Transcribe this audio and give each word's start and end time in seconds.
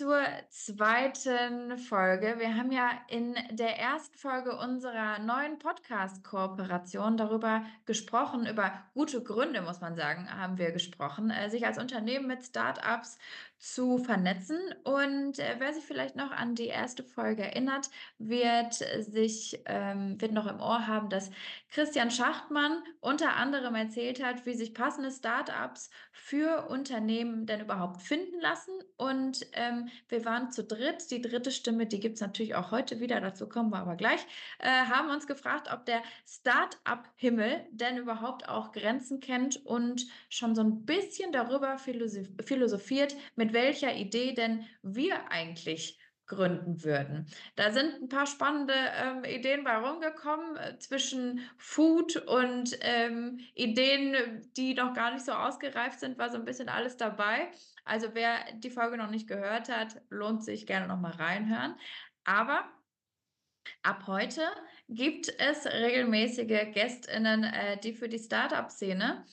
Zur 0.00 0.24
zweiten 0.48 1.76
Folge. 1.76 2.36
Wir 2.38 2.56
haben 2.56 2.72
ja 2.72 2.90
in 3.08 3.34
der 3.50 3.78
ersten 3.78 4.16
Folge 4.16 4.56
unserer 4.56 5.18
neuen 5.18 5.58
Podcast-Kooperation 5.58 7.18
darüber 7.18 7.66
gesprochen, 7.84 8.46
über 8.46 8.72
gute 8.94 9.22
Gründe, 9.22 9.60
muss 9.60 9.82
man 9.82 9.96
sagen, 9.96 10.26
haben 10.34 10.56
wir 10.56 10.72
gesprochen, 10.72 11.28
äh, 11.28 11.50
sich 11.50 11.66
als 11.66 11.76
Unternehmen 11.76 12.28
mit 12.28 12.42
Startups 12.42 13.18
zu 13.60 13.98
vernetzen. 13.98 14.58
Und 14.84 15.38
äh, 15.38 15.56
wer 15.58 15.74
sich 15.74 15.84
vielleicht 15.84 16.16
noch 16.16 16.30
an 16.30 16.54
die 16.54 16.68
erste 16.68 17.04
Folge 17.04 17.42
erinnert, 17.42 17.90
wird 18.18 18.74
sich 18.74 19.62
ähm, 19.66 20.18
wird 20.20 20.32
noch 20.32 20.46
im 20.46 20.60
Ohr 20.60 20.86
haben, 20.86 21.10
dass 21.10 21.30
Christian 21.70 22.10
Schachtmann 22.10 22.82
unter 23.00 23.36
anderem 23.36 23.74
erzählt 23.74 24.24
hat, 24.24 24.46
wie 24.46 24.54
sich 24.54 24.72
passende 24.72 25.10
Startups 25.10 25.90
für 26.10 26.68
Unternehmen 26.68 27.44
denn 27.44 27.60
überhaupt 27.60 28.00
finden 28.00 28.40
lassen. 28.40 28.72
Und 28.96 29.46
ähm, 29.52 29.90
wir 30.08 30.24
waren 30.24 30.50
zu 30.50 30.64
dritt. 30.64 31.10
Die 31.10 31.20
dritte 31.20 31.50
Stimme, 31.50 31.86
die 31.86 32.00
gibt 32.00 32.14
es 32.14 32.22
natürlich 32.22 32.54
auch 32.54 32.70
heute 32.70 32.98
wieder. 32.98 33.20
Dazu 33.20 33.46
kommen 33.46 33.70
wir 33.70 33.78
aber 33.78 33.96
gleich. 33.96 34.26
Äh, 34.58 34.70
haben 34.70 35.10
uns 35.10 35.26
gefragt, 35.26 35.68
ob 35.70 35.84
der 35.84 36.02
Start-up-Himmel 36.26 37.66
denn 37.72 37.98
überhaupt 37.98 38.48
auch 38.48 38.72
Grenzen 38.72 39.20
kennt 39.20 39.64
und 39.66 40.06
schon 40.30 40.54
so 40.54 40.62
ein 40.62 40.86
bisschen 40.86 41.30
darüber 41.32 41.76
philosophiert, 41.78 43.16
mit 43.36 43.49
mit 43.50 43.52
welcher 43.52 43.94
Idee 43.94 44.32
denn 44.32 44.66
wir 44.82 45.30
eigentlich 45.30 45.98
gründen 46.26 46.84
würden. 46.84 47.26
Da 47.56 47.72
sind 47.72 48.02
ein 48.02 48.08
paar 48.08 48.26
spannende 48.26 48.74
ähm, 48.74 49.24
Ideen 49.24 49.64
bei 49.64 49.76
rumgekommen 49.76 50.56
äh, 50.56 50.78
zwischen 50.78 51.40
Food 51.58 52.16
und 52.16 52.78
ähm, 52.82 53.40
Ideen, 53.54 54.14
die 54.56 54.74
noch 54.74 54.94
gar 54.94 55.12
nicht 55.12 55.24
so 55.24 55.32
ausgereift 55.32 55.98
sind, 55.98 56.18
war 56.18 56.30
so 56.30 56.36
ein 56.36 56.44
bisschen 56.44 56.68
alles 56.68 56.96
dabei. 56.96 57.50
Also 57.84 58.10
wer 58.12 58.36
die 58.58 58.70
Folge 58.70 58.96
noch 58.96 59.10
nicht 59.10 59.26
gehört 59.26 59.68
hat, 59.68 60.00
lohnt 60.08 60.44
sich 60.44 60.66
gerne 60.66 60.86
noch 60.86 61.00
mal 61.00 61.10
reinhören. 61.10 61.74
Aber 62.22 62.64
ab 63.82 64.04
heute 64.06 64.42
gibt 64.88 65.28
es 65.40 65.66
regelmäßige 65.66 66.72
Gästinnen, 66.72 67.42
äh, 67.42 67.76
die 67.80 67.92
für 67.92 68.08
die 68.08 68.20
Startup-Szene 68.20 69.24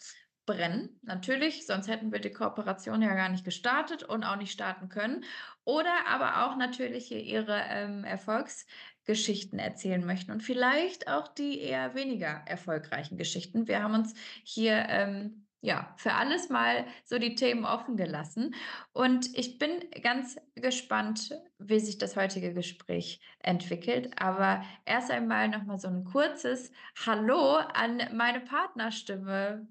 brennen. 0.47 0.99
Natürlich, 1.03 1.67
sonst 1.67 1.87
hätten 1.87 2.11
wir 2.11 2.19
die 2.19 2.31
Kooperation 2.31 3.03
ja 3.03 3.13
gar 3.13 3.29
nicht 3.29 3.45
gestartet 3.45 4.01
und 4.01 4.23
auch 4.23 4.37
nicht 4.37 4.51
starten 4.51 4.89
können. 4.89 5.23
Oder 5.63 6.07
aber 6.07 6.47
auch 6.47 6.57
natürlich 6.57 7.07
hier 7.07 7.21
ihre 7.21 7.61
ähm, 7.69 8.03
Erfolgsgeschichten 8.03 9.59
erzählen 9.59 10.03
möchten 10.03 10.31
und 10.31 10.41
vielleicht 10.41 11.07
auch 11.07 11.27
die 11.27 11.59
eher 11.59 11.93
weniger 11.93 12.41
erfolgreichen 12.47 13.17
Geschichten. 13.17 13.67
Wir 13.67 13.83
haben 13.83 13.93
uns 13.93 14.15
hier 14.43 14.87
ähm, 14.89 15.47
ja, 15.61 15.93
für 15.97 16.13
alles 16.13 16.49
mal 16.49 16.85
so 17.03 17.19
die 17.19 17.35
Themen 17.35 17.65
offen 17.65 17.97
gelassen. 17.97 18.55
Und 18.93 19.37
ich 19.37 19.57
bin 19.57 19.71
ganz 20.01 20.37
gespannt, 20.55 21.33
wie 21.57 21.79
sich 21.79 21.97
das 21.97 22.15
heutige 22.15 22.53
Gespräch 22.53 23.19
entwickelt. 23.39 24.11
Aber 24.21 24.63
erst 24.85 25.11
einmal 25.11 25.49
nochmal 25.49 25.79
so 25.79 25.87
ein 25.87 26.05
kurzes 26.05 26.71
Hallo 27.05 27.57
an 27.57 28.01
meine 28.13 28.39
Partnerstimme. 28.39 29.67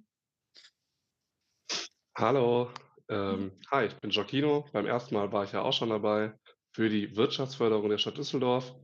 Hallo, 2.19 2.71
ähm, 3.11 3.53
hi, 3.71 3.85
ich 3.85 3.97
bin 3.97 4.09
Giacchino. 4.09 4.65
Beim 4.73 4.87
ersten 4.87 5.15
Mal 5.15 5.31
war 5.33 5.45
ich 5.45 5.53
ja 5.53 5.61
auch 5.61 5.75
schon 5.75 5.91
dabei 5.91 6.33
für 6.73 6.89
die 6.89 7.15
Wirtschaftsförderung 7.15 7.91
der 7.91 7.99
Stadt 7.99 8.17
Düsseldorf. 8.17 8.75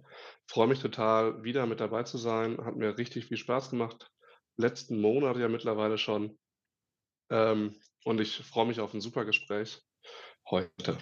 Freue 0.46 0.66
mich 0.66 0.80
total, 0.80 1.42
wieder 1.42 1.64
mit 1.64 1.80
dabei 1.80 2.02
zu 2.02 2.18
sein. 2.18 2.62
Hat 2.62 2.76
mir 2.76 2.98
richtig 2.98 3.24
viel 3.24 3.38
Spaß 3.38 3.70
gemacht. 3.70 4.10
Letzten 4.58 5.00
Monat 5.00 5.38
ja 5.38 5.48
mittlerweile 5.48 5.96
schon. 5.96 6.38
Ähm, 7.30 7.74
und 8.04 8.20
ich 8.20 8.36
freue 8.36 8.66
mich 8.66 8.80
auf 8.80 8.92
ein 8.92 9.00
super 9.00 9.24
Gespräch 9.24 9.80
heute. 10.50 10.98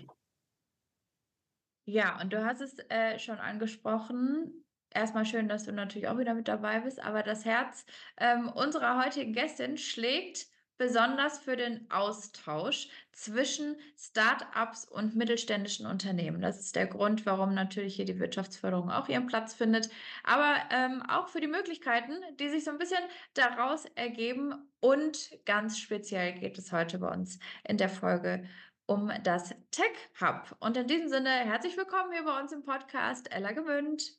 Ja, 1.84 2.20
und 2.20 2.32
du 2.32 2.44
hast 2.44 2.60
es 2.60 2.78
äh, 2.90 3.18
schon 3.18 3.38
angesprochen. 3.38 4.64
Erstmal 4.90 5.26
schön, 5.26 5.48
dass 5.48 5.64
du 5.64 5.72
natürlich 5.72 6.06
auch 6.06 6.18
wieder 6.18 6.34
mit 6.34 6.46
dabei 6.46 6.78
bist, 6.78 7.02
aber 7.02 7.24
das 7.24 7.44
Herz 7.44 7.84
ähm, 8.18 8.48
unserer 8.50 9.04
heutigen 9.04 9.32
Gästin 9.32 9.76
schlägt 9.76 10.46
besonders 10.80 11.38
für 11.38 11.56
den 11.56 11.90
Austausch 11.90 12.88
zwischen 13.12 13.76
Start-ups 13.98 14.86
und 14.86 15.14
mittelständischen 15.14 15.84
Unternehmen. 15.84 16.40
Das 16.40 16.58
ist 16.58 16.74
der 16.74 16.86
Grund, 16.86 17.26
warum 17.26 17.52
natürlich 17.52 17.96
hier 17.96 18.06
die 18.06 18.18
Wirtschaftsförderung 18.18 18.90
auch 18.90 19.06
ihren 19.10 19.26
Platz 19.26 19.52
findet, 19.52 19.90
aber 20.24 20.56
ähm, 20.70 21.02
auch 21.02 21.28
für 21.28 21.42
die 21.42 21.48
Möglichkeiten, 21.48 22.14
die 22.38 22.48
sich 22.48 22.64
so 22.64 22.70
ein 22.70 22.78
bisschen 22.78 23.02
daraus 23.34 23.84
ergeben. 23.94 24.54
Und 24.80 25.38
ganz 25.44 25.78
speziell 25.78 26.32
geht 26.32 26.56
es 26.56 26.72
heute 26.72 26.98
bei 26.98 27.12
uns 27.12 27.38
in 27.68 27.76
der 27.76 27.90
Folge 27.90 28.48
um 28.86 29.12
das 29.22 29.54
Tech 29.70 29.92
Hub. 30.18 30.56
Und 30.60 30.78
in 30.78 30.86
diesem 30.86 31.10
Sinne 31.10 31.28
herzlich 31.28 31.76
willkommen 31.76 32.10
hier 32.10 32.24
bei 32.24 32.40
uns 32.40 32.52
im 32.52 32.62
Podcast, 32.62 33.30
Ella 33.30 33.52
Gewünscht. 33.52 34.14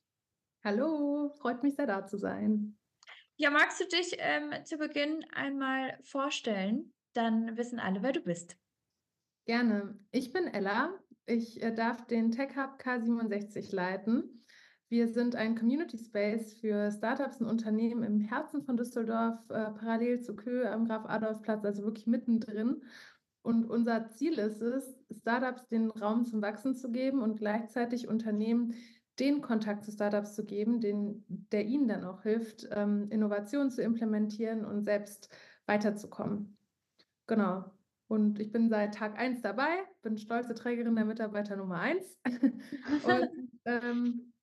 Hallo, 0.64 1.34
freut 1.40 1.64
mich 1.64 1.76
sehr 1.76 1.88
da 1.88 2.06
zu 2.06 2.20
sein. 2.20 2.78
Ja, 3.38 3.50
magst 3.50 3.80
du 3.80 3.86
dich 3.86 4.16
ähm, 4.20 4.54
zu 4.66 4.78
Beginn 4.78 5.26
einmal 5.34 5.98
vorstellen? 6.04 6.94
Dann 7.14 7.58
wissen 7.58 7.80
alle, 7.80 8.04
wer 8.04 8.12
du 8.12 8.22
bist. 8.22 8.56
Gerne. 9.46 9.98
Ich 10.12 10.32
bin 10.32 10.48
Ella. 10.48 10.94
Ich 11.26 11.62
äh, 11.62 11.74
darf 11.74 12.06
den 12.08 12.32
Tech 12.32 12.56
Hub 12.56 12.80
K67 12.80 13.74
leiten. 13.76 14.46
Wir 14.90 15.08
sind 15.08 15.36
ein 15.36 15.56
Community 15.56 15.98
Space 15.98 16.54
für 16.54 16.92
Startups 16.92 17.40
und 17.40 17.48
Unternehmen 17.48 18.04
im 18.04 18.20
Herzen 18.20 18.62
von 18.62 18.76
Düsseldorf, 18.76 19.40
äh, 19.50 19.72
parallel 19.72 20.22
zu 20.22 20.36
Kö 20.36 20.66
am 20.68 20.86
Graf-Adolf-Platz, 20.86 21.64
also 21.64 21.84
wirklich 21.84 22.08
mittendrin. 22.08 22.84
Und 23.42 23.70
unser 23.70 24.10
Ziel 24.10 24.38
ist 24.38 24.62
es, 24.62 24.94
Startups 25.10 25.68
den 25.70 25.90
Raum 25.92 26.26
zum 26.26 26.42
Wachsen 26.42 26.76
zu 26.76 26.92
geben 26.92 27.22
und 27.22 27.38
gleichzeitig 27.38 28.08
Unternehmen 28.08 28.76
den 29.20 29.42
Kontakt 29.42 29.84
zu 29.84 29.92
Startups 29.92 30.36
zu 30.36 30.46
geben, 30.46 30.80
den, 30.80 31.24
der 31.28 31.66
ihnen 31.66 31.88
dann 31.88 32.04
auch 32.04 32.24
hilft, 32.24 32.68
ähm, 32.72 33.08
Innovationen 33.10 33.72
zu 33.72 33.82
implementieren 33.82 34.66
und 34.66 34.84
selbst 34.84 35.30
weiterzukommen. 35.66 36.58
Genau. 37.28 37.66
Und 38.08 38.40
ich 38.40 38.52
bin 38.52 38.70
seit 38.70 38.96
Tag 38.96 39.18
1 39.18 39.42
dabei, 39.42 39.70
bin 40.02 40.18
stolze 40.18 40.54
Trägerin 40.54 40.96
der 40.96 41.06
Mitarbeiter 41.06 41.56
Nummer 41.56 41.80
1. 41.80 42.20
und 42.26 43.50
ähm, 43.66 44.34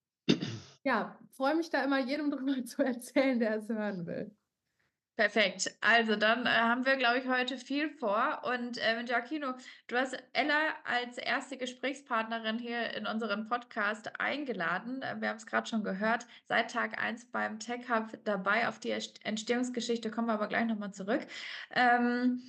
ja, 0.85 1.19
freue 1.33 1.55
mich 1.55 1.71
da 1.71 1.85
immer 1.85 1.99
jedem 1.99 2.31
drüber 2.31 2.55
zu 2.65 2.83
erzählen, 2.83 3.39
der 3.39 3.57
es 3.57 3.69
hören 3.69 4.07
will. 4.07 4.35
Perfekt. 5.19 5.77
Also 5.81 6.15
dann 6.15 6.47
äh, 6.47 6.49
haben 6.49 6.87
wir, 6.87 6.95
glaube 6.95 7.19
ich, 7.19 7.27
heute 7.27 7.59
viel 7.59 7.91
vor. 7.91 8.43
Und 8.45 8.79
äh, 8.79 9.03
Giacchino, 9.03 9.55
du 9.89 9.97
hast 9.97 10.17
Ella 10.33 10.77
als 10.85 11.19
erste 11.19 11.57
Gesprächspartnerin 11.57 12.61
hier 12.61 12.95
in 12.95 13.05
unseren 13.05 13.49
Podcast 13.49 14.21
eingeladen. 14.21 15.03
Äh, 15.03 15.17
wir 15.21 15.31
haben 15.31 15.39
es 15.39 15.47
gerade 15.47 15.69
schon 15.69 15.83
gehört, 15.83 16.25
seit 16.47 16.71
Tag 16.71 17.03
1 17.03 17.33
beim 17.33 17.59
Tech 17.59 17.89
Hub 17.89 18.17
dabei. 18.23 18.69
Auf 18.69 18.79
die 18.79 18.93
Entstehungsgeschichte 18.93 20.13
kommen 20.13 20.29
wir 20.29 20.35
aber 20.35 20.47
gleich 20.47 20.67
nochmal 20.67 20.93
zurück. 20.93 21.27
Ähm, 21.75 22.41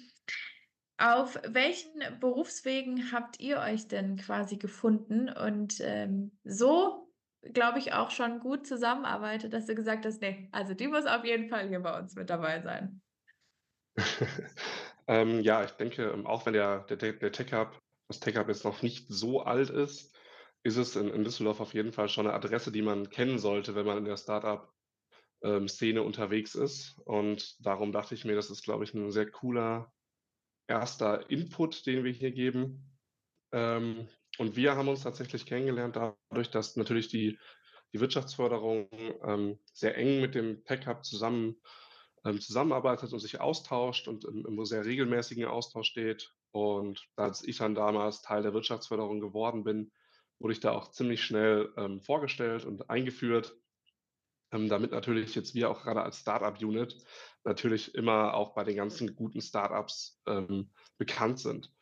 auf 0.99 1.39
welchen 1.47 2.19
Berufswegen 2.19 3.11
habt 3.11 3.39
ihr 3.39 3.61
euch 3.61 3.87
denn 3.87 4.17
quasi 4.17 4.57
gefunden 4.57 5.27
und 5.27 5.81
ähm, 5.81 6.37
so 6.43 7.08
glaube 7.41 7.79
ich, 7.79 7.93
auch 7.93 8.11
schon 8.11 8.39
gut 8.39 8.67
zusammenarbeitet, 8.67 9.53
dass 9.53 9.65
du 9.65 9.75
gesagt 9.75 10.05
hast, 10.05 10.21
nee, 10.21 10.49
also 10.51 10.73
die 10.73 10.87
muss 10.87 11.05
auf 11.05 11.23
jeden 11.25 11.49
Fall 11.49 11.67
hier 11.67 11.79
bei 11.79 11.97
uns 11.97 12.15
mit 12.15 12.29
dabei 12.29 12.61
sein. 12.61 13.01
ähm, 15.07 15.41
ja, 15.41 15.63
ich 15.63 15.71
denke, 15.71 16.03
ähm, 16.09 16.25
auch 16.25 16.45
wenn 16.45 16.53
der, 16.53 16.81
der, 16.81 17.13
der 17.13 17.31
Tech 17.31 17.51
Hub, 17.53 17.79
das 18.07 18.19
Tech 18.19 18.37
Hub 18.37 18.47
jetzt 18.47 18.65
noch 18.65 18.81
nicht 18.81 19.07
so 19.09 19.41
alt 19.41 19.69
ist, 19.69 20.15
ist 20.63 20.77
es 20.77 20.95
in, 20.95 21.09
in 21.09 21.23
Düsseldorf 21.23 21.61
auf 21.61 21.73
jeden 21.73 21.93
Fall 21.93 22.09
schon 22.09 22.27
eine 22.27 22.35
Adresse, 22.35 22.71
die 22.71 22.81
man 22.81 23.09
kennen 23.09 23.39
sollte, 23.39 23.75
wenn 23.75 23.85
man 23.85 23.97
in 23.97 24.05
der 24.05 24.17
Startup-Szene 24.17 25.99
ähm, 25.99 26.05
unterwegs 26.05 26.55
ist. 26.55 26.97
Und 27.05 27.65
darum 27.65 27.91
dachte 27.91 28.15
ich 28.15 28.25
mir, 28.25 28.35
das 28.35 28.49
ist, 28.49 28.63
glaube 28.63 28.83
ich, 28.83 28.93
ein 28.93 29.11
sehr 29.11 29.29
cooler 29.31 29.91
erster 30.67 31.29
Input, 31.29 31.85
den 31.85 32.03
wir 32.03 32.11
hier 32.11 32.31
geben. 32.31 32.97
Ähm, 33.51 34.09
und 34.39 34.55
wir 34.55 34.77
haben 34.77 34.87
uns 34.87 35.03
tatsächlich 35.03 35.45
kennengelernt 35.45 35.97
dadurch, 35.97 36.49
dass 36.49 36.77
natürlich 36.77 37.09
die, 37.09 37.37
die 37.91 37.99
Wirtschaftsförderung 37.99 38.87
ähm, 39.23 39.59
sehr 39.73 39.97
eng 39.97 40.21
mit 40.21 40.33
dem 40.33 40.63
PEC-Hub 40.63 41.03
zusammen, 41.03 41.57
ähm, 42.23 42.39
zusammenarbeitet 42.39 43.11
und 43.11 43.19
sich 43.19 43.41
austauscht 43.41 44.07
und 44.07 44.23
im, 44.23 44.45
im 44.45 44.65
sehr 44.65 44.85
regelmäßigen 44.85 45.43
Austausch 45.43 45.89
steht. 45.89 46.33
Und 46.51 47.05
als 47.17 47.45
ich 47.45 47.57
dann 47.57 47.75
damals 47.75 48.21
Teil 48.21 48.41
der 48.41 48.53
Wirtschaftsförderung 48.53 49.19
geworden 49.19 49.65
bin, 49.65 49.91
wurde 50.39 50.53
ich 50.53 50.61
da 50.61 50.71
auch 50.71 50.89
ziemlich 50.91 51.21
schnell 51.21 51.73
ähm, 51.75 51.99
vorgestellt 51.99 52.63
und 52.63 52.89
eingeführt, 52.89 53.57
ähm, 54.53 54.69
damit 54.69 54.91
natürlich 54.91 55.35
jetzt 55.35 55.53
wir 55.53 55.69
auch 55.69 55.83
gerade 55.83 56.01
als 56.01 56.19
Startup-Unit 56.19 56.95
natürlich 57.43 57.93
immer 57.93 58.35
auch 58.35 58.53
bei 58.53 58.63
den 58.63 58.77
ganzen 58.77 59.15
guten 59.15 59.41
Startups 59.41 60.21
ähm, 60.27 60.71
bekannt 60.97 61.39
sind. 61.39 61.73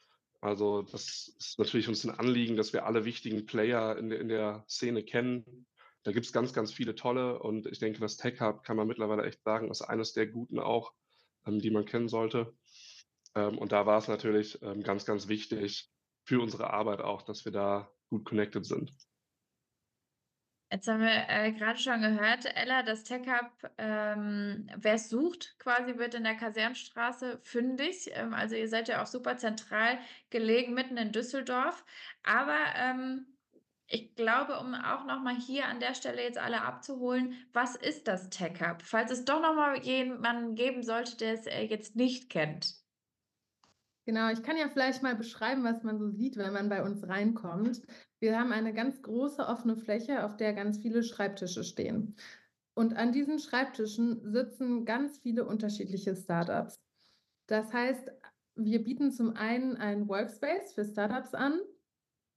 Also 0.41 0.83
das 0.83 1.35
ist 1.39 1.57
natürlich 1.57 1.87
uns 1.87 2.05
ein 2.05 2.11
Anliegen, 2.11 2.57
dass 2.57 2.73
wir 2.73 2.85
alle 2.85 3.05
wichtigen 3.05 3.45
Player 3.45 3.97
in 3.97 4.09
der, 4.09 4.19
in 4.19 4.27
der 4.27 4.63
Szene 4.67 5.03
kennen. 5.03 5.65
Da 6.03 6.11
gibt 6.11 6.25
es 6.25 6.33
ganz, 6.33 6.53
ganz 6.53 6.71
viele 6.71 6.95
tolle 6.95 7.39
und 7.39 7.65
ich 7.65 7.79
denke, 7.79 7.99
das 7.99 8.17
Tech 8.17 8.39
Hub 8.39 8.63
kann 8.63 8.77
man 8.77 8.87
mittlerweile 8.87 9.25
echt 9.25 9.43
sagen, 9.43 9.69
ist 9.69 9.81
eines 9.81 10.13
der 10.13 10.27
guten 10.27 10.59
auch, 10.59 10.93
ähm, 11.45 11.59
die 11.59 11.71
man 11.71 11.85
kennen 11.85 12.07
sollte. 12.07 12.55
Ähm, 13.35 13.57
und 13.57 13.71
da 13.71 13.85
war 13.85 13.97
es 13.97 14.07
natürlich 14.07 14.61
ähm, 14.61 14.83
ganz, 14.83 15.05
ganz 15.05 15.27
wichtig, 15.27 15.89
für 16.23 16.41
unsere 16.41 16.71
Arbeit 16.71 17.01
auch, 17.01 17.23
dass 17.23 17.45
wir 17.45 17.51
da 17.51 17.89
gut 18.09 18.25
connected 18.25 18.65
sind. 18.65 18.91
Jetzt 20.69 20.87
haben 20.89 20.99
wir 20.99 21.29
äh, 21.29 21.53
gerade 21.53 21.79
schon 21.79 22.01
gehört, 22.01 22.45
Ella, 22.57 22.83
das 22.83 23.05
Tech 23.05 23.25
Hub, 23.25 23.71
ähm, 23.77 24.69
wer 24.75 24.95
es 24.95 25.09
sucht, 25.09 25.55
quasi 25.59 25.97
wird 25.97 26.13
in 26.13 26.25
der 26.25 26.35
Kasernstraße 26.35 27.39
fündig. 27.41 28.09
Ähm, 28.13 28.33
also 28.33 28.55
ihr 28.55 28.67
seid 28.67 28.89
ja 28.89 29.01
auch 29.01 29.07
super 29.07 29.37
zentral 29.37 29.97
gelegen, 30.29 30.73
mitten 30.73 30.97
in 30.97 31.13
Düsseldorf. 31.13 31.85
Aber 32.23 32.57
ähm, 32.75 33.27
ich 33.87 34.15
glaube, 34.15 34.59
um 34.59 34.73
auch 34.75 35.05
nochmal 35.05 35.37
hier 35.37 35.67
an 35.67 35.79
der 35.79 35.93
Stelle 35.93 36.21
jetzt 36.21 36.37
alle 36.37 36.61
abzuholen, 36.61 37.35
was 37.53 37.77
ist 37.77 38.09
das 38.09 38.29
Tech 38.29 38.59
Hub? 38.59 38.81
Falls 38.81 39.11
es 39.11 39.23
doch 39.23 39.41
nochmal 39.41 39.81
jemanden 39.85 40.55
geben 40.55 40.83
sollte, 40.83 41.15
der 41.15 41.33
es 41.33 41.45
äh, 41.47 41.61
jetzt 41.61 41.95
nicht 41.95 42.29
kennt. 42.29 42.86
Genau, 44.07 44.29
ich 44.29 44.41
kann 44.41 44.55
ja 44.55 44.69
vielleicht 44.69 45.03
mal 45.03 45.17
beschreiben, 45.17 45.65
was 45.65 45.83
man 45.83 45.99
so 45.99 46.07
sieht, 46.07 46.37
wenn 46.37 46.53
man 46.53 46.69
bei 46.69 46.81
uns 46.81 47.05
reinkommt. 47.05 47.81
Wir 48.21 48.39
haben 48.39 48.53
eine 48.53 48.73
ganz 48.73 49.01
große 49.01 49.45
offene 49.45 49.75
Fläche, 49.75 50.23
auf 50.23 50.37
der 50.37 50.53
ganz 50.53 50.77
viele 50.77 51.03
Schreibtische 51.03 51.65
stehen. 51.65 52.15
Und 52.73 52.95
an 52.95 53.11
diesen 53.11 53.37
Schreibtischen 53.37 54.31
sitzen 54.31 54.85
ganz 54.85 55.17
viele 55.17 55.45
unterschiedliche 55.45 56.15
Startups. 56.15 56.79
Das 57.47 57.73
heißt, 57.73 58.09
wir 58.55 58.81
bieten 58.81 59.11
zum 59.11 59.35
einen 59.35 59.75
einen 59.75 60.07
Workspace 60.07 60.73
für 60.73 60.85
Startups 60.85 61.33
an. 61.33 61.59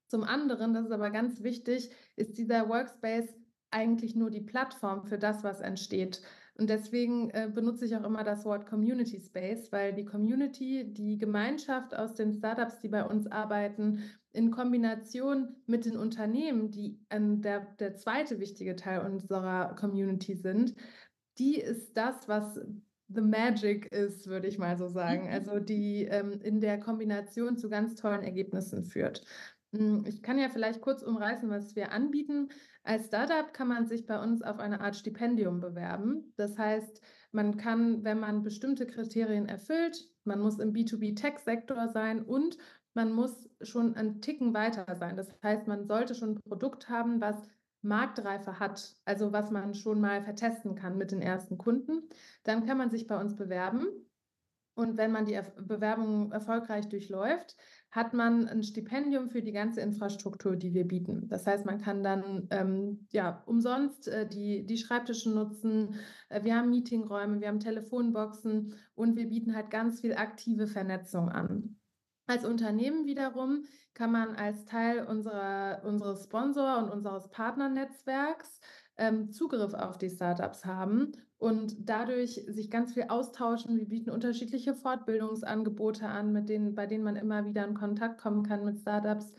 Zum 0.08 0.24
anderen, 0.24 0.74
das 0.74 0.86
ist 0.86 0.92
aber 0.92 1.10
ganz 1.10 1.44
wichtig, 1.44 1.90
ist 2.16 2.36
dieser 2.36 2.68
Workspace 2.68 3.32
eigentlich 3.70 4.16
nur 4.16 4.30
die 4.30 4.40
Plattform 4.40 5.04
für 5.04 5.18
das, 5.18 5.44
was 5.44 5.60
entsteht. 5.60 6.20
Und 6.60 6.68
deswegen 6.68 7.30
äh, 7.30 7.50
benutze 7.50 7.86
ich 7.86 7.96
auch 7.96 8.04
immer 8.04 8.22
das 8.22 8.44
Wort 8.44 8.66
Community 8.66 9.18
Space, 9.18 9.72
weil 9.72 9.94
die 9.94 10.04
Community, 10.04 10.84
die 10.92 11.16
Gemeinschaft 11.16 11.96
aus 11.96 12.12
den 12.12 12.34
Startups, 12.34 12.80
die 12.80 12.88
bei 12.88 13.02
uns 13.02 13.26
arbeiten, 13.26 14.02
in 14.32 14.50
Kombination 14.50 15.56
mit 15.64 15.86
den 15.86 15.96
Unternehmen, 15.96 16.70
die 16.70 17.00
ähm, 17.08 17.40
der, 17.40 17.60
der 17.78 17.96
zweite 17.96 18.40
wichtige 18.40 18.76
Teil 18.76 19.00
unserer 19.00 19.74
Community 19.74 20.34
sind, 20.34 20.74
die 21.38 21.56
ist 21.56 21.96
das, 21.96 22.28
was 22.28 22.60
The 23.08 23.22
Magic 23.22 23.90
ist, 23.90 24.26
würde 24.26 24.46
ich 24.46 24.58
mal 24.58 24.76
so 24.76 24.88
sagen. 24.88 25.28
Mhm. 25.28 25.32
Also 25.32 25.60
die 25.60 26.04
ähm, 26.04 26.42
in 26.42 26.60
der 26.60 26.78
Kombination 26.78 27.56
zu 27.56 27.70
ganz 27.70 27.94
tollen 27.94 28.22
Ergebnissen 28.22 28.84
führt. 28.84 29.24
Hm, 29.72 30.04
ich 30.06 30.22
kann 30.22 30.38
ja 30.38 30.48
vielleicht 30.48 30.80
kurz 30.80 31.02
umreißen, 31.02 31.48
was 31.48 31.76
wir 31.76 31.92
anbieten. 31.92 32.48
Als 32.82 33.06
Startup 33.06 33.52
kann 33.52 33.68
man 33.68 33.86
sich 33.86 34.06
bei 34.06 34.20
uns 34.20 34.42
auf 34.42 34.58
eine 34.58 34.80
Art 34.80 34.96
Stipendium 34.96 35.60
bewerben. 35.60 36.32
Das 36.36 36.58
heißt, 36.58 37.02
man 37.32 37.56
kann, 37.56 38.02
wenn 38.04 38.18
man 38.18 38.42
bestimmte 38.42 38.86
Kriterien 38.86 39.46
erfüllt, 39.46 40.08
man 40.24 40.40
muss 40.40 40.58
im 40.58 40.72
B2B-Tech-Sektor 40.72 41.88
sein 41.88 42.22
und 42.24 42.56
man 42.94 43.12
muss 43.12 43.48
schon 43.62 43.94
einen 43.94 44.20
Ticken 44.20 44.52
weiter 44.52 44.96
sein. 44.96 45.16
Das 45.16 45.28
heißt, 45.42 45.68
man 45.68 45.86
sollte 45.86 46.14
schon 46.14 46.30
ein 46.30 46.40
Produkt 46.42 46.88
haben, 46.88 47.20
was 47.20 47.36
Marktreife 47.82 48.58
hat, 48.58 48.96
also 49.04 49.32
was 49.32 49.50
man 49.50 49.74
schon 49.74 50.00
mal 50.00 50.22
vertesten 50.22 50.74
kann 50.74 50.98
mit 50.98 51.12
den 51.12 51.22
ersten 51.22 51.56
Kunden. 51.56 52.08
Dann 52.42 52.66
kann 52.66 52.76
man 52.78 52.90
sich 52.90 53.06
bei 53.06 53.18
uns 53.18 53.36
bewerben. 53.36 53.86
Und 54.74 54.96
wenn 54.96 55.12
man 55.12 55.26
die 55.26 55.38
Bewerbung 55.60 56.32
erfolgreich 56.32 56.88
durchläuft, 56.88 57.56
hat 57.90 58.14
man 58.14 58.48
ein 58.48 58.62
Stipendium 58.62 59.28
für 59.28 59.42
die 59.42 59.52
ganze 59.52 59.80
Infrastruktur, 59.80 60.56
die 60.56 60.74
wir 60.74 60.86
bieten. 60.86 61.28
Das 61.28 61.46
heißt, 61.46 61.66
man 61.66 61.80
kann 61.80 62.04
dann 62.04 62.46
ähm, 62.50 63.06
ja, 63.10 63.42
umsonst 63.46 64.06
äh, 64.06 64.28
die, 64.28 64.64
die 64.64 64.78
Schreibtische 64.78 65.30
nutzen. 65.30 65.96
Äh, 66.28 66.44
wir 66.44 66.56
haben 66.56 66.70
Meetingräume, 66.70 67.40
wir 67.40 67.48
haben 67.48 67.58
Telefonboxen 67.58 68.74
und 68.94 69.16
wir 69.16 69.28
bieten 69.28 69.56
halt 69.56 69.70
ganz 69.70 70.00
viel 70.00 70.14
aktive 70.14 70.68
Vernetzung 70.68 71.28
an. 71.28 71.76
Als 72.26 72.44
Unternehmen 72.44 73.06
wiederum 73.06 73.64
kann 73.92 74.12
man 74.12 74.36
als 74.36 74.64
Teil 74.66 75.04
unserer, 75.04 75.82
unseres 75.84 76.24
Sponsor- 76.24 76.78
und 76.78 76.90
unseres 76.90 77.28
Partnernetzwerks 77.30 78.60
ähm, 78.98 79.32
Zugriff 79.32 79.74
auf 79.74 79.98
die 79.98 80.10
Startups 80.10 80.64
haben 80.64 81.12
und 81.40 81.88
dadurch 81.88 82.42
sich 82.48 82.70
ganz 82.70 82.92
viel 82.92 83.06
austauschen. 83.08 83.78
Wir 83.78 83.88
bieten 83.88 84.10
unterschiedliche 84.10 84.74
Fortbildungsangebote 84.74 86.06
an, 86.06 86.32
mit 86.32 86.50
denen, 86.50 86.74
bei 86.74 86.86
denen 86.86 87.02
man 87.02 87.16
immer 87.16 87.46
wieder 87.46 87.66
in 87.66 87.74
Kontakt 87.74 88.20
kommen 88.20 88.42
kann 88.42 88.62
mit 88.62 88.78
Startups, 88.78 89.32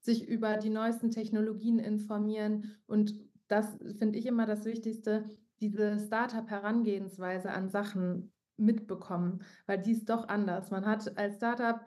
sich 0.00 0.28
über 0.28 0.58
die 0.58 0.68
neuesten 0.68 1.10
Technologien 1.10 1.78
informieren. 1.78 2.76
Und 2.86 3.18
das 3.48 3.78
finde 3.98 4.18
ich 4.18 4.26
immer 4.26 4.44
das 4.44 4.66
Wichtigste, 4.66 5.30
diese 5.60 5.98
Startup-Herangehensweise 5.98 7.50
an 7.50 7.70
Sachen 7.70 8.32
mitbekommen, 8.58 9.42
weil 9.64 9.80
die 9.80 9.92
ist 9.92 10.10
doch 10.10 10.28
anders. 10.28 10.70
Man 10.70 10.84
hat 10.84 11.16
als 11.16 11.36
Startup 11.36 11.80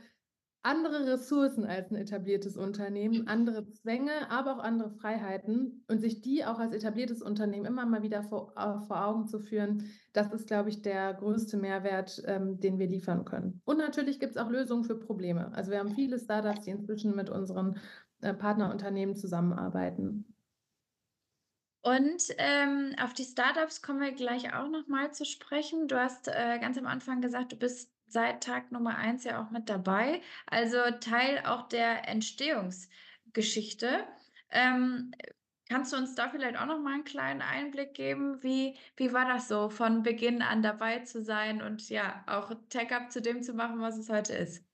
andere 0.61 1.07
Ressourcen 1.07 1.65
als 1.65 1.89
ein 1.89 1.95
etabliertes 1.95 2.57
Unternehmen, 2.57 3.27
andere 3.27 3.69
Zwänge, 3.69 4.29
aber 4.29 4.55
auch 4.57 4.63
andere 4.63 4.89
Freiheiten 4.91 5.85
und 5.87 5.99
sich 5.99 6.21
die 6.21 6.43
auch 6.43 6.59
als 6.59 6.73
etabliertes 6.73 7.21
Unternehmen 7.21 7.65
immer 7.65 7.85
mal 7.85 8.03
wieder 8.03 8.23
vor, 8.23 8.53
äh, 8.57 8.85
vor 8.85 9.05
Augen 9.05 9.27
zu 9.27 9.39
führen, 9.39 9.85
das 10.11 10.33
ist, 10.33 10.47
glaube 10.47 10.69
ich, 10.69 10.81
der 10.81 11.13
größte 11.13 11.57
Mehrwert, 11.57 12.21
ähm, 12.25 12.59
den 12.59 12.77
wir 12.77 12.87
liefern 12.87 13.23
können. 13.23 13.61
Und 13.63 13.77
natürlich 13.77 14.19
gibt 14.19 14.35
es 14.35 14.37
auch 14.37 14.49
Lösungen 14.49 14.83
für 14.83 14.99
Probleme. 14.99 15.51
Also 15.53 15.71
wir 15.71 15.79
haben 15.79 15.95
viele 15.95 16.19
Startups, 16.19 16.65
die 16.65 16.71
inzwischen 16.71 17.15
mit 17.15 17.29
unseren 17.29 17.79
äh, 18.21 18.33
Partnerunternehmen 18.33 19.15
zusammenarbeiten. 19.15 20.25
Und 21.81 22.23
ähm, 22.37 22.93
auf 23.01 23.13
die 23.13 23.23
Startups 23.23 23.81
kommen 23.81 24.01
wir 24.01 24.11
gleich 24.11 24.53
auch 24.53 24.67
nochmal 24.67 25.13
zu 25.13 25.25
sprechen. 25.25 25.87
Du 25.87 25.97
hast 25.97 26.27
äh, 26.27 26.59
ganz 26.59 26.77
am 26.77 26.85
Anfang 26.85 27.21
gesagt, 27.21 27.53
du 27.53 27.55
bist 27.55 27.89
seit 28.11 28.43
Tag 28.43 28.71
Nummer 28.71 28.97
eins 28.97 29.23
ja 29.23 29.41
auch 29.41 29.51
mit 29.51 29.69
dabei, 29.69 30.21
also 30.47 30.77
Teil 30.99 31.43
auch 31.45 31.67
der 31.67 32.07
Entstehungsgeschichte. 32.07 34.05
Ähm, 34.51 35.11
kannst 35.69 35.93
du 35.93 35.97
uns 35.97 36.15
da 36.15 36.29
vielleicht 36.29 36.57
auch 36.57 36.65
noch 36.65 36.79
mal 36.79 36.93
einen 36.93 37.03
kleinen 37.03 37.41
Einblick 37.41 37.93
geben? 37.93 38.41
Wie, 38.41 38.75
wie 38.97 39.13
war 39.13 39.27
das 39.27 39.47
so, 39.47 39.69
von 39.69 40.03
Beginn 40.03 40.41
an 40.41 40.61
dabei 40.61 40.99
zu 40.99 41.21
sein 41.23 41.61
und 41.61 41.89
ja, 41.89 42.23
auch 42.27 42.53
TechUp 42.69 43.11
zu 43.11 43.21
dem 43.21 43.41
zu 43.43 43.53
machen, 43.53 43.79
was 43.79 43.97
es 43.97 44.09
heute 44.09 44.33
ist? 44.33 44.65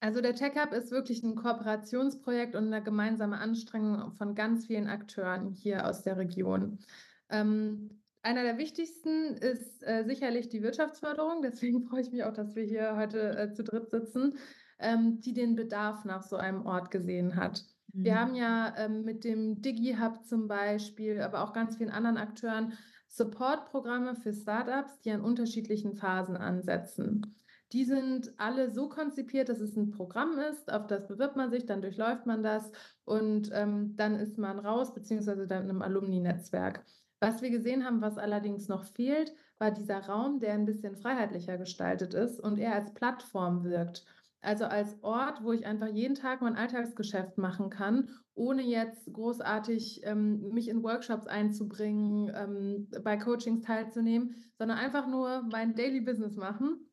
Also 0.00 0.20
der 0.20 0.34
TechUp 0.34 0.72
ist 0.72 0.90
wirklich 0.90 1.22
ein 1.22 1.36
Kooperationsprojekt 1.36 2.56
und 2.56 2.66
eine 2.66 2.82
gemeinsame 2.82 3.38
Anstrengung 3.38 4.12
von 4.14 4.34
ganz 4.34 4.66
vielen 4.66 4.88
Akteuren 4.88 5.52
hier 5.52 5.86
aus 5.86 6.02
der 6.02 6.16
Region. 6.16 6.80
Ähm, 7.28 8.01
einer 8.22 8.42
der 8.42 8.58
wichtigsten 8.58 9.34
ist 9.34 9.82
äh, 9.82 10.04
sicherlich 10.04 10.48
die 10.48 10.62
Wirtschaftsförderung. 10.62 11.42
Deswegen 11.42 11.82
freue 11.88 12.02
ich 12.02 12.12
mich 12.12 12.24
auch, 12.24 12.32
dass 12.32 12.54
wir 12.54 12.64
hier 12.64 12.96
heute 12.96 13.36
äh, 13.36 13.52
zu 13.52 13.64
dritt 13.64 13.90
sitzen, 13.90 14.38
ähm, 14.78 15.20
die 15.20 15.32
den 15.32 15.54
Bedarf 15.56 16.04
nach 16.04 16.22
so 16.22 16.36
einem 16.36 16.64
Ort 16.66 16.90
gesehen 16.90 17.36
hat. 17.36 17.64
Mhm. 17.92 18.04
Wir 18.04 18.20
haben 18.20 18.34
ja 18.34 18.74
ähm, 18.78 19.04
mit 19.04 19.24
dem 19.24 19.60
DigiHub 19.60 20.24
zum 20.24 20.48
Beispiel, 20.48 21.20
aber 21.20 21.42
auch 21.42 21.52
ganz 21.52 21.76
vielen 21.76 21.90
anderen 21.90 22.16
Akteuren 22.16 22.72
Supportprogramme 23.08 24.14
für 24.14 24.32
Startups, 24.32 25.00
die 25.00 25.10
an 25.10 25.20
unterschiedlichen 25.20 25.96
Phasen 25.96 26.36
ansetzen. 26.36 27.36
Die 27.72 27.84
sind 27.84 28.32
alle 28.38 28.70
so 28.70 28.88
konzipiert, 28.88 29.48
dass 29.48 29.60
es 29.60 29.76
ein 29.76 29.90
Programm 29.90 30.38
ist, 30.38 30.70
auf 30.72 30.86
das 30.86 31.06
bewirbt 31.06 31.36
man 31.36 31.50
sich, 31.50 31.66
dann 31.66 31.82
durchläuft 31.82 32.26
man 32.26 32.42
das 32.42 32.70
und 33.04 33.50
ähm, 33.52 33.96
dann 33.96 34.14
ist 34.16 34.38
man 34.38 34.58
raus, 34.58 34.94
beziehungsweise 34.94 35.46
dann 35.46 35.68
im 35.68 35.82
Alumni-Netzwerk. 35.82 36.84
Was 37.22 37.40
wir 37.40 37.50
gesehen 37.50 37.84
haben, 37.84 38.00
was 38.00 38.18
allerdings 38.18 38.66
noch 38.66 38.84
fehlt, 38.84 39.32
war 39.58 39.70
dieser 39.70 40.00
Raum, 40.00 40.40
der 40.40 40.54
ein 40.54 40.66
bisschen 40.66 40.96
freiheitlicher 40.96 41.56
gestaltet 41.56 42.14
ist 42.14 42.40
und 42.40 42.58
eher 42.58 42.74
als 42.74 42.92
Plattform 42.94 43.62
wirkt. 43.62 44.04
Also 44.40 44.64
als 44.64 45.00
Ort, 45.04 45.44
wo 45.44 45.52
ich 45.52 45.64
einfach 45.64 45.86
jeden 45.86 46.16
Tag 46.16 46.42
mein 46.42 46.56
Alltagsgeschäft 46.56 47.38
machen 47.38 47.70
kann, 47.70 48.10
ohne 48.34 48.62
jetzt 48.62 49.12
großartig 49.12 50.00
ähm, 50.02 50.48
mich 50.48 50.66
in 50.66 50.82
Workshops 50.82 51.28
einzubringen, 51.28 52.32
ähm, 52.34 52.88
bei 53.04 53.16
Coachings 53.16 53.62
teilzunehmen, 53.62 54.34
sondern 54.58 54.78
einfach 54.78 55.06
nur 55.06 55.42
mein 55.48 55.76
Daily 55.76 56.00
Business 56.00 56.34
machen 56.34 56.90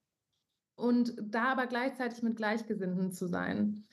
und 0.75 1.15
da 1.19 1.53
aber 1.53 1.65
gleichzeitig 1.65 2.21
mit 2.21 2.35
Gleichgesinnten 2.35 3.11
zu 3.13 3.25
sein. 3.25 3.83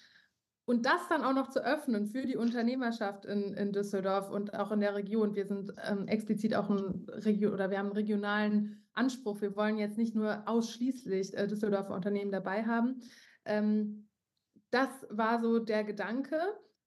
Und 0.67 0.85
das 0.85 1.09
dann 1.09 1.23
auch 1.23 1.33
noch 1.33 1.49
zu 1.49 1.65
öffnen 1.65 2.09
für 2.09 2.27
die 2.27 2.37
Unternehmerschaft 2.37 3.25
in, 3.25 3.55
in 3.55 3.73
Düsseldorf 3.73 4.29
und 4.31 4.53
auch 4.53 4.73
in 4.73 4.81
der 4.81 4.97
Region. 4.97 5.37
Wir 5.37 5.47
sind 5.47 5.73
ähm, 5.89 6.09
explizit 6.09 6.57
auch 6.57 6.69
ein 6.69 7.07
Region 7.09 7.55
oder 7.55 7.71
wir 7.71 7.79
haben 7.79 7.87
einen 7.87 7.95
regionalen 7.95 8.85
Anspruch. 8.93 9.41
Wir 9.41 9.55
wollen 9.55 9.79
jetzt 9.79 9.97
nicht 9.97 10.17
nur 10.17 10.43
ausschließlich 10.47 11.37
äh, 11.37 11.47
Düsseldorfer 11.47 11.95
Unternehmen 11.95 12.33
dabei 12.33 12.65
haben. 12.65 13.01
Ähm, 13.45 14.09
das 14.71 14.89
war 15.09 15.41
so 15.41 15.61
der 15.61 15.85
Gedanke. 15.85 16.37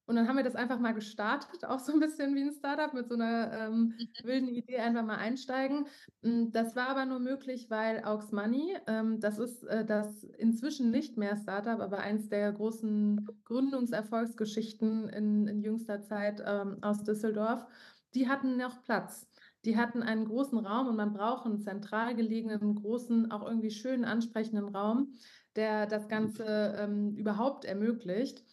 Und 0.09 0.15
dann 0.15 0.27
haben 0.27 0.37
wir 0.37 0.43
das 0.43 0.55
einfach 0.55 0.79
mal 0.79 0.95
gestartet, 0.95 1.65
auch 1.65 1.77
so 1.77 1.93
ein 1.93 1.99
bisschen 1.99 2.33
wie 2.33 2.41
ein 2.41 2.51
Startup 2.51 2.91
mit 2.95 3.07
so 3.07 3.13
einer 3.13 3.53
ähm, 3.53 3.93
mhm. 3.95 4.07
wilden 4.23 4.47
Idee 4.47 4.79
einfach 4.79 5.05
mal 5.05 5.17
einsteigen. 5.17 5.85
Hm, 6.23 6.51
das 6.51 6.75
war 6.75 6.89
aber 6.89 7.05
nur 7.05 7.19
möglich, 7.19 7.69
weil 7.69 8.03
Aux 8.03 8.31
Money, 8.31 8.75
ähm, 8.87 9.19
das 9.19 9.37
ist 9.37 9.63
äh, 9.65 9.85
das 9.85 10.23
inzwischen 10.23 10.89
nicht 10.89 11.15
mehr 11.17 11.37
Startup, 11.37 11.79
aber 11.79 11.99
eins 11.99 12.27
der 12.27 12.51
großen 12.51 13.27
Gründungserfolgsgeschichten 13.45 15.09
in, 15.09 15.47
in 15.47 15.61
jüngster 15.61 16.01
Zeit 16.01 16.41
ähm, 16.43 16.79
aus 16.81 17.03
Düsseldorf, 17.03 17.67
die 18.15 18.27
hatten 18.27 18.57
noch 18.57 18.81
Platz. 18.81 19.27
Die 19.63 19.77
hatten 19.77 20.01
einen 20.01 20.25
großen 20.25 20.57
Raum 20.57 20.87
und 20.87 20.95
man 20.95 21.13
braucht 21.13 21.45
einen 21.45 21.59
zentral 21.59 22.15
gelegenen, 22.15 22.73
großen, 22.73 23.29
auch 23.29 23.45
irgendwie 23.45 23.69
schönen, 23.69 24.05
ansprechenden 24.05 24.75
Raum, 24.75 25.13
der 25.55 25.85
das 25.85 26.07
Ganze 26.07 26.75
ähm, 26.79 27.15
überhaupt 27.15 27.65
ermöglicht. 27.65 28.43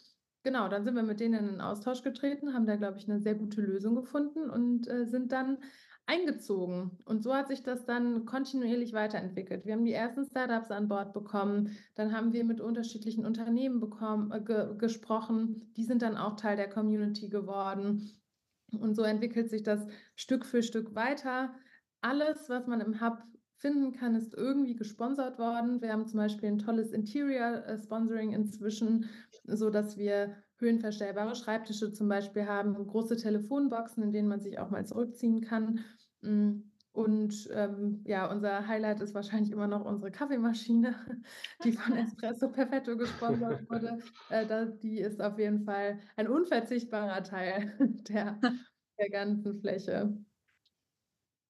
Genau, 0.46 0.68
dann 0.68 0.84
sind 0.84 0.94
wir 0.94 1.02
mit 1.02 1.18
denen 1.18 1.34
in 1.34 1.46
'nen 1.46 1.60
Austausch 1.60 2.02
getreten, 2.04 2.54
haben 2.54 2.66
da, 2.66 2.76
glaube 2.76 2.98
ich, 2.98 3.08
'ne 3.08 3.18
sehr 3.18 3.34
gute 3.34 3.60
Lösung 3.60 3.96
gefunden 3.96 4.48
und, 4.48 4.86
äh, 4.86 5.04
sind 5.04 5.32
dann 5.32 5.58
eingezogen. 6.06 6.98
Und 7.04 7.24
so 7.24 7.34
hat 7.34 7.48
sich 7.48 7.64
das 7.64 7.84
dann 7.84 8.26
kontinuierlich 8.26 8.92
weiterentwickelt. 8.92 9.64
Wir 9.66 9.72
haben 9.74 9.84
die 9.84 9.92
ersten 9.92 10.24
Startups 10.24 10.70
an 10.70 10.86
Bord 10.86 11.12
bekommen, 11.12 11.72
dann 11.96 12.12
haben 12.16 12.32
wir 12.32 12.44
mit 12.44 12.60
unterschiedlichen 12.60 13.26
Unternehmen 13.26 13.80
bekommen 13.80 14.30
äh, 14.30 14.40
ge 14.40 14.76
gesprochen. 14.78 15.72
Die 15.76 15.82
sind 15.82 16.00
dann 16.00 16.16
auch 16.16 16.36
Teil 16.36 16.54
der 16.56 16.68
Community 16.70 17.28
geworden. 17.28 18.08
Und 18.78 18.94
so 18.94 19.02
entwickelt 19.02 19.50
sich 19.50 19.64
das 19.64 19.88
Stück 20.14 20.46
für 20.46 20.62
Stück 20.62 20.94
weiter. 20.94 21.54
Alles, 22.02 22.48
was 22.48 22.68
man 22.68 22.80
im 22.80 23.00
Hub 23.00 23.18
finden 23.58 23.92
kann, 23.92 24.14
ist 24.14 24.34
irgendwie 24.34 24.74
gesponsert 24.76 25.38
worden. 25.38 25.80
Wir 25.82 25.92
haben 25.92 26.06
zum 26.06 26.18
Beispiel 26.18 26.48
'n 26.50 26.58
tolles 26.58 26.92
Interior, 26.92 27.64
äh, 27.66 27.78
Sponsoring 27.78 28.32
inzwischen, 28.32 29.06
sodass 29.44 29.96
wir 29.96 30.36
höhenverstellbare 30.58 31.34
Schreibtische 31.36 31.92
zum 31.92 32.08
Beispiel 32.08 32.46
haben, 32.46 32.74
große 32.86 33.16
Telefonboxen, 33.16 34.02
in 34.02 34.12
denen 34.12 34.28
man 34.28 34.40
sich 34.40 34.58
auch 34.58 34.70
mal 34.70 34.86
zurückziehen 34.86 35.40
kann. 35.40 35.84
Hm, 36.22 36.72
und, 36.92 37.48
ähm, 37.52 38.02
ja, 38.06 38.30
unser 38.30 38.66
Highlight 38.66 39.00
ist 39.00 39.14
wahrscheinlich 39.14 39.50
immer 39.52 39.66
noch 39.66 39.84
unsere 39.84 40.10
Kaffeemaschine, 40.10 40.94
die 41.64 41.72
von 41.72 41.94
Espresso 41.96 42.50
Perfetto 42.50 42.96
gesponsert 42.96 43.68
wurde. 43.68 43.98
Äh, 44.28 44.46
da 44.46 44.64
die 44.66 44.98
ist 45.00 45.20
auf 45.20 45.38
jeden 45.38 45.64
Fall 45.64 46.00
ein 46.16 46.28
unverzichtbarer 46.28 47.22
Teil 47.22 47.76
der 48.08 48.40
der 48.98 49.10
ganzen 49.10 49.60
Fläche. 49.60 50.24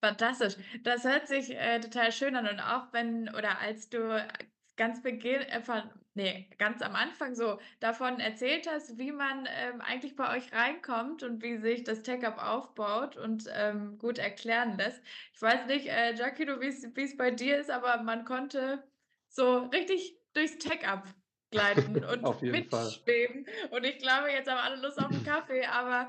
Fantastisch. 0.02 0.56
Das 0.82 1.04
hört 1.04 1.26
sich, 1.26 1.54
äh, 1.56 1.80
total 1.80 2.12
schön 2.12 2.36
an 2.36 2.46
und 2.48 2.60
auch 2.60 2.92
wenn 2.92 3.28
oder 3.34 3.58
als 3.60 3.88
du, 3.88 3.98
äh, 4.18 4.28
ganz 4.76 5.02
Beginn 5.02 5.40
äh, 5.42 5.62
von 5.62 5.90
ne, 6.14 6.50
ganz 6.58 6.82
am 6.82 6.94
Anfang 6.94 7.34
so 7.34 7.58
davon 7.80 8.20
erzählt 8.20 8.68
hast, 8.70 8.98
wie 8.98 9.10
man, 9.10 9.46
ähm, 9.50 9.80
eigentlich 9.80 10.14
bei 10.14 10.36
euch 10.36 10.52
reinkommt 10.52 11.22
und 11.22 11.42
wie 11.42 11.56
sich 11.58 11.82
das 11.84 12.02
TechUp 12.02 12.36
aufbaut 12.38 13.16
und, 13.16 13.44
ähm, 13.54 13.96
gut 13.98 14.18
erklären 14.18 14.76
lässt. 14.76 15.02
Ich 15.34 15.40
weiß 15.42 15.66
nicht, 15.66 15.86
äh, 15.88 16.12
Giacomo, 16.14 16.60
wie's 16.60 16.86
wie's 16.94 17.16
bei 17.16 17.30
dir 17.30 17.58
ist, 17.58 17.70
aber 17.70 18.02
man 18.02 18.24
konnte 18.26 18.84
so 19.28 19.58
richtig 19.66 20.18
durchs 20.34 20.58
TechUp 20.58 21.04
gleiten 21.50 22.04
und 22.04 22.28
jeden 22.40 22.64
Fall. 22.64 23.00
mitschweben. 23.04 23.46
Und 23.70 23.84
ich 23.84 23.98
glaube, 23.98 24.30
jetzt 24.30 24.50
haben 24.50 24.58
alle 24.58 24.76
Lust 24.80 24.98
auf 25.00 25.10
'n 25.12 25.22
Kaffee, 25.22 25.64
aber, 25.66 26.08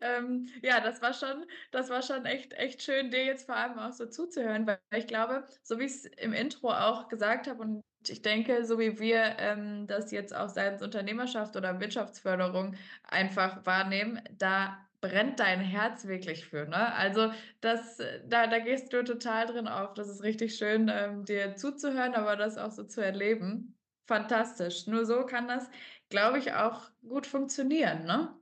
ähm, 0.00 0.46
ja, 0.62 0.80
das 0.80 1.02
war 1.02 1.12
schon 1.14 1.46
das 1.72 1.90
war 1.90 2.02
schon 2.02 2.24
echt 2.26 2.52
echt 2.54 2.82
schön, 2.82 3.10
dir 3.10 3.24
jetzt 3.24 3.46
vor 3.46 3.56
allem 3.56 3.78
auch 3.78 3.92
so 3.92 4.06
zuzuhören, 4.06 4.66
weil 4.66 4.80
ich 4.94 5.06
glaube, 5.06 5.46
so 5.62 5.78
wie 5.78 5.84
ich's 5.84 6.04
im 6.04 6.32
Intro 6.32 6.70
auch 6.72 7.08
gesagt 7.08 7.46
habe 7.48 7.62
und 7.62 7.82
ich 8.08 8.22
denke, 8.22 8.64
so 8.64 8.78
wie 8.78 8.98
wir, 8.98 9.36
ähm, 9.38 9.86
das 9.86 10.10
jetzt 10.10 10.34
auch 10.34 10.48
seitens 10.48 10.82
Unternehmerschaft 10.82 11.54
oder 11.56 11.80
Wirtschaftsförderung 11.80 12.76
einfach 13.04 13.66
wahrnehmen, 13.66 14.20
da 14.32 14.86
brennt 15.02 15.38
dein 15.40 15.60
Herz 15.60 16.06
wirklich 16.06 16.46
für, 16.46 16.66
ne? 16.66 16.94
Also, 16.94 17.32
das 17.60 17.98
äh, 18.00 18.22
da 18.26 18.46
da 18.46 18.58
gehst 18.58 18.92
du 18.92 19.02
total 19.04 19.46
drin 19.46 19.68
auf. 19.68 19.94
Das 19.94 20.08
ist 20.08 20.22
richtig 20.22 20.56
schön, 20.56 20.88
ähm, 20.92 21.24
dir 21.24 21.56
zuzuhören, 21.56 22.14
aber 22.14 22.36
das 22.36 22.58
auch 22.58 22.70
so 22.70 22.84
zu 22.84 23.00
erleben. 23.02 23.78
Fantastisch. 24.06 24.86
Nur 24.86 25.04
so 25.06 25.24
kann 25.26 25.46
das, 25.48 25.70
glaube 26.08 26.38
ich, 26.38 26.52
auch 26.54 26.90
gut 27.06 27.26
funktionieren, 27.26 28.04
ne? 28.04 28.39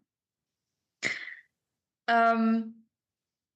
Ähm, 2.09 2.75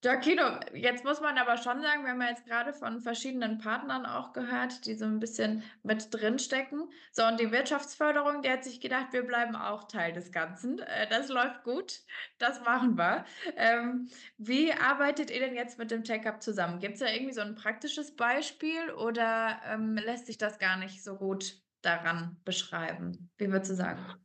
Giacomo, 0.02 0.60
jetzt 0.74 1.04
muss 1.04 1.20
man 1.20 1.38
aber 1.38 1.58
schon 1.58 1.82
sagen, 1.82 2.04
wir 2.04 2.12
haben 2.12 2.22
ja 2.22 2.28
jetzt 2.30 2.46
grade 2.46 2.72
von 2.74 3.00
verschiedenen 3.00 3.58
Partnern 3.58 4.06
auch 4.06 4.32
gehört, 4.34 4.86
die 4.86 4.94
so 4.94 5.06
'n 5.06 5.20
bisschen 5.20 5.64
mit 5.82 6.14
drinstecken. 6.14 6.90
So, 7.12 7.24
und 7.26 7.40
die 7.40 7.52
Wirtschaftsförderung, 7.52 8.42
die 8.42 8.50
hat 8.50 8.64
sich 8.64 8.80
gedacht: 8.80 9.12
„Wir 9.12 9.24
bleiben 9.26 9.56
auch 9.56 9.88
Teil 9.88 10.12
des 10.12 10.32
Ganzen. 10.32 10.78
Äh, 10.80 11.08
das 11.08 11.28
läuft 11.30 11.64
gut, 11.64 12.00
das 12.38 12.62
machen 12.62 12.96
wir.“ 12.98 13.26
Ähm, 13.56 14.08
wie 14.38 14.72
arbeitet 14.72 15.30
ihr 15.30 15.40
denn 15.40 15.56
jetzt 15.56 15.78
mit 15.78 15.90
dem 15.90 16.04
TechUp 16.04 16.42
zusammen? 16.42 16.80
Gibt's 16.80 17.00
da 17.00 17.08
irgendwie 17.08 17.34
so 17.34 17.42
'n 17.42 17.56
praktisches 17.56 18.16
Beispiel 18.16 18.92
oder, 18.92 19.60
ähm, 19.66 19.96
lässt 19.96 20.26
sich 20.26 20.38
das 20.38 20.58
gar 20.58 20.76
nicht 20.78 21.04
so 21.04 21.16
gut 21.18 21.56
daran 21.82 22.40
beschreiben? 22.44 23.30
Wie 23.38 23.50
würdest 23.52 23.72
du 23.72 23.76
sagen? 23.76 24.16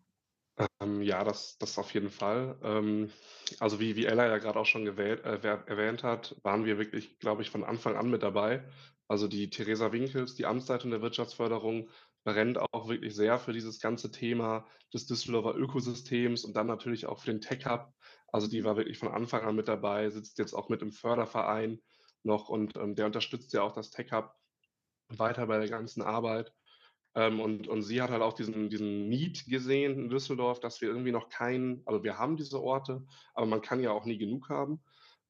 Ähm, 0.80 1.02
ja, 1.04 1.24
das 1.24 1.58
das 1.60 1.78
auf 1.78 1.94
jeden 1.94 2.10
Fall. 2.10 2.58
Ähm, 2.64 3.12
also, 3.60 3.80
wie 3.80 3.96
wie 3.96 4.06
Ella 4.06 4.28
ja 4.28 4.38
grad 4.40 4.56
auch 4.58 4.66
schon 4.66 4.86
gewählt 4.86 5.24
äh, 5.24 5.38
erwähnt 5.40 6.04
hat, 6.04 6.36
waren 6.44 6.66
wir 6.66 6.78
wirklich, 6.80 7.20
glaube 7.20 7.42
ich, 7.44 7.52
von 7.52 7.64
Anfang 7.64 7.96
an 7.96 8.10
mit 8.10 8.24
dabei. 8.24 8.68
Also, 9.08 9.28
die 9.28 9.50
Theresa 9.50 9.92
Winkels, 9.92 10.34
die 10.36 10.46
Amtsleitung 10.48 10.90
der 10.92 11.02
Wirtschaftsförderung, 11.02 11.90
brennt 12.24 12.58
auch 12.58 12.88
wirklich 12.90 13.16
sehr 13.16 13.38
für 13.40 13.54
dieses 13.54 13.80
ganze 13.80 14.12
Thema 14.12 14.68
des 14.94 15.06
Düsseldorfer 15.06 15.56
Ökosystems 15.58 16.44
und 16.44 16.56
dann 16.56 16.68
natürlich 16.68 17.06
auch 17.06 17.20
für 17.20 17.28
den 17.32 17.42
TechHub. 17.42 17.94
Also, 18.28 18.48
die 18.48 18.64
war 18.64 18.78
wirklich 18.78 18.98
von 18.98 19.10
Anfang 19.10 19.44
an 19.44 19.56
mit 19.56 19.68
dabei, 19.68 20.10
sitzt 20.10 20.40
jetzt 20.40 20.54
auch 20.54 20.70
mit 20.70 20.82
im 20.82 20.92
Förderverein 20.92 21.82
noch 22.24 22.50
und, 22.50 22.76
ähm, 22.78 22.96
der 22.96 23.06
unterstützt 23.06 23.54
ja 23.54 23.62
auch 23.62 23.74
das 23.74 23.92
TechHub 23.92 24.34
weiter 25.10 25.48
bei 25.48 25.60
der 25.60 25.70
ganzen 25.70 26.04
Arbeit. 26.04 26.57
Ähm, 27.18 27.42
und 27.42 27.68
und 27.70 27.84
sie 27.84 28.02
hat 28.04 28.12
halt 28.12 28.24
auch 28.24 28.34
diesen 28.34 28.70
diesen 28.70 29.10
Need 29.10 29.48
gesehen 29.48 29.94
in 30.00 30.10
Düsseldorf, 30.10 30.62
dass 30.62 30.82
wir 30.82 30.90
irgendwie 30.90 31.12
noch 31.14 31.30
keinen 31.30 31.84
also, 31.88 32.04
wir 32.06 32.20
haben 32.20 32.38
diese 32.38 32.62
Orte, 32.64 33.06
aber 33.36 33.48
man 33.48 33.62
kann 33.64 33.82
ja 33.82 33.92
auch 33.92 34.06
nie 34.06 34.20
genug 34.20 34.50
haben, 34.50 34.84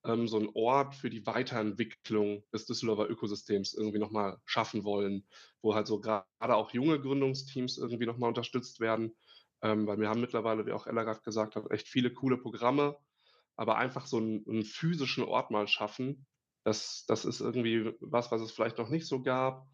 ähm, 0.06 0.27
so 0.27 0.38
'n 0.39 0.50
Ort 0.56 0.96
für 0.96 1.10
die 1.12 1.25
Weiterentwicklung 1.27 2.44
des 2.53 2.65
Düsseldorfer 2.67 3.10
Ökosystems 3.10 3.74
irgendwie 3.75 4.00
noch 4.00 4.12
mal 4.12 4.39
schaffen 4.46 4.84
wollen, 4.86 5.27
wo 5.63 5.75
halt 5.75 5.88
so 5.88 6.00
grade 6.01 6.25
auch 6.41 6.72
junge 6.74 7.00
Gründungsteams 7.01 7.77
irgendwie 7.79 8.08
noch 8.08 8.17
mal 8.20 8.29
unterstützt 8.29 8.79
werden. 8.82 9.15
Ähm, 9.63 9.88
weil 9.88 10.00
wir 10.00 10.10
haben 10.10 10.22
mittlerweile, 10.22 10.65
wie 10.67 10.74
auch 10.74 10.88
Ella 10.88 11.03
grad 11.03 11.24
gesagt 11.24 11.56
hat, 11.58 11.72
echt 11.72 11.88
viele 11.89 12.13
coole 12.13 12.38
Programme, 12.38 12.98
aber 13.58 13.77
einfach 13.77 14.08
so 14.08 14.20
'n 14.20 14.44
'n 14.48 14.63
physischen 14.65 15.24
Ort 15.25 15.51
mal 15.51 15.67
schaffen, 15.70 16.27
das 16.65 17.06
das 17.08 17.25
ist 17.25 17.41
irgendwie 17.41 17.94
was, 18.01 18.32
was 18.32 18.41
es 18.41 18.51
vielleicht 18.51 18.77
noch 18.79 18.89
nicht 18.89 19.08
so 19.08 19.22
gab. 19.24 19.67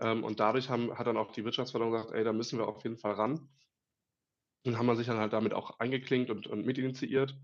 Ähm, 0.00 0.24
und 0.24 0.40
dadurch 0.40 0.70
haben 0.70 0.98
hat 0.98 1.06
dann 1.06 1.16
auch 1.16 1.32
die 1.32 1.44
Wirtschaftsförderung 1.44 1.92
gesagt: 1.94 2.12
„Ey, 2.12 2.24
da 2.24 2.32
müssen 2.32 2.58
wir 2.58 2.68
auf 2.68 2.82
jeden 2.84 2.98
Fall 2.98 3.12
ran.“ 3.14 3.50
Und 4.66 4.76
haben 4.78 4.86
wir 4.86 4.96
sich 4.96 5.06
dann 5.06 5.18
halt 5.18 5.32
damit 5.32 5.54
auch 5.54 5.78
eingeklinkt 5.78 6.30
und 6.30 6.46
und 6.46 6.66
mitinitiiert. 6.66 7.34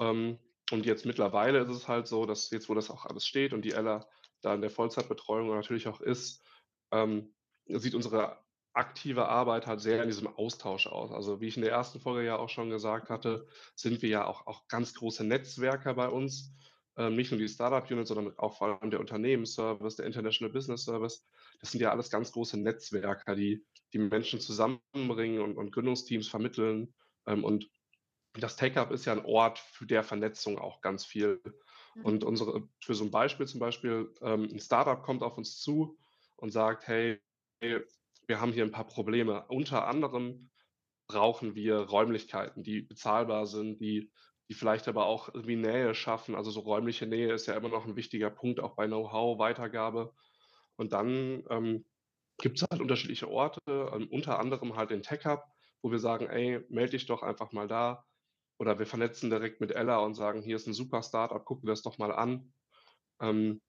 Ähm, 0.00 0.38
und 0.72 0.86
jetzt 0.86 1.06
mittlerweile 1.06 1.60
ist 1.60 1.70
es 1.70 1.88
halt 1.88 2.06
so, 2.08 2.26
dass 2.26 2.50
jetzt, 2.50 2.68
wo 2.68 2.74
das 2.74 2.90
auch 2.90 3.06
alles 3.06 3.26
steht 3.26 3.52
und 3.52 3.64
die 3.64 3.72
Ella 3.72 4.08
da 4.42 4.54
in 4.54 4.62
der 4.62 4.70
Vollzeitbetreuung 4.70 5.48
natürlich 5.48 5.88
auch 5.88 6.00
ist, 6.00 6.44
ähm, 6.92 7.34
sieht 7.66 7.94
unsere 7.94 8.44
aktive 8.74 9.28
Arbeit 9.28 9.66
halt 9.66 9.80
sehr 9.80 10.02
in 10.02 10.08
diesem 10.08 10.28
Austausch 10.28 10.86
aus. 10.88 11.12
Also, 11.12 11.40
wie 11.40 11.48
ich 11.48 11.56
in 11.56 11.62
der 11.64 11.72
ersten 11.72 12.00
Folge 12.00 12.26
ja 12.26 12.38
auch 12.38 12.48
schon 12.50 12.70
gesagt 12.70 13.10
hatte, 13.10 13.48
sind 13.76 14.02
wir 14.02 14.08
ja 14.10 14.26
auch 14.26 14.46
auch 14.46 14.68
ganz 14.68 14.94
große 14.94 15.24
Netzwerker 15.24 15.94
bei 15.94 16.08
uns. 16.08 16.54
Ähm, 17.00 17.16
nicht 17.16 17.30
nur 17.32 17.40
die 17.40 17.48
Startup-Unit, 17.48 18.06
sondern 18.08 18.38
auch 18.38 18.58
vor 18.58 18.80
allem 18.82 18.90
der 18.90 19.00
Unternehmensservice, 19.00 19.96
der 19.96 20.06
International 20.06 20.52
Business 20.52 20.84
Service. 20.84 21.26
Das 21.60 21.72
sind 21.72 21.80
ja 21.80 21.90
alles 21.92 22.10
ganz 22.10 22.32
große 22.32 22.60
Netzwerker, 22.60 23.36
die 23.36 23.66
die 23.94 23.98
Menschen 24.00 24.40
zusammenbringen 24.40 25.40
und 25.42 25.56
und 25.58 25.72
Gründungsteams 25.72 26.28
vermitteln. 26.28 26.94
Ähm, 27.26 27.44
und 27.44 27.70
das 28.34 28.56
TechHub 28.56 28.90
ist 28.92 29.06
ja 29.06 29.14
'n 29.14 29.24
Ort 29.26 29.58
für 29.60 29.86
der 29.86 30.04
Vernetzung 30.04 30.58
auch 30.58 30.82
ganz 30.82 31.04
viel. 31.06 31.42
Und 32.00 32.24
Mhm. 32.24 32.24
unsere 32.24 32.68
für 32.82 32.94
so 32.94 33.04
'n 33.04 33.10
Beispiel 33.12 33.46
zum 33.48 33.60
Beispiel, 33.60 34.14
ähm, 34.22 34.44
'n 34.52 34.60
Start-up 34.60 35.02
kommt 35.04 35.22
auf 35.24 35.38
uns 35.38 35.58
zu 35.60 35.98
und 36.36 36.50
sagt: 36.52 36.88
„Hey, 36.88 37.20
wir 37.60 38.40
haben 38.40 38.52
hier 38.52 38.64
'n 38.64 38.72
paar 38.72 38.86
Probleme. 38.88 39.46
Unter 39.48 39.86
anderem 39.88 40.50
brauchen 41.08 41.54
wir 41.56 41.78
Räumlichkeiten, 41.80 42.62
die 42.64 42.82
bezahlbar 42.82 43.46
sind, 43.46 43.80
die 43.80 44.12
die 44.50 44.54
vielleicht 44.54 44.88
aber 44.88 45.06
auch 45.06 45.30
irgendwie 45.34 45.56
Nähe 45.56 45.94
schaffen.“ 45.94 46.34
Also, 46.36 46.50
so 46.52 46.60
räumliche 46.62 47.06
Nähe 47.08 47.32
ist 47.34 47.46
ja 47.48 47.54
immer 47.56 47.70
noch 47.70 47.86
'n 47.86 47.96
wichtiger 47.96 48.30
Punkt, 48.30 48.60
auch 48.60 48.76
bei 48.76 48.86
Know-how, 48.88 49.38
Weitergabe. 49.40 50.14
Und 50.76 50.92
dann, 50.94 51.44
ähm, 51.50 51.86
gibt's 52.38 52.62
halt 52.70 52.80
unterschiedliche 52.82 53.28
Orte, 53.30 53.60
ähm, 53.68 54.08
unter 54.12 54.38
anderem 54.40 54.76
halt 54.76 54.90
den 54.90 55.02
TechHub, 55.02 55.44
wo 55.82 55.90
wir 55.92 56.00
sagen: 56.00 56.28
„Ey, 56.28 56.64
melde 56.70 56.92
dich 56.92 57.06
doch 57.06 57.22
einfach 57.24 57.52
mal 57.52 57.68
da.“ 57.68 58.06
Oder 58.58 58.78
wir 58.80 58.86
vernetzen 58.86 59.30
direkt 59.30 59.60
mit 59.62 59.72
Ella 59.72 59.98
und 60.00 60.14
sagen: 60.14 60.42
„Hier 60.42 60.56
ist 60.56 60.68
'n 60.68 60.74
super 60.74 61.02
Start-up, 61.04 61.44
guck 61.46 61.62
dir 61.62 61.68
das 61.68 61.82
doch 61.82 61.98
mal 61.98 62.12
an. 62.12 62.54
Ähm, 63.22 63.60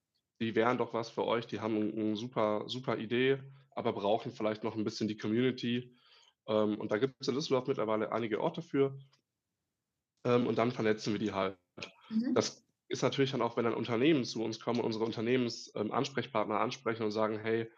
die 0.41 0.55
wären 0.55 0.77
doch 0.79 0.93
was 0.95 1.11
für 1.11 1.25
euch. 1.25 1.47
Die 1.47 1.61
haben 1.61 1.77
'n 1.77 2.15
super 2.17 2.65
super 2.69 2.97
Idee, 2.99 3.39
aber 3.71 3.93
brauchen 3.93 4.31
vielleicht 4.33 4.63
noch 4.65 4.75
'n 4.77 4.83
bisschen 4.85 5.07
die 5.09 5.17
Community.“ 5.17 5.95
Ähm, 6.49 6.79
und 6.79 6.91
da 6.91 6.97
gibt's 6.99 7.27
in 7.29 7.35
Düsseldorf 7.35 7.67
mittlerweile 7.67 8.11
einige 8.13 8.41
Orte 8.41 8.61
für. 8.63 8.99
Ähm, 10.25 10.47
und 10.47 10.57
dann 10.57 10.71
vernetzen 10.71 11.13
wir 11.13 11.19
die 11.19 11.33
halt. 11.33 11.57
Mhm. 12.09 12.35
Das 12.35 12.65
ist 12.89 13.03
natürlich 13.03 13.31
dann 13.31 13.41
auch, 13.41 13.57
wenn 13.57 13.65
dann 13.65 13.75
Unternehmen 13.75 14.25
zu 14.25 14.43
uns 14.43 14.59
kommen, 14.59 14.81
unsere 14.81 15.05
Unternehmens 15.05 15.71
ähm, 15.75 15.91
ansprechen 15.91 17.03
und 17.03 17.11
sagen: 17.11 17.39
„Hey, 17.39 17.71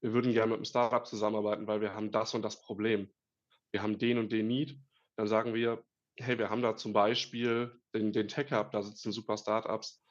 wir 0.00 0.12
würden 0.12 0.32
gerne 0.32 0.52
mit 0.52 0.60
'm 0.60 0.64
Start-up 0.66 1.06
zusammenarbeiten, 1.06 1.66
weil 1.66 1.80
wir 1.80 1.94
haben 1.94 2.12
das 2.12 2.34
und 2.34 2.42
das 2.42 2.62
Problem. 2.62 3.10
Wir 3.72 3.82
haben 3.82 3.98
den 3.98 4.18
und 4.18 4.32
den 4.32 4.48
Need.“ 4.48 4.78
Dann 5.16 5.28
sagen 5.28 5.54
wir: 5.54 5.84
„Hey, 6.18 6.38
wir 6.38 6.50
haben 6.50 6.62
da 6.62 6.76
zum 6.76 6.92
Beispiel 6.92 7.80
den 7.94 8.12
den 8.12 8.28
TechHub, 8.28 8.72
da 8.72 8.82
sitzen 8.82 9.12
super 9.12 9.36
Start-ups.“ 9.38 10.04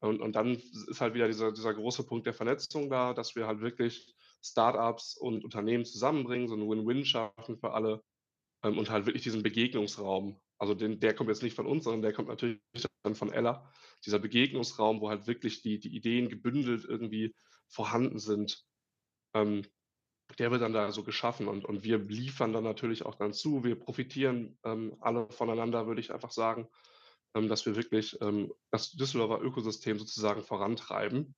Und 0.00 0.20
und 0.22 0.36
dann 0.36 0.56
is 0.56 0.86
ist 0.88 1.00
halt 1.00 1.14
wieder 1.14 1.26
dieser 1.28 1.52
dieser 1.52 1.74
große 1.74 2.04
Punkt 2.06 2.26
der 2.26 2.34
Vernetzung 2.34 2.90
da, 2.90 3.14
dass 3.14 3.36
wir 3.36 3.46
halt 3.46 3.60
wirklich 3.60 4.14
Start-ups 4.42 5.16
und 5.16 5.44
Unternehmen 5.44 5.84
zusammenbringen, 5.84 6.48
so 6.48 6.54
'n 6.56 6.68
Win-Win 6.68 7.04
schaffen 7.04 7.58
für 7.58 7.72
alle. 7.72 8.02
ähm, 8.64 8.78
und 8.78 8.90
halt 8.90 9.06
wirklich 9.06 9.22
diesen 9.24 9.42
Begegnungsraum. 9.44 10.40
Also 10.58 10.74
den 10.74 11.00
der 11.00 11.14
kommt 11.14 11.28
jetzt 11.30 11.42
nicht 11.42 11.54
von 11.54 11.66
uns, 11.66 11.84
sondern 11.84 12.02
der 12.02 12.12
kommt 12.12 12.28
natürlich 12.28 12.60
dann 13.02 13.14
von 13.14 13.32
Ella. 13.32 13.70
Dieser 14.04 14.18
Begegnungsraum, 14.18 15.00
wo 15.00 15.08
halt 15.10 15.26
wirklich 15.26 15.62
die 15.62 15.78
die 15.78 15.94
Ideen 15.94 16.28
gebündelt 16.28 16.84
irgendwie 16.84 17.34
vorhanden 17.68 18.18
sind, 18.18 18.64
ähm, 19.34 19.62
der 20.38 20.50
wird 20.50 20.62
dann 20.62 20.72
da 20.72 20.90
so 20.92 21.04
geschaffen 21.04 21.48
und 21.48 21.64
und 21.64 21.84
wir 21.84 21.98
liefern 21.98 22.52
dann 22.52 22.64
natürlich 22.64 23.04
auch 23.04 23.14
dann 23.14 23.32
zu. 23.32 23.64
Wir 23.64 23.78
profitieren, 23.78 24.58
ähm, 24.64 24.96
alle 25.00 25.28
voneinander, 25.30 25.86
würde 25.86 26.00
ich 26.00 26.12
einfach 26.12 26.32
sagen, 26.32 26.68
ähm, 27.34 27.48
dass 27.48 27.66
wir 27.66 27.76
wirklich, 27.76 28.18
ähm, 28.22 28.52
das 28.70 28.92
Düsseldorfer 28.92 29.42
Ökosystem 29.44 29.98
sozusagen 29.98 30.42
vorantreiben. 30.42 31.34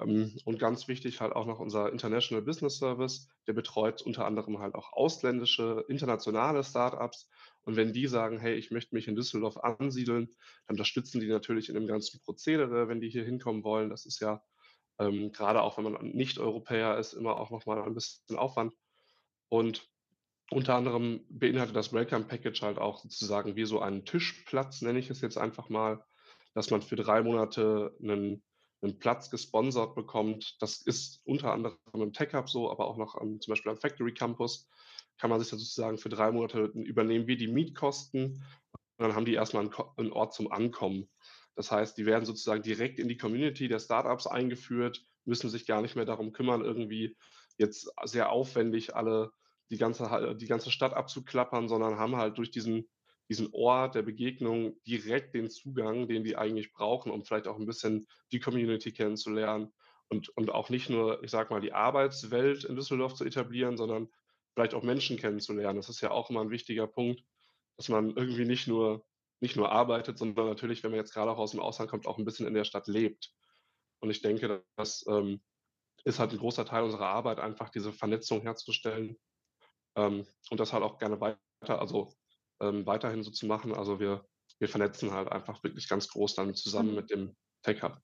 Ähm, 0.00 0.36
und 0.44 0.58
ganz 0.58 0.88
wichtig 0.88 1.20
halt 1.20 1.32
auch 1.34 1.46
noch 1.46 1.60
unser 1.60 1.92
International 1.92 2.44
Business 2.44 2.78
Service, 2.78 3.28
der 3.46 3.52
betreut 3.52 4.02
unter 4.02 4.26
anderem 4.26 4.58
halt 4.58 4.74
auch 4.74 4.92
ausländische, 4.92 5.84
internationale 5.88 6.64
Startups. 6.64 7.28
Und 7.62 7.76
wenn 7.76 7.92
die 7.92 8.06
sagen: 8.06 8.38
„Hey, 8.38 8.54
ich 8.56 8.70
möchte 8.70 8.94
mich 8.94 9.08
in 9.08 9.16
Düsseldorf 9.16 9.56
ansiedeln“, 9.58 10.26
dann 10.66 10.74
unterstützen 10.74 11.20
die 11.20 11.28
natürlich 11.28 11.68
in 11.68 11.74
dem 11.74 11.86
ganzen 11.86 12.20
Prozedere, 12.20 12.88
wenn 12.88 13.00
die 13.00 13.10
hier 13.10 13.24
hinkommen 13.24 13.64
wollen. 13.64 13.90
Das 13.90 14.06
ist 14.06 14.20
ja, 14.20 14.42
ähm, 14.98 15.32
grade 15.32 15.62
auch 15.62 15.78
wenn 15.78 15.84
man 15.84 16.06
Nicht-Europäer 16.12 16.98
ist, 16.98 17.14
immer 17.14 17.36
auch 17.38 17.50
noch 17.50 17.66
mal 17.66 17.82
ein 17.82 17.94
bisschen 17.94 18.36
Aufwand. 18.38 18.74
Und 19.48 19.88
unter 20.50 20.74
anderem 20.76 21.26
beinhaltet 21.30 21.76
das 21.76 21.92
Welcome 21.92 22.26
Package 22.26 22.62
halt 22.62 22.78
auch 22.78 22.98
sozusagen 22.98 23.56
wie 23.56 23.64
so 23.66 23.80
einen 23.80 24.04
Tischplatz, 24.04 24.82
nenne 24.82 24.98
ich 24.98 25.10
es 25.10 25.20
jetzt 25.20 25.38
einfach 25.38 25.68
mal, 25.68 26.04
dass 26.54 26.70
man 26.70 26.82
für 26.82 26.96
3 26.96 27.22
Monate 27.22 27.96
'nen 28.00 28.42
'nen 28.82 28.98
Platz 28.98 29.30
gesponsert 29.30 29.94
bekommt. 29.94 30.56
Das 30.60 30.80
ist 30.82 31.20
unter 31.24 31.52
anderem 31.52 31.78
im 31.94 32.12
Tech-Hub 32.12 32.48
so, 32.50 32.70
aber 32.70 32.86
auch 32.86 32.96
noch 32.98 33.14
am 33.16 33.40
zum 33.40 33.52
Beispiel 33.52 33.72
am 33.72 33.78
Factory 33.78 34.14
Campus 34.14 34.68
kann 35.18 35.30
man 35.30 35.40
sich 35.40 35.50
dann 35.50 35.58
sozusagen 35.58 35.98
für 35.98 36.08
3 36.10 36.32
Monate 36.32 36.64
übernehmen 36.74 37.26
wir 37.26 37.36
die 37.36 37.48
Mietkosten 37.48 38.44
und 38.98 39.04
dann 39.06 39.14
haben 39.16 39.26
die 39.26 39.34
erst 39.34 39.54
mal 39.54 39.62
'n 39.64 39.70
Ko 39.70 39.92
'n 39.98 40.12
Ort 40.12 40.34
zum 40.34 40.52
Ankommen. 40.52 41.10
Das 41.56 41.72
heißt, 41.72 41.98
die 41.98 42.06
werden 42.06 42.24
sozusagen 42.26 42.62
direkt 42.62 42.98
in 43.00 43.08
die 43.08 43.16
Community 43.18 43.68
der 43.68 43.80
Startups 43.80 44.26
eingeführt, 44.26 45.04
müssen 45.26 45.50
sich 45.50 45.66
gar 45.66 45.82
nicht 45.82 45.96
mehr 45.96 46.06
darum 46.06 46.32
kümmern, 46.32 46.62
irgendwie 46.64 47.16
jetzt 47.58 47.90
sehr 48.04 48.30
aufwendig 48.32 48.94
alle 48.96 49.32
die 49.70 49.78
ganze 49.78 50.36
die 50.40 50.46
ganze 50.46 50.70
Stadt 50.70 50.94
abzuklappern, 50.94 51.68
sondern 51.68 51.98
haben 51.98 52.16
halt 52.16 52.38
durch 52.38 52.50
diesen 52.52 52.88
diesen 53.30 53.50
Ort 53.54 53.96
der 53.96 54.02
Begegnung 54.02 54.76
direkt 54.86 55.34
den 55.36 55.50
Zugang, 55.50 56.08
den 56.08 56.24
die 56.24 56.36
eigentlich 56.36 56.72
brauchen, 56.74 57.12
um 57.12 57.24
vielleicht 57.24 57.48
auch 57.48 57.58
'n 57.58 57.66
bisschen 57.66 58.08
die 58.32 58.40
Community 58.40 58.92
kennenzulernen 58.92 59.72
und 60.10 60.30
und 60.38 60.50
auch 60.52 60.70
nicht 60.70 60.90
nur, 60.90 61.24
ich 61.24 61.32
sage 61.32 61.54
mal, 61.54 61.62
die 61.62 61.74
Arbeitswelt 61.74 62.64
in 62.66 62.76
Düsseldorf 62.76 63.14
zu 63.16 63.24
etablieren, 63.26 63.78
sondern 63.78 64.08
vielleicht 64.54 64.74
auch 64.74 64.84
Menschen 64.84 65.18
kennenzulernen. 65.18 65.78
Das 65.78 65.90
ist 65.90 66.02
ja 66.02 66.12
auch 66.12 66.30
immer 66.30 66.42
'n 66.42 66.50
wichtiger 66.52 66.88
Punkt, 66.88 67.24
dass 67.78 67.88
man 67.90 68.10
irgendwie 68.16 68.46
nicht 68.46 68.68
nur 68.68 69.06
nicht 69.42 69.56
nur 69.56 69.72
arbeitet, 69.72 70.18
sondern 70.18 70.48
natürlich, 70.48 70.82
wenn 70.84 70.92
man 70.92 71.00
jetzt 71.00 71.14
grade 71.14 71.30
auch 71.32 71.38
aus'm 71.38 71.60
Ausland 71.60 71.90
kommt, 71.90 72.06
auch 72.08 72.18
'n 72.18 72.24
bisschen 72.26 72.46
in 72.48 72.54
der 72.54 72.64
Stadt 72.64 72.88
lebt. 72.88 73.32
Und 74.00 74.10
ich 74.10 74.22
denke, 74.22 74.64
das, 74.76 75.04
ähm, 75.08 75.42
ist 76.04 76.18
halt 76.20 76.32
'n 76.34 76.38
großer 76.40 76.66
Teil 76.66 76.84
unserer 76.84 77.08
Arbeit, 77.08 77.40
einfach 77.40 77.70
diese 77.70 77.92
Vernetzung 77.92 78.42
herzustellen, 78.42 79.18
ähm, 79.96 80.26
und 80.50 80.60
das 80.60 80.72
halt 80.74 80.84
auch 80.84 80.98
gerne 80.98 81.20
weiter 81.20 81.38
also, 81.80 82.14
ähm, 82.60 82.86
weiterhin 82.86 83.22
so 83.22 83.30
zu 83.30 83.46
machen. 83.46 83.74
Also, 83.74 84.00
wir 84.00 84.26
wir 84.58 84.68
vernetzen 84.68 85.12
halt 85.12 85.28
einfach 85.32 85.62
wirklich 85.64 85.88
ganz 85.88 86.08
groß 86.08 86.34
dann 86.34 86.54
zusammen 86.54 86.94
Mhm. 86.94 86.96
mit 86.96 87.10
dem 87.10 87.34
Tech-Hub. 87.62 87.98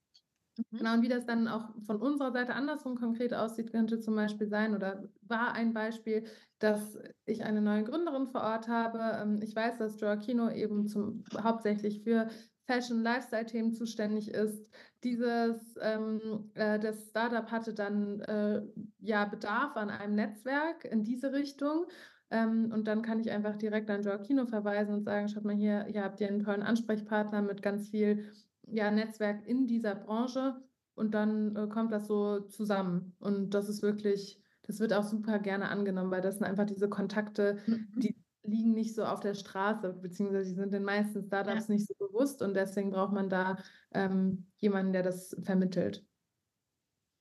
Genau, 0.78 0.92
Mhm. 0.92 0.94
und 0.94 1.02
wie 1.02 1.08
das 1.08 1.26
dann 1.26 1.48
auch 1.48 1.74
von 1.84 2.00
unserer 2.00 2.32
Seite 2.32 2.54
andersrum 2.54 2.96
konkret 2.96 3.32
aussieht, 3.34 3.70
könnte 3.72 3.98
zum 3.98 4.14
Beispiel 4.14 4.46
sein 4.46 4.74
oder 4.74 5.08
war 5.22 5.52
ein 5.52 5.72
Beispiel, 5.74 6.24
dass 6.58 6.98
ich 7.26 7.44
eine 7.44 7.60
neue 7.62 7.84
Gründerin 7.84 8.26
vor 8.26 8.42
Ort 8.42 8.68
habe. 8.68 8.98
Ähm, 9.22 9.40
ich 9.42 9.54
weiß, 9.56 9.78
dass 9.78 10.00
Joaquino 10.00 10.50
eben 10.50 10.86
zum 10.86 11.24
hauptsächlich 11.42 12.02
für 12.02 12.28
Fashion-Lifestyle-Themen 12.66 13.72
zuständig 13.72 14.28
ist. 14.30 14.70
Dieses, 15.04 15.76
ähm, 15.80 16.50
äh 16.54 16.78
das 16.78 17.08
Startup 17.10 17.50
hatte 17.50 17.72
dann, 17.74 18.20
äh, 18.20 18.62
ja, 18.98 19.24
Bedarf 19.26 19.76
an 19.76 19.88
einem 19.90 20.14
Netzwerk 20.14 20.84
in 20.84 21.02
diese 21.04 21.32
Richtung. 21.32 21.86
Ähm, 22.30 22.70
und 22.72 22.86
dann 22.88 23.02
kann 23.02 23.20
ich 23.20 23.30
einfach 23.30 23.56
direkt 23.56 23.90
an 23.90 24.02
Joaquino 24.02 24.46
verweisen 24.46 24.94
und 24.94 25.04
sagen: 25.04 25.28
„Schaut 25.28 25.44
mal 25.44 25.54
hier, 25.54 25.84
hier 25.84 26.02
habt 26.04 26.20
ihr 26.20 26.28
'n 26.28 26.40
tollen 26.44 26.62
Ansprechpartner 26.62 27.42
mit 27.42 27.62
ganz 27.62 27.88
viel, 27.90 28.32
ja, 28.66 28.90
Netzwerk 28.90 29.46
in 29.46 29.66
dieser 29.66 29.94
Branche.“ 29.94 30.62
Und 30.94 31.14
dann, 31.14 31.54
äh, 31.56 31.68
kommt 31.68 31.92
das 31.92 32.06
so 32.06 32.40
zusammen. 32.40 33.14
Und 33.20 33.50
das 33.54 33.68
ist 33.68 33.82
wirklich 33.82 34.40
das 34.62 34.80
wird 34.80 34.92
auch 34.92 35.04
super 35.04 35.38
gerne 35.38 35.68
angenommen, 35.68 36.10
weil 36.10 36.20
das 36.22 36.38
sind 36.38 36.44
einfach 36.44 36.64
diese 36.66 36.88
Kontakte, 36.88 37.58
Mhm. 37.68 38.02
die 38.02 38.16
liegen 38.42 38.74
nicht 38.74 38.96
so 38.96 39.04
auf 39.04 39.20
der 39.20 39.34
Straße, 39.34 39.92
beziehungsweise 39.92 40.50
die 40.50 40.56
sind 40.56 40.72
den 40.72 40.82
meisten 40.82 41.22
Ja. 41.44 41.60
Startups 41.60 41.68
nicht 41.68 41.86
so 41.86 41.94
bewusst 41.98 42.42
und 42.42 42.54
deswegen 42.54 42.90
braucht 42.90 43.12
man 43.12 43.28
da, 43.28 43.58
ähm, 43.92 44.46
jemanden, 44.56 44.92
der 44.92 45.04
das 45.04 45.36
vermittelt. 45.44 46.06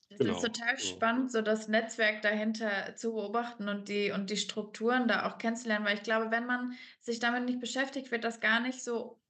Das 0.10 0.20
ist 0.22 0.28
Genau, 0.28 0.42
total 0.42 0.78
so. 0.78 0.86
spannend, 0.90 1.32
so 1.32 1.42
das 1.42 1.68
Netzwerk 1.68 2.22
dahinter 2.22 2.96
zu 2.96 3.14
beobachten 3.14 3.68
und 3.68 3.90
die 3.90 4.12
und 4.12 4.30
die 4.30 4.38
Strukturen 4.38 5.08
da 5.08 5.26
auch 5.28 5.38
kennenzulernen, 5.40 5.86
weil 5.86 5.96
ich 5.96 6.04
glaube, 6.04 6.32
wenn 6.32 6.46
man 6.46 6.74
sich 7.02 7.20
damit 7.20 7.46
nicht 7.46 7.60
beschäftigt, 7.60 8.12
wird 8.12 8.24
das 8.24 8.40
gar 8.40 8.60
nicht 8.60 8.82
so 8.84 9.22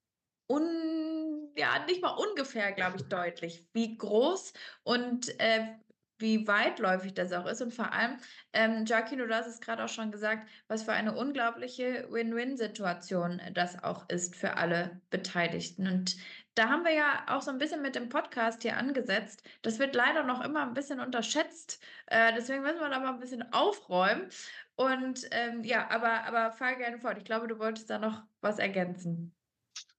un 0.48 1.52
ja, 1.56 1.84
nicht 1.86 2.02
mal 2.02 2.10
ungefähr, 2.10 2.72
glaube 2.74 2.98
ich, 2.98 3.08
deutlich, 3.08 3.68
wie 3.72 3.96
groß 3.96 4.52
und, 4.84 5.38
äh, 5.40 5.76
wie 6.18 6.46
weitläufig 6.48 7.12
das 7.14 7.32
auch 7.32 7.46
ist 7.46 7.60
und 7.62 7.74
vor 7.74 7.92
allem, 7.92 8.18
ähm, 8.54 8.84
Joaquin, 8.86 9.18
du 9.18 9.28
hast 9.34 9.46
es 9.48 9.60
grad 9.60 9.80
auch 9.80 9.88
schon 9.88 10.12
gesagt, 10.12 10.48
was 10.68 10.82
für 10.84 10.92
eine 10.92 11.14
unglaubliche 11.16 12.08
Win-Win-Situation 12.10 13.40
das 13.52 13.82
auch 13.82 14.08
ist 14.08 14.34
für 14.36 14.56
alle 14.56 15.02
Beteiligten. 15.10 15.86
Und 15.86 16.16
da 16.56 16.68
haben 16.70 16.84
wir 16.84 16.92
ja 16.94 17.24
auch 17.28 17.42
so 17.42 17.50
'n 17.52 17.58
bisschen 17.58 17.82
mit 17.82 17.94
dem 17.94 18.08
Podcast 18.08 18.62
hier 18.62 18.76
angesetzt. 18.76 19.42
Das 19.62 19.78
wird 19.78 19.94
leider 19.94 20.24
noch 20.24 20.40
immer 20.42 20.62
'n 20.62 20.74
bisschen 20.74 21.00
unterschätzt. 21.00 21.80
Äh, 22.06 22.34
deswegen 22.34 22.62
müssen 22.62 22.80
wir 22.80 22.88
da 22.90 22.98
mal 23.00 23.12
'n 23.14 23.20
bisschen 23.20 23.52
aufräumen 23.52 24.30
und, 24.76 25.20
ähm, 25.32 25.62
ja, 25.64 25.88
aber 25.90 26.24
aber 26.24 26.52
fahr 26.52 26.76
gerne 26.76 26.98
fort. 26.98 27.18
Ich 27.18 27.24
glaube, 27.24 27.48
du 27.48 27.58
wolltest 27.58 27.90
da 27.90 27.98
noch 27.98 28.24
was 28.40 28.58
ergänzen. 28.58 29.34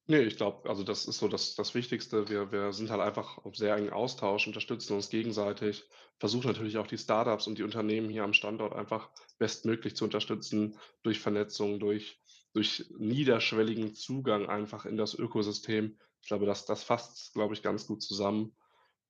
Ne, 0.09 0.23
ich 0.23 0.37
glaube, 0.37 0.69
also, 0.69 0.83
das 0.83 1.05
ist 1.05 1.17
so 1.19 1.27
das 1.27 1.55
das 1.55 1.75
Wichtigste. 1.75 2.29
Wir 2.29 2.49
wir 2.51 2.71
sind 2.71 2.89
halt 2.89 3.01
einfach 3.01 3.39
auf 3.39 3.57
sehr 3.57 3.75
engen 3.75 3.89
Austausch, 3.91 4.47
unterstützen 4.47 4.93
uns 4.93 5.09
gegenseitig, 5.09 5.83
versuchen 6.17 6.47
natürlich 6.47 6.77
auch 6.77 6.87
die 6.87 6.97
Startups 6.97 7.45
und 7.45 7.57
die 7.57 7.63
Unternehmen 7.63 8.09
hier 8.09 8.23
am 8.23 8.31
Standort 8.33 8.73
einfach 8.73 9.09
bestmöglich 9.37 9.97
zu 9.97 10.05
unterstützen 10.05 10.79
durch 11.03 11.19
Vernetzung, 11.19 11.79
durch 11.79 12.21
durch 12.53 12.85
niederschwelligen 12.97 13.93
Zugang 13.95 14.47
einfach 14.47 14.85
in 14.85 14.95
das 14.97 15.13
Ökosystem. 15.13 15.99
Ich 16.27 16.29
glaube, 16.29 16.45
das 16.45 16.65
das 16.65 16.83
fasst's, 16.83 17.31
glaube 17.31 17.53
ich, 17.53 17.63
ganz 17.63 17.87
gut 17.87 18.03
zusammen. 18.03 18.53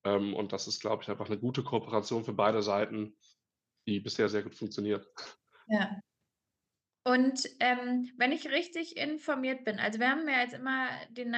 Ähm, 0.04 0.36
und 0.36 0.54
das 0.54 0.68
ist, 0.68 0.82
glaube 0.82 1.02
ich, 1.04 1.10
einfach 1.10 1.30
'ne 1.30 1.40
gute 1.40 1.64
Kooperation 1.64 2.24
für 2.26 2.34
beide 2.34 2.62
Seiten, 2.62 3.18
die 3.88 4.00
bisher 4.02 4.30
sehr 4.30 4.44
gut 4.44 4.56
funktioniert. 4.56 5.08
Ja. 5.68 6.02
Und, 7.06 7.48
ähm, 7.62 8.12
wenn 8.18 8.32
ich 8.34 8.50
richtig 8.50 8.98
informiert 8.98 9.64
bin 9.64 9.80
also, 9.80 10.00
wir 10.00 10.10
haben 10.10 10.28
ja 10.28 10.42
jetzt 10.42 10.54
immer 10.54 10.90
den 11.10 11.36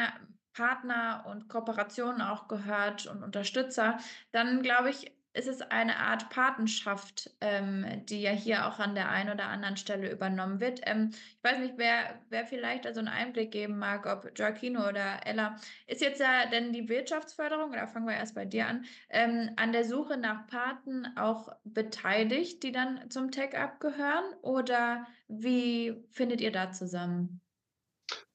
Partner 0.53 1.25
und 1.27 1.47
Kooperationen 1.47 2.21
auch 2.23 2.47
gehört 2.47 3.05
und 3.05 3.23
Unterstützer, 3.23 3.99
dann 4.31 4.63
glaube 4.63 4.89
ich, 4.89 5.11
ist 5.33 5.47
es 5.47 5.61
eine 5.61 5.97
Art 5.97 6.29
Patenschaft, 6.29 7.29
ähm, 7.41 8.05
die 8.05 8.21
ja 8.21 8.31
hier 8.31 8.67
auch 8.67 8.79
an 8.79 8.95
der 8.95 9.09
einen 9.09 9.31
oder 9.33 9.45
anderen 9.47 9.77
Stelle 9.77 10.11
übernommen 10.11 10.59
wird. 10.59 10.81
Ähm, 10.85 11.09
ich 11.11 11.43
weiß 11.43 11.59
nicht, 11.59 11.75
wer 11.77 12.21
wer 12.29 12.45
vielleicht 12.45 12.85
da 12.85 12.93
so 12.93 12.99
'n 12.99 13.07
Einblick 13.07 13.51
geben 13.51 13.77
mag, 13.79 14.05
ob 14.05 14.37
Joaquino 14.37 14.87
oder 14.87 15.25
Ella. 15.25 15.55
Ist 15.87 16.01
jetzt 16.01 16.19
da 16.21 16.45
denn 16.47 16.73
die 16.73 16.89
Wirtschaftsförderung 16.89 17.71
oder 17.71 17.87
fangen 17.87 18.07
wir 18.07 18.15
erst 18.15 18.35
bei 18.35 18.45
dir 18.45 18.67
an, 18.67 18.85
ähm, 19.09 19.51
an 19.57 19.71
der 19.71 19.85
Suche 19.85 20.17
nach 20.17 20.47
Paten 20.47 21.05
auch 21.17 21.49
beteiligt, 21.63 22.63
die 22.63 22.71
dann 22.71 23.09
zum 23.11 23.31
Tech-Up 23.31 23.79
gehören 23.79 24.33
oder 24.41 25.05
wie 25.27 26.05
findet 26.11 26.41
ihr 26.41 26.51
da 26.51 26.71
zusammen? 26.71 27.41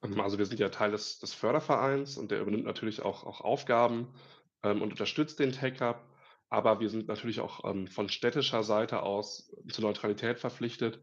Ähm, 0.02 0.20
also, 0.20 0.38
wir 0.38 0.46
sind 0.46 0.60
ja 0.60 0.68
Teil 0.68 0.90
des 0.90 1.18
des 1.18 1.34
Fördervereins 1.34 2.16
und 2.16 2.30
der 2.30 2.40
übernimmt 2.40 2.64
natürlich 2.64 3.02
auch 3.02 3.24
auch 3.24 3.40
Aufgaben, 3.40 4.14
ähm, 4.62 4.82
und 4.82 4.90
unterstützt 4.92 5.38
den 5.38 5.52
Tech-Hub. 5.52 6.04
Aber 6.52 6.80
wir 6.80 6.88
sind 6.90 7.08
natürlich 7.08 7.40
auch, 7.40 7.64
ähm, 7.64 7.86
von 7.88 8.08
städtischer 8.08 8.62
Seite 8.62 9.02
aus 9.02 9.54
zur 9.70 9.84
Neutralität 9.84 10.38
verpflichtet 10.38 11.02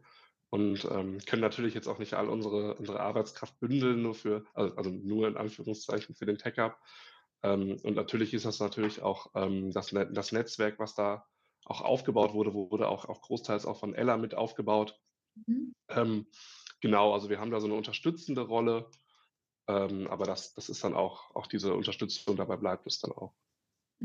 und, 0.50 0.84
ähm, 0.84 1.18
können 1.26 1.42
natürlich 1.42 1.74
jetzt 1.74 1.88
auch 1.88 1.98
nicht 1.98 2.14
all 2.14 2.28
unsere 2.28 2.74
unsere 2.76 3.00
Arbeitskraft 3.00 3.58
bündeln 3.60 4.02
nur 4.02 4.14
für 4.14 4.44
al 4.54 4.72
also, 4.76 4.90
nur 4.90 5.28
in 5.28 5.36
Anführungszeichen 5.36 6.14
für 6.14 6.26
den 6.26 6.38
Tech-Hub. 6.38 6.76
Ähm, 7.42 7.78
und 7.82 7.94
natürlich 7.96 8.34
ist 8.34 8.44
das 8.46 8.60
natürlich 8.60 9.02
auch, 9.02 9.28
ähm, 9.34 9.72
das 9.72 9.88
das 10.12 10.32
Netzwerk, 10.32 10.78
was 10.78 10.94
da 10.94 11.26
auch 11.64 11.80
aufgebaut 11.82 12.34
wurde, 12.34 12.54
wurde 12.54 12.88
auch 12.88 13.06
auch 13.06 13.22
großteils 13.22 13.66
auch 13.66 13.78
von 13.80 13.94
Ella 13.94 14.16
mit 14.16 14.34
aufgebaut. 14.34 15.00
Mhm. 15.36 15.72
Ähm, 15.90 16.26
genau, 16.80 17.14
also, 17.14 17.30
wir 17.30 17.40
haben 17.40 17.50
da 17.52 17.60
so 17.60 17.68
'ne 17.68 17.74
unterstützende 17.76 18.42
Rolle, 18.42 18.90
ähm, 19.68 20.08
aber 20.08 20.26
das 20.26 20.54
das 20.54 20.68
ist 20.70 20.84
dann 20.84 20.94
auch 20.94 21.34
auch 21.36 21.46
diese 21.48 21.74
Unterstützung, 21.74 22.36
dabei 22.36 22.56
bleibt 22.58 22.86
es 22.88 23.00
dann 23.00 23.12
auch. 23.12 23.34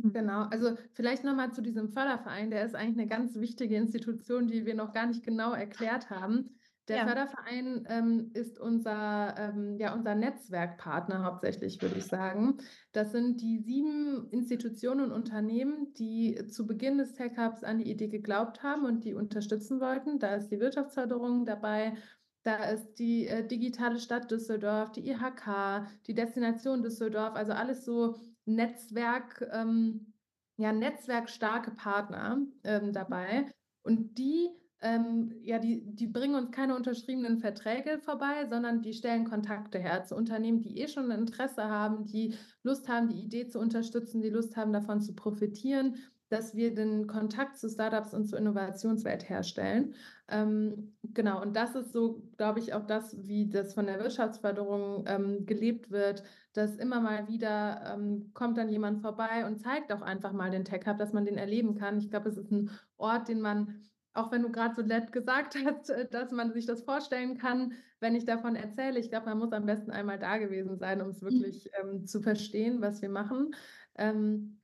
Mhm. 0.04 0.12
Genau, 0.14 0.44
also, 0.50 0.76
vielleicht 0.94 1.24
noch 1.24 1.36
mal 1.36 1.52
zu 1.54 1.62
diesem 1.62 1.90
Förderverein, 1.90 2.50
der 2.52 2.66
ist 2.66 2.76
eigentlich 2.76 2.96
'ne 2.98 3.08
ganz 3.08 3.36
wichtige 3.36 3.76
Institution, 3.76 4.48
die 4.48 4.66
wir 4.66 4.76
noch 4.76 4.94
gar 4.94 5.06
nicht 5.08 5.24
genau 5.24 5.54
erklärt 5.54 6.10
haben. 6.10 6.60
Der 6.88 6.98
ja. 6.98 7.06
Förderverein 7.06 7.86
ähm, 7.90 8.32
ist 8.34 8.60
unser, 8.60 9.36
ähm, 9.38 9.78
ja, 9.78 9.94
unser 9.94 10.16
Netzwerkpartner 10.16 11.24
hauptsächlich, 11.26 11.82
würde 11.82 11.98
ich 11.98 12.06
sagen. 12.06 12.58
Das 12.94 13.12
sind 13.12 13.42
die 13.42 13.60
sieben 13.60 14.30
Institutionen 14.32 15.02
und 15.06 15.12
Unternehmen, 15.12 15.94
die 15.94 16.48
zu 16.48 16.66
Beginn 16.66 16.98
des 16.98 17.14
Tech 17.14 17.38
Hubs 17.38 17.64
an 17.66 17.80
die 17.80 17.92
Idee 17.92 18.08
geglaubt 18.08 18.64
haben 18.64 18.86
und 18.86 19.04
die 19.04 19.14
unterstützen 19.14 19.82
wollten. 19.82 20.18
Da 20.20 20.36
ist 20.36 20.48
die 20.50 20.60
Wirtschaftsförderung 20.62 21.46
dabei, 21.46 21.96
da 22.44 22.64
ist 22.70 22.94
die 23.00 23.28
äh, 23.28 23.46
digitale 23.46 24.00
Stadt 24.00 24.32
Düsseldorf, 24.32 24.94
die 24.94 25.10
IHK, 25.10 25.88
die 26.08 26.14
Destination 26.14 26.82
Düsseldorf, 26.82 27.36
also 27.36 27.52
alles 27.52 27.84
so 27.84 28.16
Netzwerk, 28.48 29.48
ähm, 29.52 30.14
ja, 30.58 30.72
netzwerkstarke 30.72 31.72
Partner 31.72 32.42
ähm, 32.64 32.94
dabei. 32.94 33.52
Und 33.84 34.18
die 34.18 34.50
ähm, 34.82 35.34
ja, 35.42 35.58
die, 35.58 35.82
die 35.96 36.06
bringen 36.06 36.36
uns 36.36 36.52
keine 36.52 36.76
unterschriebenen 36.76 37.40
Verträge 37.40 38.00
vorbei, 38.00 38.46
sondern 38.48 38.82
die 38.84 38.94
stellen 38.94 39.26
Kontakte 39.26 39.80
her 39.80 40.04
zu 40.04 40.16
Unternehmen, 40.16 40.62
die 40.62 40.80
eh 40.80 40.88
schon 40.88 41.12
ein 41.12 41.22
Interesse 41.22 41.64
haben, 41.64 42.06
die 42.06 42.36
Lust 42.62 42.88
haben, 42.88 43.10
die 43.10 43.22
Idee 43.22 43.48
zu 43.48 43.60
unterstützen, 43.60 44.22
die 44.22 44.30
Lust 44.30 44.56
haben, 44.56 44.74
davon 44.74 45.02
zu 45.02 45.16
profitieren, 45.16 45.96
dass 46.30 46.56
wir 46.56 46.74
den 46.74 47.08
Kontakt 47.08 47.58
zu 47.58 47.70
Startups 47.70 48.14
und 48.14 48.26
zur 48.26 48.40
Innovationswelt 48.40 49.30
herstellen. 49.30 49.96
Ähm, 50.28 50.96
genau, 51.04 51.42
und 51.42 51.56
das 51.56 51.76
ist 51.76 51.94
so, 51.94 52.24
glaube 52.38 52.60
ich, 52.60 52.74
auch 52.74 52.86
das, 52.86 53.16
wie 53.28 53.50
das 53.50 53.74
von 53.74 53.86
der 53.86 54.00
Wirtschaftsförderung 54.00 55.06
ähm, 55.08 55.46
gelebt 55.46 55.90
wird, 55.90 56.24
dass 56.54 56.76
immer 56.76 57.00
mal 57.00 57.28
wieder 57.28 57.94
ähm, 57.94 58.32
kommt 58.34 58.58
dann 58.58 58.70
jemand 58.70 59.02
vorbei 59.02 59.46
und 59.46 59.60
zeigt 59.60 59.92
auch 59.94 60.02
einfach 60.02 60.34
mal 60.34 60.52
den 60.52 60.66
Tech 60.66 60.86
Hub, 60.86 60.98
dass 60.98 61.14
man 61.14 61.26
den 61.26 61.38
erleben 61.38 61.76
kann. 61.76 61.98
Ich 61.98 62.10
glaube, 62.10 62.30
es 62.30 62.38
ist 62.38 62.52
ein 62.52 62.72
Ort, 62.98 63.30
den 63.30 63.42
man 63.42 63.82
auch 64.18 64.32
wenn 64.32 64.42
du 64.42 64.52
gerade 64.52 64.76
so 64.76 64.82
nett 64.82 65.12
gesagt 65.12 65.56
hast, 65.66 65.90
äh, 65.90 66.08
dass 66.10 66.32
man 66.32 66.52
sich 66.52 66.66
das 66.66 66.82
vorstellen 66.82 67.38
kann, 67.38 67.74
wenn 68.00 68.16
ich 68.16 68.26
davon 68.26 68.56
erzähle. 68.56 69.00
Ich 69.00 69.10
glaube, 69.10 69.28
man 69.28 69.38
muss 69.38 69.54
am 69.54 69.66
besten 69.66 69.92
einmal 69.92 70.20
da 70.20 70.38
gewesen 70.38 70.78
sein, 70.78 71.02
um 71.02 71.10
es 71.10 71.22
mhm. 71.22 71.28
wirklich 71.28 71.70
ähm, 71.80 72.06
zu 72.06 72.22
verstehen, 72.22 72.82
was 72.82 73.02
wir 73.02 73.10
machen. 73.10 73.56
Ähm, 73.96 74.57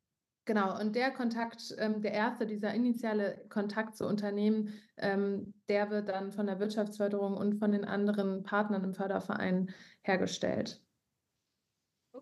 genau, 0.46 0.80
und 0.80 0.96
der 0.96 1.12
Kontakt, 1.12 1.76
ähm, 1.78 2.02
der 2.02 2.14
erste, 2.14 2.46
dieser 2.46 2.74
initiale 2.74 3.46
Kontakt 3.50 3.96
zu 3.96 4.06
Unternehmen, 4.08 4.74
ähm, 4.98 5.54
der 5.70 5.90
wird 5.90 6.10
dann 6.10 6.32
von 6.32 6.48
der 6.48 6.60
Wirtschaftsförderung 6.60 7.36
und 7.38 7.60
von 7.60 7.72
den 7.72 7.86
anderen 7.86 8.44
Partnern 8.44 8.84
im 8.84 8.94
Förderverein 8.94 9.74
hergestellt. 10.02 10.82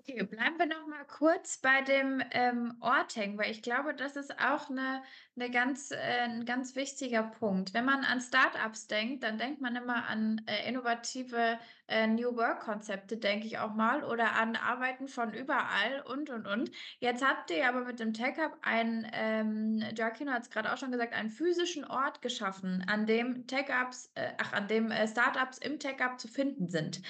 Okay, 0.03 0.23
bleiben 0.23 0.57
wir 0.57 0.65
noch 0.65 0.87
mal 0.87 1.05
kurz 1.05 1.57
bei 1.57 1.81
dem 1.83 2.23
ähm, 2.31 2.75
Ort 2.79 3.15
hängen, 3.15 3.37
weil 3.37 3.51
ich 3.51 3.61
glaube, 3.61 3.93
das 3.93 4.15
ist 4.15 4.31
auch 4.39 4.67
eine, 4.67 5.03
eine 5.35 5.51
ganz, 5.51 5.91
äh, 5.91 6.21
ein 6.21 6.43
ganz 6.45 6.75
wichtiger 6.75 7.21
Punkt. 7.21 7.75
Wenn 7.75 7.85
man 7.85 8.03
an 8.03 8.19
Startups 8.19 8.87
denkt, 8.87 9.21
dann 9.23 9.37
denkt 9.37 9.61
man 9.61 9.75
immer 9.75 10.07
an 10.07 10.41
äh, 10.47 10.67
innovative 10.67 11.59
äh, 11.87 12.07
New 12.07 12.35
Work-Konzepte, 12.35 13.17
denke 13.17 13.45
ich 13.45 13.59
auch 13.59 13.75
mal, 13.75 14.03
oder 14.03 14.33
an 14.33 14.55
Arbeiten 14.55 15.07
von 15.07 15.33
überall 15.33 16.01
und 16.07 16.31
und 16.31 16.47
und. 16.47 16.71
Jetzt 16.99 17.23
habt 17.23 17.51
ihr 17.51 17.67
aber 17.69 17.81
mit 17.81 17.99
dem 17.99 18.13
Tech 18.13 18.37
Hub 18.39 18.57
einen, 18.63 19.05
ähm, 19.13 19.83
Joaquino 19.95 20.31
hat 20.31 20.43
es 20.43 20.49
gerade 20.49 20.73
auch 20.73 20.77
schon 20.77 20.91
gesagt, 20.91 21.13
einen 21.13 21.29
physischen 21.29 21.85
Ort 21.85 22.23
geschaffen, 22.23 22.83
an 22.87 23.05
dem 23.05 23.45
Tech 23.45 23.67
Ups, 23.69 24.09
äh, 24.15 24.31
ach, 24.39 24.53
an 24.53 24.67
dem 24.67 24.89
äh, 24.89 25.07
Startups 25.07 25.59
im 25.59 25.77
Tech 25.77 25.97
Hub 26.01 26.19
zu 26.19 26.27
finden 26.27 26.69
sind. 26.69 27.03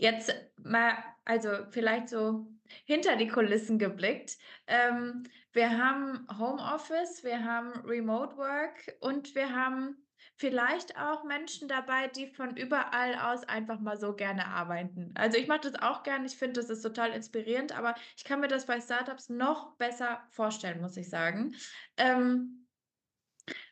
Jetzt 0.00 0.32
mal, 0.62 0.96
also 1.24 1.50
vielleicht 1.70 2.08
so 2.08 2.46
hinter 2.84 3.16
die 3.16 3.26
Kulissen 3.26 3.80
geblickt. 3.80 4.38
Ähm, 4.68 5.24
wir 5.52 5.76
haben 5.76 6.24
Homeoffice, 6.38 7.24
wir 7.24 7.44
haben 7.44 7.84
Remote 7.84 8.36
Work 8.36 8.96
und 9.00 9.34
wir 9.34 9.52
haben 9.52 9.96
vielleicht 10.36 10.96
auch 10.96 11.24
Menschen 11.24 11.66
dabei, 11.66 12.06
die 12.06 12.28
von 12.28 12.56
überall 12.56 13.16
aus 13.16 13.42
einfach 13.42 13.80
mal 13.80 13.96
so 13.96 14.14
gerne 14.14 14.46
arbeiten. 14.46 15.10
Also 15.16 15.36
ich 15.36 15.48
mache 15.48 15.68
das 15.68 15.74
auch 15.82 16.04
gerne, 16.04 16.26
ich 16.26 16.36
finde, 16.36 16.60
das 16.60 16.70
ist 16.70 16.82
total 16.82 17.10
inspirierend, 17.10 17.76
aber 17.76 17.96
ich 18.16 18.22
kann 18.22 18.38
mir 18.38 18.46
das 18.46 18.66
bei 18.66 18.80
Startups 18.80 19.28
noch 19.28 19.74
besser 19.78 20.22
vorstellen, 20.30 20.80
muss 20.80 20.96
ich 20.96 21.10
sagen. 21.10 21.56
Ähm, 21.96 22.68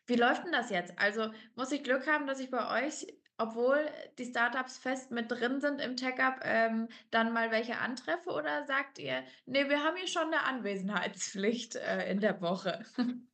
wie 0.07 0.15
läuft 0.15 0.43
denn 0.43 0.51
das 0.51 0.71
jetzt? 0.71 0.99
Also 0.99 1.31
muss 1.55 1.71
ich 1.71 1.85
Glück 1.85 2.05
haben, 2.05 2.27
dass 2.27 2.41
ich 2.41 2.51
bei 2.51 2.85
euch 2.85 3.07
obwohl 3.37 3.79
die 4.17 4.25
Startups 4.25 4.77
fest 4.77 5.11
mit 5.11 5.31
drin 5.31 5.61
sind 5.61 5.79
im 5.79 5.95
Tech-Up, 5.95 6.41
ähm, 6.43 6.87
dann 7.11 7.33
mal 7.33 7.51
welche 7.51 7.77
antreffe 7.77 8.31
oder 8.31 8.65
sagt 8.65 8.99
ihr, 8.99 9.23
nee, 9.45 9.69
wir 9.69 9.83
haben 9.83 9.95
hier 9.95 10.07
schon 10.07 10.33
eine 10.33 10.43
Anwesenheitspflicht 10.43 11.75
äh, 11.75 12.11
in 12.11 12.19
der 12.19 12.41
Woche? 12.41 12.83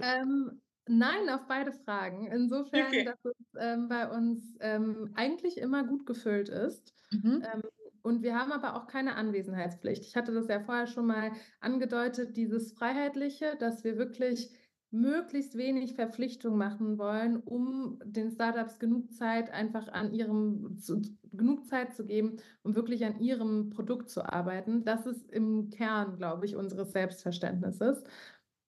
ähm, 0.00 0.60
nein, 0.86 1.28
auf 1.28 1.46
beide 1.46 1.72
Fragen. 1.72 2.30
Insofern, 2.30 2.86
okay. 2.86 3.04
dass 3.04 3.24
es 3.24 3.36
ähm, 3.58 3.88
bei 3.88 4.08
uns 4.08 4.56
ähm, 4.60 5.12
eigentlich 5.14 5.58
immer 5.58 5.84
gut 5.84 6.06
gefüllt 6.06 6.48
ist. 6.48 6.94
Mhm. 7.10 7.44
Ähm, 7.52 7.62
und 8.02 8.22
wir 8.22 8.38
haben 8.38 8.52
aber 8.52 8.76
auch 8.76 8.86
keine 8.86 9.16
Anwesenheitspflicht. 9.16 10.04
Ich 10.04 10.16
hatte 10.16 10.32
das 10.32 10.48
ja 10.48 10.60
vorher 10.60 10.86
schon 10.86 11.06
mal 11.06 11.32
angedeutet, 11.60 12.36
dieses 12.36 12.72
Freiheitliche, 12.72 13.56
dass 13.58 13.84
wir 13.84 13.98
wirklich 13.98 14.50
möglichst 14.90 15.56
wenig 15.56 15.94
Verpflichtung 15.94 16.56
machen 16.56 16.98
wollen, 16.98 17.38
um 17.38 18.00
den 18.04 18.30
Startups 18.30 18.78
genug 18.78 19.12
Zeit 19.12 19.50
einfach 19.50 19.88
an 19.88 20.12
ihrem 20.12 20.78
zu, 20.78 21.02
genug 21.32 21.66
Zeit 21.66 21.94
zu 21.94 22.06
geben, 22.06 22.36
um 22.62 22.74
wirklich 22.74 23.04
an 23.04 23.20
ihrem 23.20 23.70
Produkt 23.70 24.08
zu 24.08 24.24
arbeiten. 24.24 24.84
Das 24.84 25.06
ist 25.06 25.30
im 25.30 25.70
Kern, 25.70 26.16
glaube 26.16 26.46
ich, 26.46 26.56
unseres 26.56 26.92
Selbstverständnisses. 26.92 28.02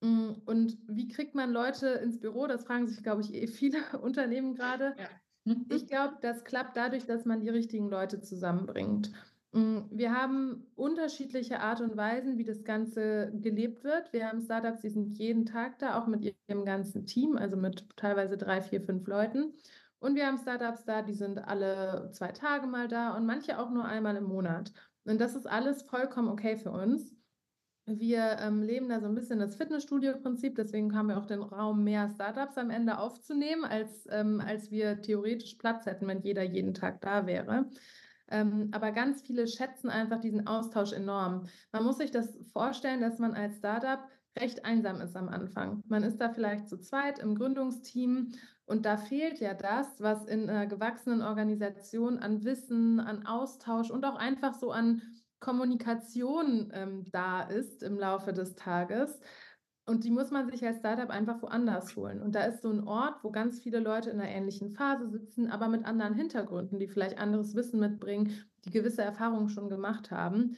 Mm, 0.03 0.33
und 0.45 0.79
wie 0.89 1.09
kriegt 1.09 1.35
man 1.35 1.53
Leute 1.53 1.89
ins 1.89 2.21
Büro? 2.21 2.47
Das 2.47 2.65
fragen 2.65 2.87
sich, 2.87 3.03
glaube 3.03 3.23
ich, 3.23 3.35
eh 3.35 3.47
viele 3.47 3.79
Unternehmen 4.03 4.55
gerade. 4.55 4.95
Ja. 4.99 5.09
Ich 5.71 5.87
glaube, 5.87 6.19
das 6.21 6.45
klappt 6.45 6.77
dadurch, 6.77 7.07
dass 7.07 7.25
man 7.25 7.41
die 7.41 7.49
richtigen 7.49 7.89
Leute 7.89 8.21
zusammenbringt. 8.21 9.11
Mm, 9.53 9.79
wir 9.91 10.15
haben 10.15 10.67
unterschiedliche 10.77 11.61
Art 11.61 11.81
und 11.81 11.97
Weisen, 11.97 12.39
wie 12.39 12.45
das 12.45 12.63
Ganze 12.63 13.33
gelebt 13.35 13.83
wird. 13.85 14.13
Wir 14.13 14.29
haben 14.29 14.43
Startups, 14.43 14.83
die 14.83 14.91
sind 14.91 15.19
jeden 15.19 15.45
Tag 15.45 15.79
da, 15.79 15.99
auch 15.99 16.07
mit 16.07 16.25
ihrem 16.49 16.65
ganzen 16.65 17.07
Team, 17.07 17.37
also 17.37 17.57
mit 17.57 17.87
teilweise 17.97 18.37
drei, 18.37 18.61
vier, 18.63 18.81
fünf 18.81 19.07
Leuten. 19.07 19.55
Und 19.99 20.15
wir 20.15 20.27
haben 20.27 20.39
Startups 20.39 20.85
da, 20.85 21.03
die 21.03 21.15
sind 21.15 21.39
alle 21.39 22.11
zwei 22.13 22.33
Tage 22.33 22.67
mal 22.67 22.89
da 22.89 23.17
und 23.17 23.27
manche 23.27 23.59
auch 23.59 23.71
nur 23.71 23.85
einmal 23.85 24.17
im 24.17 24.25
Monat. 24.25 24.73
Und 25.05 25.21
das 25.21 25.35
ist 25.35 25.47
alles 25.47 25.83
vollkommen 25.83 26.29
okay 26.29 26.57
für 26.57 26.71
uns. 26.71 27.15
Wir 27.87 28.39
ähm, 28.41 28.63
leben 28.63 28.89
da 28.89 29.01
so 29.01 29.07
ein 29.07 29.15
bisschen 29.15 29.41
das 29.41 29.57
Fitnessstudio-Prinzip, 29.57 30.55
deswegen 30.55 30.95
haben 30.95 31.09
wir 31.09 31.19
auch 31.19 31.27
den 31.27 31.43
Raum, 31.43 31.83
mehr 31.83 32.09
Startups 32.09 32.57
am 32.57 32.71
Ende 32.71 32.99
aufzunehmen, 32.99 33.65
als, 33.65 34.07
ähm, 34.11 34.41
als 34.41 34.71
wir 34.71 35.03
theoretisch 35.03 35.55
Platz 35.57 35.87
hätten, 35.87 36.07
wenn 36.07 36.23
jeder 36.23 36.45
jeden 36.45 36.73
Tag 36.73 37.01
da 37.01 37.27
wäre. 37.27 37.67
Ähm, 38.31 38.69
aber 38.73 38.93
ganz 38.93 39.23
viele 39.23 39.47
schätzen 39.47 39.91
einfach 39.91 40.21
diesen 40.21 40.47
Austausch 40.47 40.93
enorm. 40.93 41.47
Man 41.73 41.85
muss 41.85 41.99
sich 41.99 42.11
das 42.11 42.39
vorstellen, 42.53 43.01
dass 43.01 43.19
man 43.19 43.35
als 43.35 43.59
Startup 43.59 44.01
recht 44.39 44.65
einsam 44.65 45.01
ist 45.01 45.17
am 45.17 45.29
Anfang. 45.29 45.83
Man 45.89 46.03
ist 46.03 46.19
da 46.19 46.31
vielleicht 46.31 46.69
zu 46.69 46.79
zweit 46.79 47.19
im 47.19 47.35
Gründungsteam 47.35 48.33
und 48.65 48.87
da 48.87 48.97
fehlt 48.97 49.41
ja 49.41 49.55
das, 49.55 50.01
was 50.01 50.25
in 50.27 50.49
einer 50.49 50.67
gewachsenen 50.67 51.23
Organisation 51.23 52.19
an 52.19 52.45
Wissen, 52.45 53.01
an 53.01 53.27
Austausch 53.27 53.91
und 53.91 54.05
auch 54.05 54.15
einfach 54.15 54.55
so 54.55 54.71
an 54.71 55.03
Kommunikation 55.41 56.71
ähm, 56.73 57.07
da 57.11 57.43
ist 57.43 57.83
im 57.83 57.99
Laufe 57.99 58.33
des 58.33 58.55
Tages. 58.55 59.21
Und 59.87 60.05
die 60.05 60.11
muss 60.11 60.31
man 60.31 60.49
sich 60.49 60.65
als 60.65 60.79
Startup 60.79 61.11
einfach 61.11 61.43
woanders 61.43 61.97
holen. 61.97 62.21
Und 62.21 62.35
da 62.35 62.45
ist 62.45 62.63
so 62.63 62.71
ein 62.71 62.87
Ort, 62.87 63.25
wo 63.25 63.31
ganz 63.31 63.61
viele 63.61 63.81
Leute 63.81 64.11
in 64.11 64.21
einer 64.21 64.31
ähnlichen 64.31 64.71
Phase 64.71 65.09
sitzen, 65.09 65.51
aber 65.51 65.69
mit 65.69 65.85
anderen 65.85 66.15
Hintergründen, 66.15 66.79
die 66.79 66.87
vielleicht 66.87 67.19
anderes 67.19 67.55
Wissen 67.55 67.81
mitbringen, 67.81 68.33
die 68.65 68.71
gewisse 68.71 69.03
Erfahrungen 69.03 69.49
schon 69.49 69.69
gemacht 69.69 70.11
haben. 70.11 70.57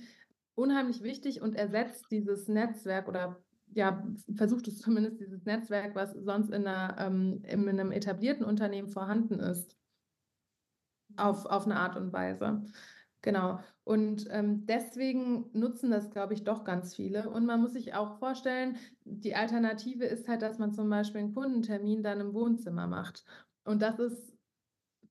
Unheimlich 0.55 1.03
wichtig 1.03 1.41
und 1.41 1.55
ersetzt 1.55 2.07
dieses 2.11 2.49
Netzwerk 2.49 3.09
oder 3.09 3.43
ja, 3.75 4.07
versucht 4.35 4.69
es 4.69 4.79
zumindest 4.79 5.21
dieses 5.21 5.45
Netzwerk, 5.45 5.95
was 5.95 6.13
sonst 6.13 6.51
in, 6.51 6.67
einer, 6.67 6.97
ähm, 6.99 7.43
in 7.45 7.69
einem 7.69 7.91
etablierten 7.91 8.45
Unternehmen 8.45 8.89
vorhanden 8.89 9.41
ist, 9.41 9.77
auf, 11.17 11.47
auf 11.47 11.65
eine 11.65 11.77
Art 11.77 11.97
und 11.97 12.13
Weise. 12.13 12.63
Genau. 13.23 13.61
Und 13.85 14.27
ähm, 14.31 14.67
deswegen 14.67 15.51
nutzen 15.53 15.91
das, 15.91 16.11
glaube 16.11 16.35
ich, 16.35 16.43
doch 16.45 16.65
ganz 16.65 16.95
viele. 16.97 17.31
Und 17.31 17.47
man 17.47 17.61
muss 17.61 17.73
sich 17.73 17.95
auch 17.95 18.19
vorstellen, 18.19 18.79
die 19.05 19.35
Alternative 19.37 20.05
ist 20.05 20.29
halt, 20.29 20.43
dass 20.43 20.59
man 20.59 20.73
zum 20.73 20.91
Beispiel 20.91 21.21
einen 21.21 21.35
Kundentermin 21.35 22.03
dann 22.03 22.21
im 22.21 22.35
Wohnzimmer 22.35 22.89
macht. 22.89 23.25
Und 23.65 23.81
das 23.81 24.01
ist 24.01 24.37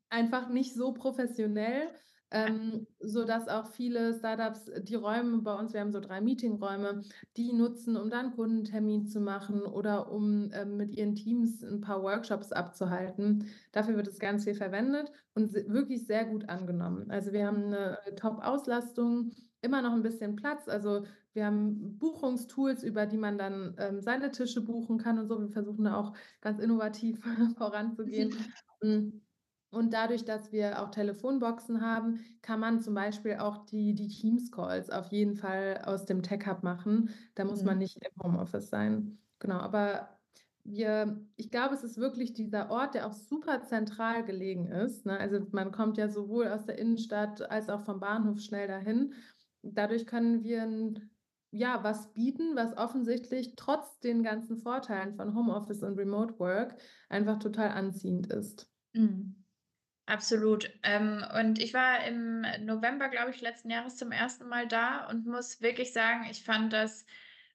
einfach 0.10 0.50
nicht 0.50 0.74
so 0.76 0.94
professionell 0.94 1.90
ähm, 2.32 2.88
sodass 3.00 3.48
auch 3.48 3.68
viele 3.68 4.14
Startups 4.14 4.70
äh, 4.70 4.82
die 4.82 4.96
Räume 4.96 5.40
bei 5.40 5.54
uns, 5.54 5.74
wir 5.74 5.82
haben 5.82 5.92
so 5.92 6.00
drei 6.00 6.22
Meetingräume, 6.22 7.02
die 7.38 7.52
nutzen, 7.54 7.98
um 7.98 8.10
dann 8.10 8.32
Kundentermin 8.32 9.06
zu 9.06 9.20
machen 9.20 9.62
oder 9.64 10.12
um 10.12 10.50
ähm, 10.54 10.78
mit 10.78 10.92
ihren 10.92 11.16
Teams 11.16 11.62
ein 11.62 11.82
paar 11.82 12.02
Workshops 12.02 12.52
abzuhalten. 12.52 13.48
Dafür 13.74 13.98
wird 13.98 14.08
es 14.08 14.20
ganz 14.20 14.46
viel 14.46 14.56
verwendet 14.56 15.12
und 15.34 15.54
wirklich 15.54 16.08
sehr 16.08 16.26
gut 16.26 16.48
angenommen. 16.48 17.12
Also 17.12 17.34
wir 17.34 17.46
haben 17.46 17.66
eine 17.66 17.98
Top-Auslastung, 18.16 19.32
immer 19.62 19.82
noch 19.82 19.94
ein 19.94 20.04
bisschen 20.04 20.36
Platz. 20.36 20.68
Also 20.68 21.06
wir 21.34 21.46
haben 21.46 21.98
Buchungstools, 21.98 22.84
über 22.84 23.06
die 23.06 23.18
man 23.18 23.38
dann 23.38 23.76
ähm, 23.78 24.02
seine 24.02 24.32
Tische 24.32 24.62
buchen 24.62 24.98
kann 24.98 25.20
und 25.20 25.28
so. 25.28 25.40
Wir 25.40 25.50
versuchen 25.50 25.86
da 25.86 25.96
auch 25.96 26.14
ganz 26.42 26.60
innovativ 26.60 27.20
voranzugehen. 27.58 28.36
Und 29.72 29.94
dadurch, 29.94 30.26
dass 30.26 30.52
wir 30.52 30.82
auch 30.82 30.92
Telefonboxen 30.92 31.82
haben, 31.82 32.20
kann 32.42 32.60
man 32.60 32.82
zum 32.82 32.94
Beispiel 32.94 33.38
auch 33.38 33.66
die, 33.66 33.94
die 33.96 34.10
Teams-Calls 34.10 34.90
auf 34.90 35.08
jeden 35.12 35.36
Fall 35.36 35.82
aus 35.86 36.06
dem 36.06 36.24
Tech 36.24 36.46
Hub 36.46 36.62
machen. 36.64 37.12
Da 37.36 37.46
muss 37.46 37.64
man 37.64 37.78
Mhm. 37.78 37.80
nicht 37.80 37.98
im 38.02 38.24
Homeoffice 38.24 38.70
sein. 38.70 39.20
Genau, 39.40 39.56
aber 39.60 40.20
wir, 40.64 41.26
ich 41.38 41.50
glaube, 41.52 41.74
es 41.74 41.84
ist 41.84 41.98
wirklich 41.98 42.34
dieser 42.34 42.70
Ort, 42.70 42.94
der 42.96 43.08
auch 43.08 43.14
super 43.14 43.64
zentral 43.64 44.24
gelegen 44.26 44.68
ist. 44.68 45.06
Ne? 45.06 45.18
Also 45.18 45.40
man 45.52 45.72
kommt 45.72 45.98
ja 45.98 46.08
sowohl 46.10 46.48
aus 46.50 46.66
der 46.66 46.78
Innenstadt 46.78 47.42
als 47.50 47.70
auch 47.70 47.82
vom 47.82 48.00
Bahnhof 48.00 48.40
schnell 48.42 48.68
dahin. 48.68 49.14
Dadurch 49.64 50.06
können 50.06 50.44
wir 50.44 50.64
ein, 50.64 51.12
ja, 51.52 51.84
was 51.84 52.14
bieten, 52.14 52.56
was 52.56 52.78
offensichtlich 52.78 53.56
trotz 53.56 54.00
den 54.00 54.22
ganzen 54.24 54.58
Vorteilen 54.58 55.14
von 55.16 55.34
Homeoffice 55.36 55.82
und 55.84 55.98
Remote 55.98 56.38
Work 56.40 56.76
einfach 57.10 57.40
total 57.40 57.70
anziehend 57.70 58.28
ist. 58.28 58.70
Mhm. 58.94 59.41
Absolut. 60.12 60.70
Ähm, 60.84 61.24
und 61.40 61.58
ich 61.60 61.74
war 61.74 62.04
im 62.06 62.42
November, 62.66 63.08
glaube 63.08 63.32
ich, 63.32 63.40
letzten 63.40 63.70
Jahres 63.70 63.96
zum 63.96 64.12
ersten 64.12 64.46
Mal 64.50 64.68
da 64.68 65.08
und 65.08 65.26
muss 65.26 65.62
wirklich 65.62 65.94
sagen, 65.94 66.26
ich 66.30 66.44
fand 66.44 66.74
das, 66.74 67.06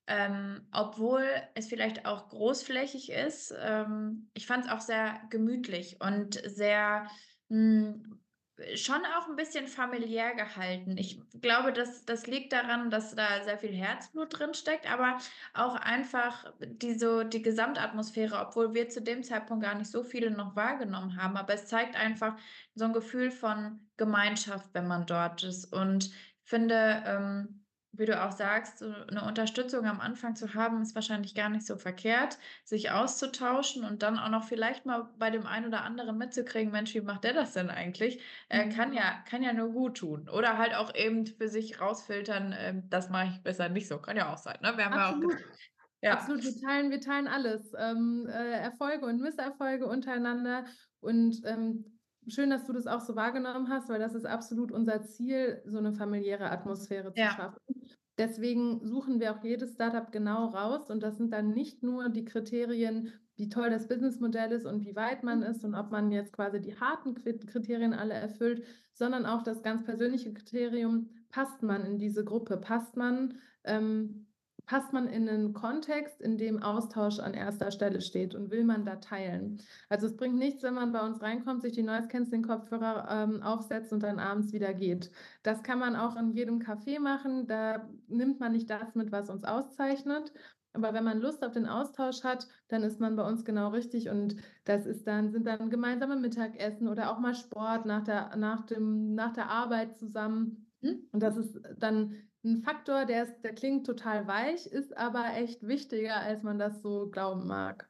ähm, 0.06 0.66
obwohl 0.72 1.28
es 1.54 1.68
vielleicht 1.68 2.06
auch 2.06 2.30
großflächig 2.30 3.10
ist, 3.12 3.54
ähm, 3.60 4.30
ich 4.32 4.46
fand 4.46 4.64
es 4.64 4.70
auch 4.70 4.80
sehr 4.80 5.20
gemütlich 5.28 6.00
und 6.00 6.40
sehr, 6.48 7.10
hm, 7.50 8.24
schon 8.74 9.04
auch 9.04 9.28
ein 9.28 9.36
bisschen 9.36 9.68
familiär 9.68 10.34
gehalten. 10.34 10.96
Ich 10.96 11.20
glaube, 11.40 11.72
das 11.72 12.04
das 12.04 12.26
liegt 12.26 12.52
daran, 12.52 12.90
dass 12.90 13.14
da 13.14 13.44
sehr 13.44 13.58
viel 13.58 13.74
Herzblut 13.74 14.38
drin 14.38 14.54
steckt, 14.54 14.90
aber 14.90 15.18
auch 15.52 15.76
einfach 15.76 16.52
die 16.60 16.94
so 16.94 17.22
die 17.22 17.42
Gesamtatmosphäre, 17.42 18.38
obwohl 18.38 18.72
wir 18.74 18.88
zu 18.88 19.02
dem 19.02 19.22
Zeitpunkt 19.22 19.64
gar 19.64 19.74
nicht 19.74 19.90
so 19.90 20.02
viele 20.02 20.30
noch 20.30 20.56
wahrgenommen 20.56 21.20
haben. 21.22 21.36
Aber 21.36 21.54
es 21.54 21.66
zeigt 21.66 21.96
einfach 21.96 22.36
so 22.74 22.86
ein 22.86 22.92
Gefühl 22.94 23.30
von 23.30 23.80
Gemeinschaft, 23.96 24.70
wenn 24.72 24.86
man 24.86 25.06
dort 25.06 25.42
ist. 25.42 25.72
Und 25.72 26.06
ich 26.06 26.48
finde, 26.50 27.02
ähm, 27.06 27.65
wie 27.98 28.06
du 28.06 28.22
auch 28.24 28.32
sagst, 28.32 28.78
so 28.78 28.86
'ne 28.88 29.22
Unterstützung 29.24 29.86
am 29.86 30.00
Anfang 30.00 30.36
zu 30.36 30.54
haben, 30.54 30.82
ist 30.82 30.94
wahrscheinlich 30.94 31.34
gar 31.34 31.48
nicht 31.48 31.66
so 31.66 31.76
verkehrt, 31.76 32.38
sich 32.64 32.90
auszutauschen 32.90 33.84
und 33.84 34.02
dann 34.02 34.18
auch 34.18 34.28
noch 34.30 34.44
vielleicht 34.44 34.86
mal 34.86 35.10
bei 35.18 35.30
dem 35.30 35.46
einen 35.46 35.66
oder 35.66 35.82
anderen 35.84 36.18
mitzukriegen: 36.18 36.72
„Mensch, 36.72 36.94
wie 36.94 37.00
macht 37.00 37.24
der 37.24 37.32
das 37.34 37.52
denn 37.54 37.70
eigentlich?“ 37.70 38.20
Äh, 38.48 38.66
kann 38.68 38.92
Mhm. 38.92 38.94
ja 38.94 39.22
kann 39.28 39.42
ja 39.42 39.52
nur 39.52 39.70
gut 39.72 39.98
tun. 39.98 40.28
Oder 40.28 40.58
halt 40.58 40.74
auch 40.74 40.94
eben 40.94 41.26
für 41.26 41.48
sich 41.48 41.80
rausfiltern, 41.80 42.54
ähm: 42.58 42.88
„Das 42.90 43.10
mache 43.10 43.28
ich 43.34 43.42
besser 43.42 43.68
nicht 43.68 43.88
so.“ 43.88 43.98
Kann 44.00 44.16
ja 44.16 44.32
auch 44.32 44.38
sein, 44.38 44.58
ne? 44.62 44.76
Wir 44.76 44.84
haben 44.86 44.96
ja 44.96 45.10
auch 45.14 45.20
Absolut. 45.20 45.42
ja. 46.02 46.28
Absolut, 46.28 46.44
wir 46.44 46.54
teilen, 46.56 46.90
wir 46.90 47.00
teilen 47.00 47.28
alles. 47.28 47.72
Ähm, 47.78 48.26
äh, 48.28 48.52
Erfolge 48.60 49.06
und 49.06 49.20
Misserfolge 49.20 49.86
untereinander. 49.86 50.66
Und 51.00 51.42
ähm, 51.44 52.00
schön, 52.28 52.50
dass 52.50 52.66
du 52.66 52.72
das 52.72 52.86
auch 52.86 53.00
so 53.00 53.16
wahrgenommen 53.16 53.68
hast, 53.70 53.88
weil 53.88 54.00
das 54.00 54.14
ist 54.14 54.26
absolut 54.26 54.72
unser 54.72 55.02
Ziel, 55.04 55.62
so 55.66 55.78
eine 55.78 55.94
familiäre 55.94 56.50
Atmosphäre 56.50 57.14
zu 57.14 57.26
Ja. 57.26 57.28
schaffen. 57.28 57.58
Deswegen 58.18 58.86
suchen 58.86 59.20
wir 59.20 59.32
auch 59.34 59.44
jedes 59.44 59.74
Startup 59.74 60.10
genau 60.10 60.46
raus. 60.46 60.90
Und 60.90 61.02
das 61.02 61.16
sind 61.16 61.32
dann 61.32 61.52
nicht 61.52 61.82
nur 61.82 62.08
die 62.08 62.24
Kriterien, 62.24 63.12
wie 63.36 63.48
toll 63.48 63.68
das 63.70 63.86
Businessmodell 63.88 64.52
ist 64.52 64.64
und 64.66 64.84
wie 64.84 64.96
weit 64.96 65.22
man 65.22 65.40
Mhm. 65.40 65.44
ist 65.44 65.64
und 65.64 65.74
ob 65.74 65.90
man 65.90 66.10
jetzt 66.10 66.32
quasi 66.32 66.60
die 66.60 66.78
harten 66.80 67.14
Kri- 67.14 67.44
Kriterien 67.46 67.92
alle 67.92 68.14
erfüllt, 68.14 68.64
sondern 68.92 69.26
auch 69.26 69.42
das 69.42 69.62
ganz 69.62 69.84
persönliche 69.84 70.32
Kriterium, 70.32 71.10
passt 71.28 71.62
man 71.62 71.84
in 71.84 71.98
diese 71.98 72.24
Gruppe, 72.24 72.56
passt 72.56 72.96
man 72.96 73.38
ähm, 73.64 74.25
passt 74.66 74.92
man 74.92 75.06
in 75.06 75.28
einen 75.28 75.52
Kontext, 75.52 76.20
in 76.20 76.36
dem 76.36 76.62
Austausch 76.62 77.20
an 77.20 77.34
erster 77.34 77.70
Stelle 77.70 78.00
steht 78.00 78.34
und 78.34 78.50
will 78.50 78.64
man 78.64 78.84
da 78.84 78.96
teilen. 78.96 79.62
Also 79.88 80.06
es 80.06 80.16
bringt 80.16 80.36
nichts, 80.36 80.62
wenn 80.62 80.74
man 80.74 80.92
bei 80.92 81.00
uns 81.00 81.22
reinkommt, 81.22 81.62
sich 81.62 81.72
die 81.72 81.84
Noise 81.84 82.08
Cancelling 82.08 82.42
Kopfhörer 82.42 83.06
ähm, 83.08 83.42
aufsetzt 83.42 83.92
und 83.92 84.02
dann 84.02 84.18
abends 84.18 84.52
wieder 84.52 84.74
geht. 84.74 85.10
Das 85.44 85.62
kann 85.62 85.78
man 85.78 85.94
auch 85.94 86.16
in 86.16 86.32
jedem 86.32 86.58
Café 86.58 86.98
machen. 86.98 87.46
Da 87.46 87.88
nimmt 88.08 88.40
man 88.40 88.52
nicht 88.52 88.68
das 88.68 88.94
mit, 88.94 89.12
was 89.12 89.30
uns 89.30 89.44
auszeichnet. 89.44 90.32
Aber 90.72 90.92
wenn 90.92 91.04
man 91.04 91.20
Lust 91.20 91.42
auf 91.42 91.52
den 91.52 91.66
Austausch 91.66 92.22
hat, 92.22 92.46
dann 92.68 92.82
ist 92.82 93.00
man 93.00 93.16
bei 93.16 93.26
uns 93.26 93.46
genau 93.46 93.68
richtig 93.68 94.10
und 94.10 94.36
das 94.64 94.84
ist 94.84 95.06
dann, 95.06 95.30
sind 95.30 95.46
dann 95.46 95.70
gemeinsame 95.70 96.16
Mittagessen 96.16 96.88
oder 96.88 97.10
auch 97.10 97.18
mal 97.18 97.34
Sport 97.34 97.86
nach 97.86 98.04
der, 98.04 98.36
nach 98.36 98.66
dem, 98.66 99.14
nach 99.14 99.32
der 99.32 99.48
Arbeit 99.48 99.96
zusammen. 99.96 100.66
Mhm. 100.82 101.08
Und 101.12 101.22
das 101.22 101.38
ist 101.38 101.58
dann 101.78 102.16
ein 102.46 102.62
Faktor, 102.62 103.04
der, 103.04 103.24
ist, 103.24 103.40
der 103.42 103.54
klingt 103.54 103.86
total 103.86 104.26
weich, 104.26 104.66
ist 104.66 104.96
aber 104.96 105.34
echt 105.34 105.66
wichtiger, 105.66 106.16
als 106.16 106.42
man 106.42 106.58
das 106.58 106.80
so 106.82 107.08
glauben 107.10 107.46
mag. 107.46 107.88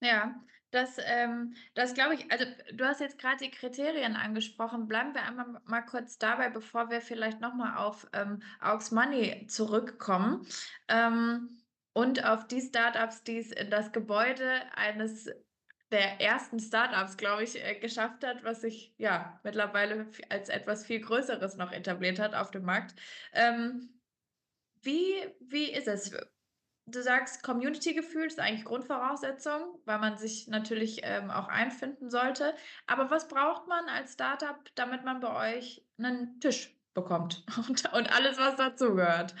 Ja, 0.00 0.34
das, 0.70 0.98
ähm 1.04 1.54
das 1.74 1.94
glaube 1.94 2.14
ich 2.14 2.30
also, 2.30 2.44
du 2.74 2.84
hast 2.84 3.00
jetzt 3.00 3.18
gerade 3.18 3.44
die 3.44 3.50
Kriterien 3.50 4.14
angesprochen. 4.14 4.86
Bleiben 4.86 5.14
wir 5.14 5.22
einmal 5.22 5.60
mal 5.64 5.82
kurz 5.82 6.18
dabei, 6.18 6.50
bevor 6.50 6.90
wir 6.90 7.00
vielleicht 7.00 7.40
noch 7.40 7.54
mal 7.54 7.76
auf, 7.76 8.06
ähm, 8.12 8.42
Aux 8.60 8.90
Money 8.90 9.46
zurückkommen, 9.48 10.46
ähm, 10.88 11.58
und 11.96 12.26
auf 12.26 12.46
die 12.46 12.60
Startups, 12.60 13.22
die 13.22 13.38
es 13.38 13.50
in 13.52 13.70
das 13.70 13.90
Gebäude 13.90 14.60
eines 14.74 15.30
der 15.92 16.20
ersten 16.20 16.58
Startups, 16.58 17.16
glaube 17.16 17.44
ich, 17.44 17.62
äh, 17.62 17.78
geschafft 17.78 18.24
hat, 18.24 18.42
was 18.44 18.60
sich, 18.60 18.94
ja, 18.98 19.40
mittlerweile 19.44 20.08
als 20.28 20.48
etwas 20.48 20.84
viel 20.84 21.00
Größeres 21.00 21.56
noch 21.56 21.72
etabliert 21.72 22.18
hat 22.18 22.34
auf 22.34 22.50
dem 22.50 22.64
Markt. 22.64 22.98
Ähm, 23.32 24.00
wie 24.82 25.14
wie 25.40 25.70
ist 25.72 25.88
es? 25.88 26.16
Du 26.88 27.02
sagst, 27.02 27.42
Community-Gefühl 27.42 28.26
ist 28.26 28.38
eigentlich 28.38 28.64
Grundvoraussetzung, 28.64 29.80
weil 29.86 29.98
man 29.98 30.16
sich 30.18 30.46
natürlich, 30.46 31.00
ähm, 31.02 31.30
auch 31.32 31.48
einfinden 31.48 32.10
sollte. 32.10 32.54
Aber 32.86 33.10
was 33.10 33.26
braucht 33.26 33.66
man 33.66 33.88
als 33.88 34.12
Startup, 34.12 34.56
damit 34.76 35.04
man 35.04 35.18
bei 35.20 35.56
euch 35.56 35.84
einen 35.98 36.38
Tisch 36.40 36.76
bekommt 36.94 37.44
und 37.68 37.92
und 37.92 38.12
alles, 38.12 38.38
was 38.38 38.56
dazugehört? 38.56 39.34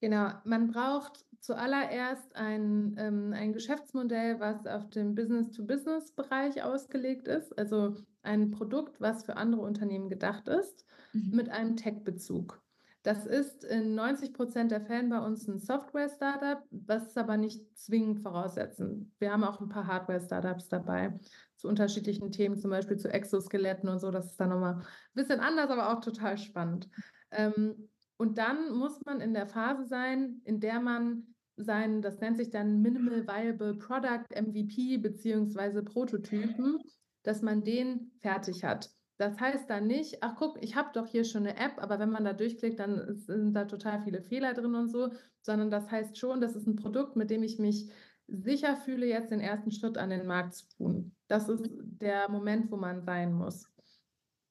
Genau, 0.00 0.32
man 0.44 0.70
braucht 0.70 1.25
zuallererst 1.46 2.34
ein, 2.34 2.96
ähm, 2.98 3.32
ein 3.32 3.52
Geschäftsmodell, 3.52 4.40
was 4.40 4.66
auf 4.66 4.90
dem 4.90 5.14
Business-to-Business-Bereich 5.14 6.64
ausgelegt 6.64 7.28
ist, 7.28 7.56
also 7.56 7.94
ein 8.22 8.50
Produkt, 8.50 9.00
was 9.00 9.24
für 9.24 9.36
andere 9.36 9.62
Unternehmen 9.62 10.08
gedacht 10.08 10.48
ist, 10.48 10.84
Mhm. 11.12 11.36
mit 11.36 11.48
einem 11.48 11.76
Tech-Bezug. 11.76 12.60
Das 13.04 13.24
ist 13.24 13.62
in 13.62 13.94
90 13.94 14.32
Prozent 14.34 14.72
der 14.72 14.80
Fällen 14.80 15.08
bei 15.08 15.20
uns 15.20 15.46
ein 15.46 15.60
Software-Startup, 15.60 16.64
was 16.72 17.10
es 17.10 17.16
aber 17.16 17.36
nicht 17.36 17.78
zwingend 17.78 18.18
voraussetzen. 18.18 19.14
Wir 19.20 19.32
haben 19.32 19.44
auch 19.44 19.60
ein 19.60 19.68
paar 19.68 19.86
Hardware-Startups 19.86 20.68
dabei 20.68 21.16
zu 21.54 21.68
unterschiedlichen 21.68 22.32
Themen, 22.32 22.58
zum 22.58 22.70
Beispiel 22.72 22.96
zu 22.96 23.08
Exoskeletten 23.08 23.88
und 23.88 24.00
so. 24.00 24.10
Das 24.10 24.26
ist 24.26 24.40
dann 24.40 24.48
nochmal 24.48 24.78
ein 24.78 24.84
bisschen 25.14 25.38
anders, 25.38 25.70
aber 25.70 25.92
auch 25.92 26.00
total 26.00 26.36
spannend. 26.38 26.88
Ähm, 27.30 27.88
und 28.16 28.38
dann 28.38 28.72
muss 28.72 29.00
man 29.04 29.20
in 29.20 29.34
der 29.34 29.46
Phase 29.46 29.84
sein, 29.84 30.40
in 30.44 30.58
der 30.58 30.80
man 30.80 31.35
sein, 31.56 32.02
das 32.02 32.20
nennt 32.20 32.36
sich 32.36 32.50
dann 32.50 32.82
Minimal 32.82 33.26
Viable 33.26 33.74
Product, 33.74 34.24
MVP 34.34 34.98
beziehungsweise 34.98 35.82
Prototypen, 35.82 36.78
dass 37.22 37.42
man 37.42 37.64
den 37.64 38.12
fertig 38.20 38.64
hat. 38.64 38.90
Das 39.18 39.40
heißt 39.40 39.70
dann 39.70 39.86
nicht, 39.86 40.22
ach 40.22 40.34
guck, 40.36 40.62
ich 40.62 40.76
habe 40.76 40.90
doch 40.92 41.06
hier 41.06 41.24
schon 41.24 41.46
eine 41.46 41.56
App, 41.56 41.78
aber 41.78 41.98
wenn 41.98 42.10
man 42.10 42.24
da 42.24 42.34
durchklickt, 42.34 42.78
dann 42.78 43.16
sind 43.16 43.54
da 43.54 43.64
total 43.64 44.02
viele 44.02 44.20
Fehler 44.20 44.52
drin 44.52 44.74
und 44.74 44.90
so, 44.90 45.10
sondern 45.40 45.70
das 45.70 45.90
heißt 45.90 46.18
schon, 46.18 46.40
das 46.40 46.54
ist 46.54 46.66
ein 46.66 46.76
Produkt, 46.76 47.16
mit 47.16 47.30
dem 47.30 47.42
ich 47.42 47.58
mich 47.58 47.90
sicher 48.28 48.76
fühle, 48.76 49.06
jetzt 49.06 49.30
den 49.30 49.40
ersten 49.40 49.70
Schritt 49.70 49.96
an 49.96 50.10
den 50.10 50.26
Markt 50.26 50.54
zu 50.54 50.68
tun. 50.76 51.16
Das 51.28 51.48
ist 51.48 51.64
der 51.70 52.28
Moment, 52.28 52.70
wo 52.70 52.76
man 52.76 53.02
sein 53.02 53.32
muss. 53.32 53.72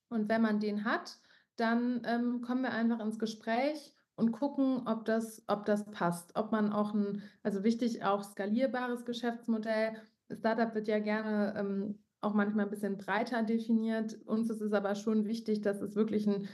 Und 0.10 0.30
wenn 0.30 0.42
man 0.42 0.60
den 0.60 0.84
hat, 0.84 1.20
dann 1.58 2.02
ähm, 2.06 2.42
kommen 2.42 2.64
wir 2.64 2.72
einfach 2.72 3.00
ins 3.00 3.20
Gespräch 3.20 3.95
und 4.16 4.32
gucken, 4.32 4.84
ob 4.86 5.06
das, 5.06 5.44
ob 5.48 5.66
das 5.66 5.86
passt. 5.92 6.36
Ob 6.36 6.52
man 6.52 6.72
auch 6.72 6.94
ein, 6.94 7.22
also 7.44 7.64
wichtig, 7.64 8.04
auch 8.04 8.24
skalierbares 8.24 9.06
Geschäftsmodell. 9.06 9.94
Startup 10.32 10.74
wird 10.74 10.88
ja 10.88 11.00
gerne 11.00 11.54
ähm, 11.58 12.00
auch 12.22 12.34
manchmal 12.34 12.66
ein 12.66 12.72
bisschen 12.72 12.98
breiter 12.98 13.44
definiert. 13.44 14.18
Uns 14.26 14.50
ist 14.50 14.62
es 14.62 14.74
aber 14.74 14.96
schon 14.96 15.26
wichtig, 15.26 15.62
dass 15.62 15.82
es 15.82 15.96
wirklich 15.96 16.28
ein 16.28 16.48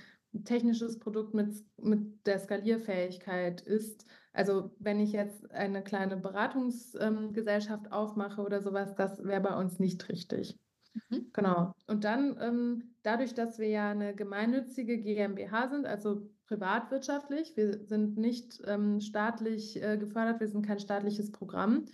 technisches 0.43 0.97
Produkt 0.97 1.33
mit, 1.33 1.53
mit 1.77 2.25
der 2.25 2.39
Skalierfähigkeit 2.39 3.61
ist. 3.61 4.05
Also 4.33 4.71
wenn 4.79 4.99
ich 4.99 5.11
jetzt 5.11 5.51
eine 5.51 5.83
kleine 5.83 6.17
Beratungsgesellschaft 6.17 7.85
ähm, 7.87 7.91
aufmache 7.91 8.41
oder 8.41 8.61
sowas, 8.61 8.95
das 8.95 9.23
wäre 9.23 9.41
bei 9.41 9.55
uns 9.55 9.79
nicht 9.79 10.07
richtig. 10.09 10.57
Mhm. 11.09 11.27
Genau. 11.33 11.73
Und 11.87 12.03
dann, 12.05 12.37
ähm, 12.41 12.95
dadurch, 13.03 13.33
dass 13.33 13.59
wir 13.59 13.67
ja 13.67 13.91
eine 13.91 14.15
gemeinnützige 14.15 14.97
GmbH 14.97 15.69
sind, 15.69 15.85
also 15.85 16.29
privatwirtschaftlich, 16.51 17.55
wir 17.55 17.85
sind 17.85 18.17
nicht 18.17 18.61
ähm, 18.65 18.99
staatlich 18.99 19.81
äh, 19.81 19.97
gefördert, 19.97 20.41
wir 20.41 20.49
sind 20.49 20.65
kein 20.65 20.81
staatliches 20.81 21.31
Programm, 21.31 21.85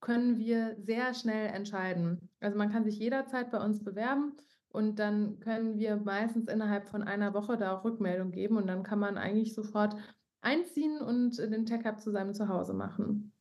können 0.00 0.38
wir 0.38 0.74
sehr 0.78 1.12
schnell 1.12 1.48
entscheiden. 1.48 2.30
Also 2.40 2.56
man 2.56 2.72
kann 2.72 2.84
sich 2.84 2.98
jederzeit 2.98 3.50
bei 3.50 3.62
uns 3.62 3.84
bewerben 3.84 4.32
und 4.68 4.98
dann 4.98 5.38
können 5.40 5.78
wir 5.78 5.96
meistens 5.96 6.48
innerhalb 6.48 6.88
von 6.88 7.02
einer 7.02 7.34
Woche 7.34 7.58
da 7.58 7.76
auch 7.76 7.84
Rückmeldung 7.84 8.30
geben 8.30 8.56
und 8.56 8.66
dann 8.66 8.82
kann 8.82 8.98
man 8.98 9.18
eigentlich 9.18 9.52
sofort 9.54 9.96
einziehen 10.40 10.98
und 10.98 11.36
den 11.38 11.66
Tech 11.66 11.84
Hub 11.84 12.00
zu 12.00 12.10
seinem 12.10 12.32
Zuhause 12.32 12.72
machen. 12.72 13.34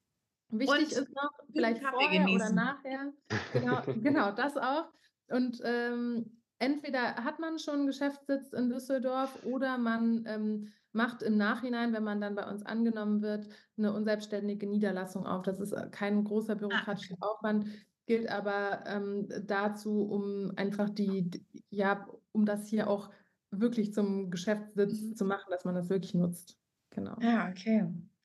Wichtig 0.49 0.97
Und 0.97 1.03
ist 1.03 1.15
noch, 1.15 1.31
vielleicht 1.53 1.81
vorher 1.83 2.09
oder 2.09 2.19
genießen. 2.25 2.55
nachher, 2.55 3.13
genau, 3.53 3.81
genau, 4.01 4.31
das 4.31 4.57
auch. 4.57 4.89
Und 5.29 5.61
ähm, 5.63 6.41
entweder 6.59 7.15
hat 7.23 7.39
man 7.39 7.59
schon 7.59 7.75
einen 7.75 7.87
Geschäftssitz 7.87 8.53
in 8.53 8.69
Düsseldorf 8.69 9.43
oder 9.43 9.77
man 9.77 10.23
ähm, 10.27 10.69
macht 10.91 11.21
im 11.23 11.37
Nachhinein, 11.37 11.93
wenn 11.93 12.03
man 12.03 12.21
dann 12.21 12.35
bei 12.35 12.49
uns 12.49 12.63
angenommen 12.63 13.21
wird, 13.21 13.47
eine 13.77 13.93
unselbstständige 13.93 14.67
Niederlassung 14.67 15.25
auf. 15.25 15.43
Das 15.43 15.59
ist 15.59 15.73
äh, 15.73 15.89
kein 15.91 16.23
großer 16.23 16.55
Ah, 16.69 16.85
bürokratischer. 16.85 17.15
Aufwand, 17.19 17.67
gilt 18.07 18.29
aber 18.29 18.83
ähm, 18.87 19.27
dazu, 19.45 20.03
um 20.03 20.51
einfach 20.55 20.89
die, 20.89 21.29
ja, 21.69 22.07
um 22.31 22.45
das 22.45 22.67
hier 22.67 22.89
auch 22.89 23.11
wirklich 23.51 23.93
zum 23.93 24.29
Geschäftssitz 24.31 25.09
Mhm. 25.09 25.13
zu 25.13 25.25
machen, 25.25 25.49
dass 25.49 25.65
man 25.65 25.75
das 25.75 25.89
wirklich 25.89 26.13
nutzt. 26.13 26.59
Genau. 26.91 27.17
Ja, 27.21 27.49
okay. 27.49 27.83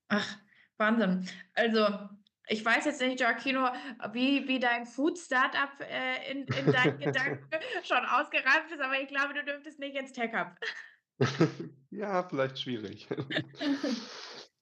Ach, 0.09 0.39
Wahnsinn. 0.77 1.27
Also, 1.55 1.81
ich 2.51 2.65
weiß 2.65 2.85
jetzt 2.85 3.01
nicht, 3.01 3.19
Giacchino, 3.19 3.71
wie, 4.13 4.49
wie 4.49 4.59
dein 4.59 4.85
Food-Startup 4.85 5.71
äh, 5.81 6.33
in, 6.33 6.43
in 6.49 6.73
deinen 6.73 6.99
Gedanken 6.99 7.49
schon 7.85 8.05
ausgereift 8.05 8.73
ist, 8.73 8.81
aber 8.81 9.01
ich 9.01 9.07
glaube, 9.07 9.35
du 9.35 9.45
dürftest 9.45 9.79
nicht 9.79 9.97
ins 9.97 10.13
Tech-Hub. 10.13 10.55
Ja, 11.93 12.23
vielleicht 12.23 12.59
schwierig. 12.59 13.09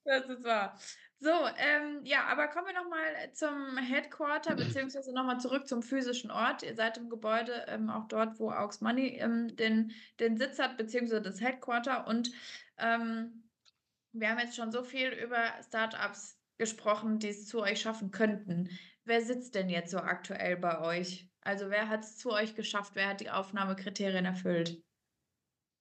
Das 0.05 0.27
ist 0.27 0.43
wahr. 0.43 0.75
So, 1.21 1.29
ähm, 1.59 2.01
ja, 2.03 2.25
aber 2.29 2.49
kommen 2.49 2.69
wir 2.69 2.73
noch 2.73 2.89
mal 2.89 3.31
zum 3.35 3.77
Headquarter, 3.77 4.55
beziehungsweise 4.55 5.13
noch 5.13 5.25
mal 5.25 5.39
zurück 5.39 5.69
zum 5.69 5.83
physischen 5.83 6.31
Ort. 6.31 6.63
Ihr 6.63 6.75
seid 6.75 6.97
im 6.97 7.11
Gebäude, 7.11 7.67
ähm, 7.69 7.91
auch 7.91 8.09
dort, 8.09 8.41
wo 8.41 8.51
Aux 8.51 8.81
Money 8.81 9.19
ähm, 9.19 9.55
den, 9.55 9.93
den 10.19 10.39
Sitz 10.39 10.59
hat, 10.59 10.79
beziehungsweise 10.79 11.21
das 11.21 11.43
Headquarter. 11.43 12.07
Und 12.07 12.31
ähm, 12.79 13.51
wir 14.13 14.31
haben 14.31 14.39
jetzt 14.39 14.57
schon 14.57 14.73
so 14.73 14.83
viel 14.83 15.11
über 15.11 15.53
Startups 15.63 16.38
gesprochen, 16.59 17.19
die 17.19 17.29
es 17.29 17.47
zu 17.47 17.61
euch 17.61 17.81
schaffen 17.81 18.11
könnten. 18.11 18.69
Wer 19.05 19.23
sitzt 19.23 19.55
denn 19.55 19.71
jetzt 19.71 19.91
so 19.91 19.99
aktuell 19.99 20.57
bei 20.57 20.81
euch? 20.81 21.29
Also 21.41 21.71
wer 21.71 21.89
hat 21.89 22.05
es 22.05 22.19
zu 22.19 22.31
euch 22.31 22.55
geschafft? 22.55 22.93
Wer 22.95 23.09
hat 23.09 23.21
die 23.21 23.31
Aufnahmekriterien 23.31 24.27
erfüllt? 24.27 24.83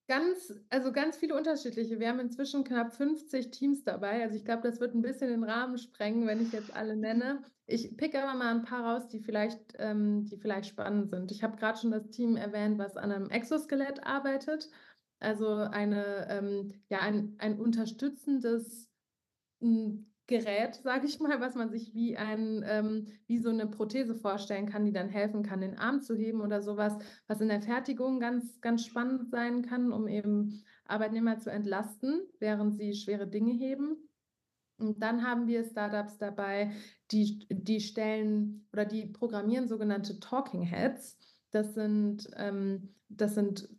Ganz, 0.08 0.54
also 0.70 0.94
ganz 0.94 1.18
viele 1.18 1.36
unterschiedliche. 1.36 2.00
Wir 2.00 2.08
haben 2.08 2.22
inzwischen 2.22 2.64
knapp 2.64 2.94
50 2.94 3.52
Teams 3.52 3.84
dabei. 3.84 4.24
Also 4.24 4.38
ich 4.38 4.46
glaube, 4.46 4.62
das 4.62 4.80
wird 4.80 4.96
ein 4.96 5.02
bisschen 5.02 5.30
den 5.30 5.44
Rahmen 5.44 5.78
sprengen, 5.78 6.26
wenn 6.26 6.42
ich 6.42 6.54
jetzt 6.54 6.74
alle 6.74 6.96
nenne. 6.96 7.44
Ich 7.66 7.98
picke 7.98 8.24
aber 8.24 8.38
mal 8.38 8.56
ein 8.56 8.64
paar 8.64 8.86
raus, 8.86 9.10
die 9.10 9.20
vielleicht, 9.20 9.60
ähm, 9.80 10.26
die 10.26 10.38
vielleicht 10.38 10.70
spannend 10.70 11.10
sind. 11.10 11.34
Ich 11.34 11.44
habe 11.44 11.58
gerade 11.58 11.78
schon 11.78 11.92
das 11.92 12.10
Team 12.10 12.38
erwähnt, 12.38 12.78
was 12.78 12.96
an 12.96 13.12
einem 13.12 13.30
Exoskelett 13.30 14.06
arbeitet. 14.06 14.70
Also 15.20 15.50
eine, 15.56 16.28
ähm, 16.30 16.72
ja, 16.88 17.00
ein, 17.00 17.36
ein 17.40 17.60
unterstützendes 17.60 18.90
Gerät, 20.28 20.76
sage 20.84 21.08
ich 21.08 21.20
mal, 21.20 21.40
was 21.40 21.56
man 21.56 21.70
sich 21.70 21.94
wie 21.94 22.18
ein, 22.18 22.64
ähm, 22.68 23.08
wie 23.28 23.38
so 23.38 23.50
eine 23.50 23.66
Prothese 23.66 24.14
vorstellen 24.14 24.68
kann, 24.68 24.84
die 24.84 24.92
dann 24.92 25.08
helfen 25.08 25.42
kann, 25.42 25.62
den 25.62 25.78
Arm 25.78 26.02
zu 26.02 26.16
heben 26.16 26.42
oder 26.42 26.62
sowas, 26.62 26.98
was 27.28 27.40
in 27.40 27.48
der 27.48 27.62
Fertigung 27.62 28.20
ganz, 28.20 28.60
ganz 28.60 28.86
spannend 28.86 29.32
sein 29.32 29.62
kann, 29.62 29.94
um 29.94 30.08
eben 30.08 30.64
Arbeitnehmer 30.86 31.40
zu 31.40 31.50
entlasten, 31.50 32.22
während 32.40 32.76
sie 32.76 32.94
schwere 32.94 33.28
Dinge 33.28 33.54
heben. 33.54 33.96
Und 34.80 35.02
dann 35.02 35.26
haben 35.26 35.48
wir 35.48 35.64
Startups 35.64 36.18
dabei, 36.18 36.72
die, 37.12 37.48
die 37.50 37.80
stellen 37.80 38.68
oder 38.74 38.86
die 38.86 39.08
programmieren 39.08 39.68
sogenannte 39.68 40.20
Talking 40.20 40.62
Heads. 40.62 41.18
Das 41.52 41.74
sind, 41.74 42.30
ähm, 42.36 42.94
das 43.10 43.34
sind 43.34 43.70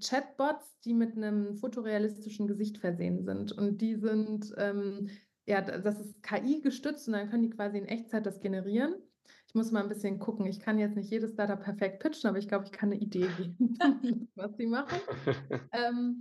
Chatbots, 0.00 0.80
die 0.84 0.94
mit 0.94 1.16
einem 1.16 1.56
fotorealistischen 1.56 2.46
Gesicht 2.46 2.78
versehen 2.78 3.24
sind. 3.24 3.52
Und 3.52 3.80
die 3.80 3.96
sind, 3.96 4.54
ähm, 4.56 5.08
ja, 5.46 5.60
das 5.60 6.00
ist 6.00 6.22
KI 6.22 6.60
gestützt 6.60 7.06
und 7.06 7.14
dann 7.14 7.30
können 7.30 7.44
die 7.44 7.50
quasi 7.50 7.78
in 7.78 7.86
Echtzeit 7.86 8.26
das 8.26 8.40
generieren. 8.40 8.96
Ich 9.48 9.54
muss 9.54 9.70
mal 9.70 9.82
ein 9.82 9.88
bisschen 9.88 10.18
gucken. 10.18 10.46
Ich 10.46 10.60
kann 10.60 10.78
jetzt 10.78 10.96
nicht 10.96 11.10
jedes 11.10 11.32
Startup 11.32 11.60
perfekt 11.60 12.00
pitchen, 12.00 12.28
aber 12.28 12.38
ich 12.38 12.48
glaube, 12.48 12.64
ich 12.64 12.72
kann 12.72 12.90
eine 12.92 13.00
Idee 13.00 13.28
geben, 13.38 13.78
was 14.34 14.56
sie 14.56 14.66
machen. 14.66 14.98
Ähm, 15.72 16.20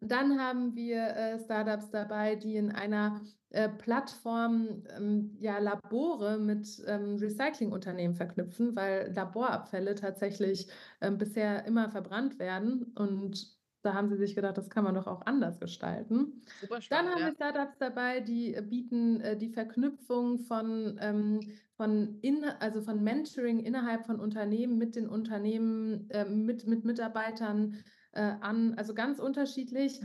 dann 0.00 0.38
haben 0.38 0.74
wir 0.74 1.02
äh, 1.16 1.38
Startups 1.38 1.90
dabei, 1.90 2.36
die 2.36 2.56
in 2.56 2.70
einer 2.70 3.22
äh, 3.50 3.68
Plattform 3.68 4.84
ähm, 4.96 5.36
ja, 5.40 5.58
Labore 5.58 6.38
mit 6.38 6.82
ähm, 6.86 7.16
Recyclingunternehmen 7.16 8.14
verknüpfen, 8.14 8.76
weil 8.76 9.12
Laborabfälle 9.14 9.94
tatsächlich 9.94 10.68
ähm, 11.00 11.16
bisher 11.16 11.64
immer 11.64 11.90
verbrannt 11.90 12.38
werden. 12.38 12.92
Und 12.94 13.55
da 13.82 13.94
haben 13.94 14.08
sie 14.08 14.16
sich 14.16 14.34
gedacht, 14.34 14.58
das 14.58 14.70
kann 14.70 14.84
man 14.84 14.94
doch 14.94 15.06
auch 15.06 15.24
anders 15.26 15.60
gestalten. 15.60 16.42
Super 16.60 16.80
Dann 16.90 17.08
haben 17.08 17.20
ja. 17.20 17.26
wir 17.26 17.34
Startups 17.34 17.78
dabei, 17.78 18.20
die 18.20 18.54
äh, 18.54 18.62
bieten 18.62 19.20
äh, 19.20 19.36
die 19.36 19.48
Verknüpfung 19.48 20.40
von, 20.40 20.98
ähm, 21.00 21.40
von, 21.76 22.18
in, 22.20 22.44
also 22.60 22.82
von 22.82 23.02
Mentoring 23.02 23.60
innerhalb 23.60 24.06
von 24.06 24.18
Unternehmen 24.18 24.78
mit 24.78 24.96
den 24.96 25.08
Unternehmen, 25.08 26.10
äh, 26.10 26.24
mit, 26.24 26.66
mit 26.66 26.84
Mitarbeitern 26.84 27.76
äh, 28.12 28.32
an. 28.40 28.74
Also 28.74 28.94
ganz 28.94 29.18
unterschiedlich. 29.18 30.00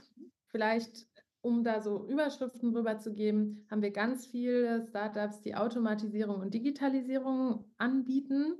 Vielleicht, 0.47 1.07
um 1.41 1.63
da 1.63 1.81
so 1.81 2.07
Überschriften 2.07 2.73
drüber 2.73 2.99
zu 2.99 3.13
geben, 3.13 3.65
haben 3.71 3.81
wir 3.81 3.91
ganz 3.91 4.27
viele 4.27 4.85
Startups, 4.89 5.41
die 5.41 5.55
Automatisierung 5.55 6.39
und 6.39 6.53
Digitalisierung 6.53 7.65
anbieten 7.77 8.57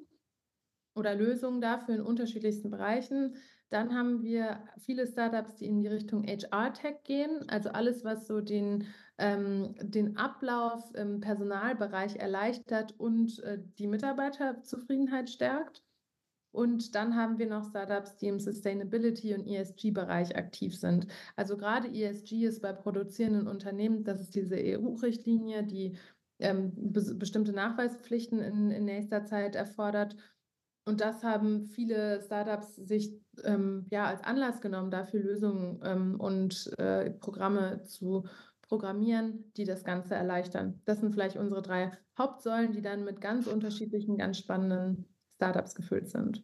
oder 0.93 1.15
Lösungen 1.15 1.61
dafür 1.61 1.95
in 1.95 2.01
unterschiedlichsten 2.01 2.69
Bereichen. 2.69 3.35
Dann 3.69 3.95
haben 3.95 4.21
wir 4.21 4.63
viele 4.79 5.07
Startups, 5.07 5.55
die 5.55 5.65
in 5.65 5.79
die 5.79 5.87
Richtung 5.87 6.25
HR-Tech 6.25 7.03
gehen, 7.03 7.47
also 7.47 7.69
alles, 7.69 8.03
was 8.03 8.27
so 8.27 8.41
den, 8.41 8.87
ähm, 9.17 9.75
den 9.81 10.17
Ablauf 10.17 10.93
im 10.93 11.21
Personalbereich 11.21 12.17
erleichtert 12.17 12.93
und 12.99 13.39
äh, 13.43 13.59
die 13.77 13.87
Mitarbeiterzufriedenheit 13.87 15.29
stärkt. 15.29 15.83
Und 16.51 16.95
dann 16.95 17.15
haben 17.15 17.37
wir 17.39 17.47
noch 17.47 17.69
Startups, 17.69 18.17
die 18.17 18.27
im 18.27 18.39
Sustainability- 18.39 19.33
und 19.33 19.47
ESG-Bereich 19.47 20.35
aktiv 20.35 20.77
sind. 20.77 21.07
Also 21.37 21.55
gerade 21.55 21.87
ESG 21.87 22.45
ist 22.45 22.61
bei 22.61 22.73
produzierenden 22.73 23.47
Unternehmen, 23.47 24.03
das 24.03 24.19
ist 24.19 24.35
diese 24.35 24.57
EU-Richtlinie, 24.57 25.63
die 25.63 25.97
ähm, 26.39 26.73
bes- 26.75 27.17
bestimmte 27.17 27.53
Nachweispflichten 27.53 28.39
in, 28.39 28.69
in 28.71 28.83
nächster 28.83 29.23
Zeit 29.23 29.55
erfordert. 29.55 30.17
Und 30.85 30.99
das 30.99 31.23
haben 31.23 31.65
viele 31.65 32.21
Startups 32.23 32.75
sich 32.75 33.13
ähm, 33.43 33.85
ja 33.91 34.05
als 34.05 34.23
Anlass 34.23 34.61
genommen, 34.61 34.89
dafür 34.89 35.21
Lösungen 35.21 35.79
ähm, 35.83 36.19
und 36.19 36.71
äh, 36.79 37.11
Programme 37.11 37.83
zu 37.83 38.25
programmieren, 38.61 39.51
die 39.57 39.65
das 39.65 39.83
Ganze 39.83 40.15
erleichtern. 40.15 40.81
Das 40.85 40.99
sind 40.99 41.11
vielleicht 41.11 41.35
unsere 41.37 41.61
drei 41.61 41.91
Hauptsäulen, 42.17 42.71
die 42.71 42.81
dann 42.81 43.03
mit 43.03 43.21
ganz 43.21 43.45
unterschiedlichen, 43.47 44.17
ganz 44.17 44.39
spannenden 44.39 45.13
Startups 45.35 45.75
gefüllt 45.75 46.09
sind. 46.09 46.43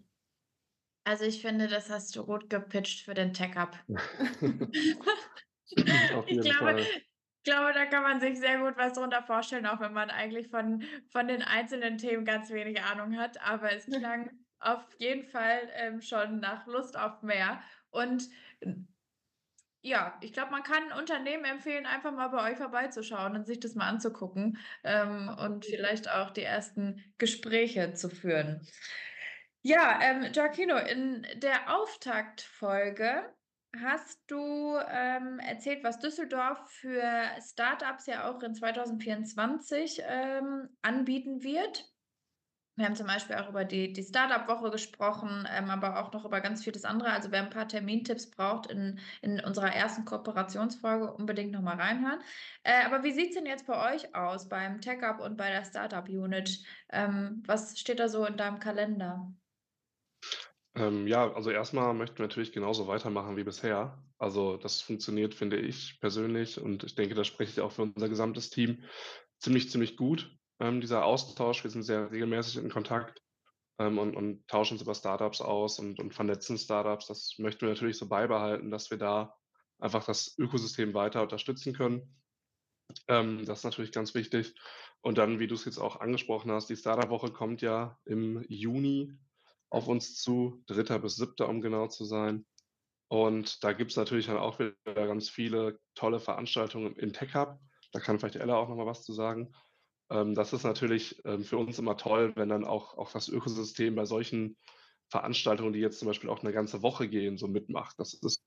Also 1.05 1.23
ich 1.23 1.41
finde, 1.41 1.67
das 1.67 1.89
hast 1.89 2.15
du 2.15 2.25
gut 2.25 2.49
gepitcht 2.49 3.05
für 3.05 3.13
den 3.13 3.31
Tech-Hub. 3.31 3.77
Auf 6.15 6.27
Ich 6.27 6.41
glaube, 6.41 6.57
Fall. 6.57 6.85
Ich 7.47 7.53
glaube, 7.53 7.71
da 7.71 7.85
kann 7.85 8.03
man 8.03 8.19
sich 8.19 8.37
sehr 8.37 8.57
gut 8.57 8.75
was 8.75 8.91
drunter 8.91 9.23
vorstellen, 9.23 9.65
auch 9.67 9.79
wenn 9.79 9.93
man 9.93 10.09
eigentlich 10.09 10.49
von, 10.49 10.83
von 11.07 11.29
den 11.29 11.41
einzelnen 11.41 11.97
Themen 11.97 12.25
ganz 12.25 12.49
wenig 12.49 12.81
Ahnung 12.81 13.17
hat. 13.17 13.41
Aber 13.41 13.71
es 13.71 13.85
klang 13.85 14.29
auf 14.59 14.85
jeden 14.97 15.23
Fall 15.23 15.61
ähm, 15.75 16.01
schon 16.01 16.41
nach 16.41 16.67
Lust 16.67 16.99
auf 16.99 17.21
mehr. 17.21 17.61
Und 17.89 18.27
ja, 19.81 20.17
ich 20.19 20.33
glaube, 20.33 20.51
man 20.51 20.63
kann 20.63 20.91
Unternehmen 20.99 21.45
empfehlen, 21.45 21.85
einfach 21.85 22.11
mal 22.11 22.27
bei 22.27 22.51
euch 22.51 22.57
vorbeizuschauen 22.57 23.37
und 23.37 23.47
sich 23.47 23.61
das 23.61 23.75
mal 23.75 23.87
anzugucken 23.87 24.57
ähm, 24.83 25.33
und 25.39 25.65
vielleicht 25.65 26.11
auch 26.11 26.31
die 26.31 26.43
ersten 26.43 27.01
Gespräche 27.17 27.93
zu 27.93 28.09
führen. 28.09 28.67
Ja, 29.61 29.99
ähm, 30.01 30.33
Giacchino, 30.33 30.75
in 30.75 31.25
der 31.37 31.73
Auftaktfolge 31.77 33.36
hast 33.81 34.19
du 34.27 34.77
ähm, 34.89 35.39
erzählt, 35.39 35.83
was 35.83 35.99
Düsseldorf 35.99 36.59
für 36.69 37.03
Startups 37.41 38.05
ja 38.05 38.29
auch 38.29 38.41
in 38.41 38.55
2024 38.55 40.01
ähm, 40.05 40.69
anbieten 40.81 41.43
wird. 41.43 41.91
Wir 42.77 42.85
haben 42.85 42.95
zum 42.95 43.07
Beispiel 43.07 43.35
auch 43.37 43.49
über 43.49 43.65
die, 43.65 43.91
die 43.91 44.03
Startup-Woche 44.03 44.69
gesprochen, 44.69 45.47
ähm, 45.51 45.71
aber 45.71 45.99
auch 45.99 46.13
noch 46.13 46.25
über 46.25 46.41
ganz 46.41 46.63
vieles 46.63 46.85
andere. 46.85 47.09
Also 47.09 47.31
wer 47.31 47.41
ein 47.41 47.49
paar 47.49 47.67
Termintipps 47.67 48.29
braucht 48.29 48.67
in, 48.67 48.99
in 49.23 49.39
unserer 49.39 49.73
ersten 49.73 50.05
Kooperationsfolge, 50.05 51.11
unbedingt 51.11 51.51
nochmal 51.51 51.77
reinhören. 51.77 52.19
Äh, 52.61 52.85
aber 52.85 53.03
wie 53.03 53.13
sieht 53.13 53.29
es 53.29 53.35
denn 53.35 53.47
jetzt 53.47 53.65
bei 53.65 53.95
euch 53.95 54.13
aus, 54.13 54.47
beim 54.47 54.79
Tech-Up 54.79 55.19
und 55.19 55.37
bei 55.37 55.49
der 55.49 55.65
Startup-Unit? 55.65 56.63
Ähm, 56.89 57.41
was 57.47 57.79
steht 57.79 57.99
da 57.99 58.09
so 58.09 58.25
in 58.25 58.37
deinem 58.37 58.59
Kalender? 58.59 59.33
Ähm, 60.77 61.07
ja, 61.07 61.33
also 61.33 61.49
erstmal 61.49 61.93
möchten 61.95 62.19
wir 62.19 62.27
natürlich 62.27 62.51
genauso 62.51 62.87
weitermachen 62.87 63.35
wie 63.35 63.43
bisher. 63.43 63.97
Also 64.19 64.57
das 64.57 64.79
funktioniert, 64.81 65.33
finde 65.33 65.57
ich 65.57 65.99
persönlich 65.99 66.61
und 66.61 66.83
ich 66.83 66.93
denke, 66.93 67.15
da 67.15 67.23
spreche 67.23 67.51
ich 67.51 67.61
auch 67.61 67.71
für 67.71 67.81
unser 67.81 68.09
gesamtes 68.09 68.51
Team 68.51 68.83
ziemlich, 69.39 69.71
ziemlich 69.71 69.97
gut. 69.97 70.31
Ähm, 70.59 70.79
dieser 70.79 71.03
Austausch, 71.03 71.63
wir 71.63 71.71
sind 71.71 71.81
sehr 71.81 72.11
regelmäßig 72.11 72.57
in 72.57 72.69
Kontakt 72.69 73.23
ähm, 73.79 73.97
und, 73.97 74.15
und 74.15 74.47
tauschen 74.47 74.73
uns 74.75 74.83
über 74.83 74.93
Startups 74.93 75.41
aus 75.41 75.79
und, 75.79 75.99
und 75.99 76.13
vernetzen 76.13 76.59
Startups. 76.59 77.07
Das 77.07 77.35
möchten 77.39 77.61
wir 77.61 77.69
natürlich 77.69 77.97
so 77.97 78.07
beibehalten, 78.07 78.69
dass 78.69 78.91
wir 78.91 78.99
da 78.99 79.35
einfach 79.79 80.05
das 80.05 80.35
Ökosystem 80.37 80.93
weiter 80.93 81.23
unterstützen 81.23 81.73
können. 81.73 82.21
Ähm, 83.07 83.45
das 83.45 83.59
ist 83.59 83.63
natürlich 83.63 83.91
ganz 83.91 84.13
wichtig. 84.13 84.53
Und 85.01 85.17
dann, 85.17 85.39
wie 85.39 85.47
du 85.47 85.55
es 85.55 85.65
jetzt 85.65 85.79
auch 85.79 85.99
angesprochen 85.99 86.51
hast, 86.51 86.69
die 86.69 86.75
Startup-Woche 86.75 87.31
kommt 87.31 87.63
ja 87.63 87.97
im 88.05 88.45
Juni 88.47 89.17
auf 89.69 89.87
uns 89.87 90.15
zu, 90.15 90.63
3. 90.67 90.99
bis 90.99 91.15
7., 91.15 91.45
um 91.47 91.61
genau 91.61 91.87
zu 91.87 92.05
sein. 92.05 92.45
Und 93.09 93.63
da 93.63 93.73
gibt's 93.73 93.95
natürlich 93.95 94.27
dann 94.27 94.37
auch 94.37 94.59
wieder 94.59 94.73
ganz 94.83 95.29
viele 95.29 95.79
tolle 95.95 96.19
Veranstaltungen 96.19 96.95
im 96.95 97.13
Tech 97.13 97.33
Hub. 97.35 97.59
Da 97.91 97.99
kann 97.99 98.19
vielleicht 98.19 98.35
Ella 98.35 98.57
auch 98.57 98.67
noch 98.67 98.75
mal 98.75 98.85
was 98.85 99.03
zu 99.03 99.13
sagen. 99.13 99.53
Ähm, 100.09 100.35
das 100.35 100.53
ist 100.53 100.63
natürlich, 100.63 101.21
ähm, 101.25 101.43
für 101.43 101.57
uns 101.57 101.79
immer 101.79 101.97
toll, 101.97 102.33
wenn 102.35 102.49
dann 102.49 102.65
auch 102.65 102.97
auch 102.97 103.11
das 103.11 103.29
Ökosystem 103.29 103.95
bei 103.95 104.05
solchen 104.05 104.57
Veranstaltungen, 105.09 105.73
die 105.73 105.79
jetzt 105.79 105.99
zum 105.99 106.07
Beispiel 106.07 106.29
auch 106.29 106.43
eine 106.43 106.51
ganze 106.51 106.81
Woche 106.81 107.07
gehen, 107.07 107.37
so 107.37 107.47
mitmacht. 107.47 107.97
Das 107.99 108.13
ist 108.13 108.43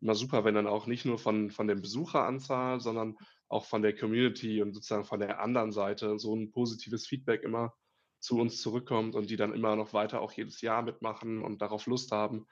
immer 0.00 0.14
super, 0.14 0.44
wenn 0.44 0.54
dann 0.54 0.66
auch 0.66 0.86
nicht 0.86 1.04
nur 1.04 1.18
von 1.18 1.50
von 1.50 1.66
der 1.66 1.74
Besucheranzahl, 1.76 2.80
sondern 2.80 3.16
auch 3.48 3.66
von 3.66 3.82
der 3.82 3.94
Community 3.96 4.62
und 4.62 4.72
sozusagen 4.74 5.04
von 5.04 5.20
der 5.20 5.40
anderen 5.40 5.72
Seite 5.72 6.18
so 6.18 6.34
ein 6.34 6.50
positives 6.50 7.06
Feedback 7.06 7.42
immer 7.42 7.74
zu 8.22 8.38
uns 8.40 8.62
zurückkommt 8.62 9.16
und 9.16 9.30
die 9.30 9.36
dann 9.36 9.54
immer 9.54 9.76
noch 9.76 9.92
weiter 9.94 10.22
auch 10.22 10.32
jedes 10.32 10.60
Jahr 10.62 10.82
mitmachen 10.82 11.42
und 11.42 11.62
darauf 11.62 11.86
Lust 11.86 12.12
haben. 12.12 12.46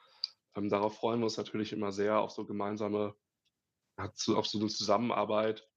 Ähm, 0.57 0.69
darauf 0.69 0.97
freuen 0.97 1.21
wir 1.21 1.25
uns 1.27 1.37
natürlich 1.39 1.73
immer 1.73 1.93
sehr 1.93 2.21
auf 2.21 2.33
so 2.33 2.47
gemeinsame 2.47 3.17
auf 3.97 4.47
so 4.47 4.59
eine 4.59 4.69
Zusammenarbeit 4.69 5.69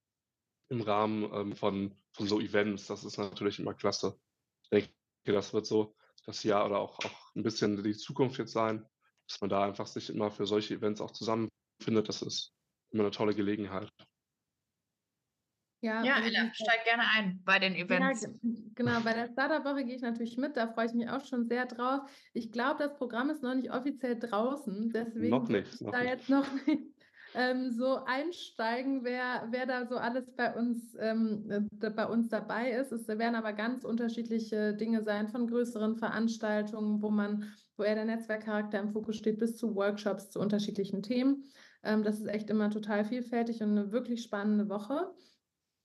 im 0.69 0.81
Rahmen, 0.81 1.29
ähm, 1.33 1.55
von 1.55 1.97
von 2.13 2.27
so 2.27 2.39
Events. 2.39 2.87
Das 2.87 3.03
ist 3.03 3.17
natürlich 3.17 3.59
immer 3.59 3.73
klasse. 3.73 4.19
Ich 4.63 4.69
denke, 4.69 4.93
das 5.25 5.53
wird 5.53 5.65
so 5.65 5.95
das 6.25 6.43
Jahr 6.43 6.65
oder 6.65 6.79
auch 6.79 6.99
auch 6.99 7.35
'n 7.35 7.43
bisschen 7.43 7.83
die 7.83 7.95
Zukunft 7.97 8.37
jetzt 8.39 8.53
sein, 8.53 8.87
dass 9.27 9.41
man 9.41 9.49
da 9.49 9.63
einfach 9.65 9.87
sich 9.87 10.09
immer 10.09 10.31
für 10.31 10.45
solche 10.47 10.75
Events 10.75 11.01
auch 11.01 11.11
zusammenfindet. 11.11 12.09
Das 12.09 12.21
ist 12.21 12.53
immer 12.91 13.03
eine 13.03 13.11
tolle 13.11 13.35
Gelegenheit. 13.35 13.89
Ja, 15.83 16.03
Ja, 16.03 16.15
also 16.15 16.27
Ella, 16.27 16.53
steig 16.53 16.83
gerne 16.85 17.03
ein 17.15 17.41
bei 17.43 17.59
den 17.59 17.75
Ja, 17.89 18.13
Events. 18.13 18.21
ge 18.21 18.29
genau, 18.75 19.01
bei 19.01 19.13
der 19.13 19.27
Startup-Woche 19.27 19.83
gehe 19.83 19.95
ich 19.97 20.01
natürlich 20.01 20.37
mit, 20.37 20.55
da 20.55 20.67
freue 20.73 20.85
ich 20.87 20.93
mich 20.93 21.09
auch 21.09 21.23
schon 21.25 21.45
sehr 21.47 21.65
drauf. 21.65 22.09
Ich 22.33 22.51
glaube, 22.51 22.79
das 22.79 22.95
Programm 22.95 23.29
ist 23.29 23.43
noch 23.43 23.53
nicht 23.55 23.71
offiziell 23.71 24.17
draußen, 24.17 24.91
Noch 25.17 25.47
deswegen 25.47 25.49
würde 25.49 25.59
nicht, 25.59 25.81
ich 25.81 25.81
noch 25.81 25.97
da 25.99 26.01
nicht. 26.01 26.15
jetzt 26.15 26.29
noch 26.29 26.51
nicht, 26.65 26.95
ähm, 27.33 27.71
so 27.71 27.97
einsteigen, 28.05 29.03
wer 29.03 29.47
wer 29.51 29.65
da 29.65 29.85
so 29.85 29.97
alles 29.97 30.33
bei 30.35 30.55
uns 30.55 30.95
ähm, 30.99 31.49
äh, 31.81 31.89
bei 31.89 32.07
uns 32.07 32.29
dabei 32.29 32.71
ist. 32.71 32.91
Es 32.93 33.07
werden 33.07 33.35
aber 33.35 33.53
ganz 33.53 33.83
unterschiedliche 33.83 34.73
Dinge 34.75 35.03
sein, 35.03 35.27
von 35.27 35.47
größeren 35.47 35.97
Veranstaltungen, 35.97 37.01
wo 37.01 37.09
man 37.11 37.53
wo 37.75 37.83
eher 37.83 37.95
der 37.95 38.05
Netzwerkcharakter 38.05 38.79
im 38.79 38.91
Fokus 38.91 39.17
steht, 39.17 39.39
bis 39.39 39.57
zu 39.57 39.75
Workshops 39.75 40.29
zu 40.29 40.39
unterschiedlichen 40.39 41.03
Themen. 41.03 41.43
Ähm, 41.83 42.03
das 42.03 42.19
ist 42.19 42.27
echt 42.27 42.49
immer 42.49 42.69
total 42.69 43.03
vielfältig 43.03 43.61
und 43.61 43.71
eine 43.71 43.91
wirklich 43.91 44.23
spannende 44.23 44.69
Woche. 44.69 45.11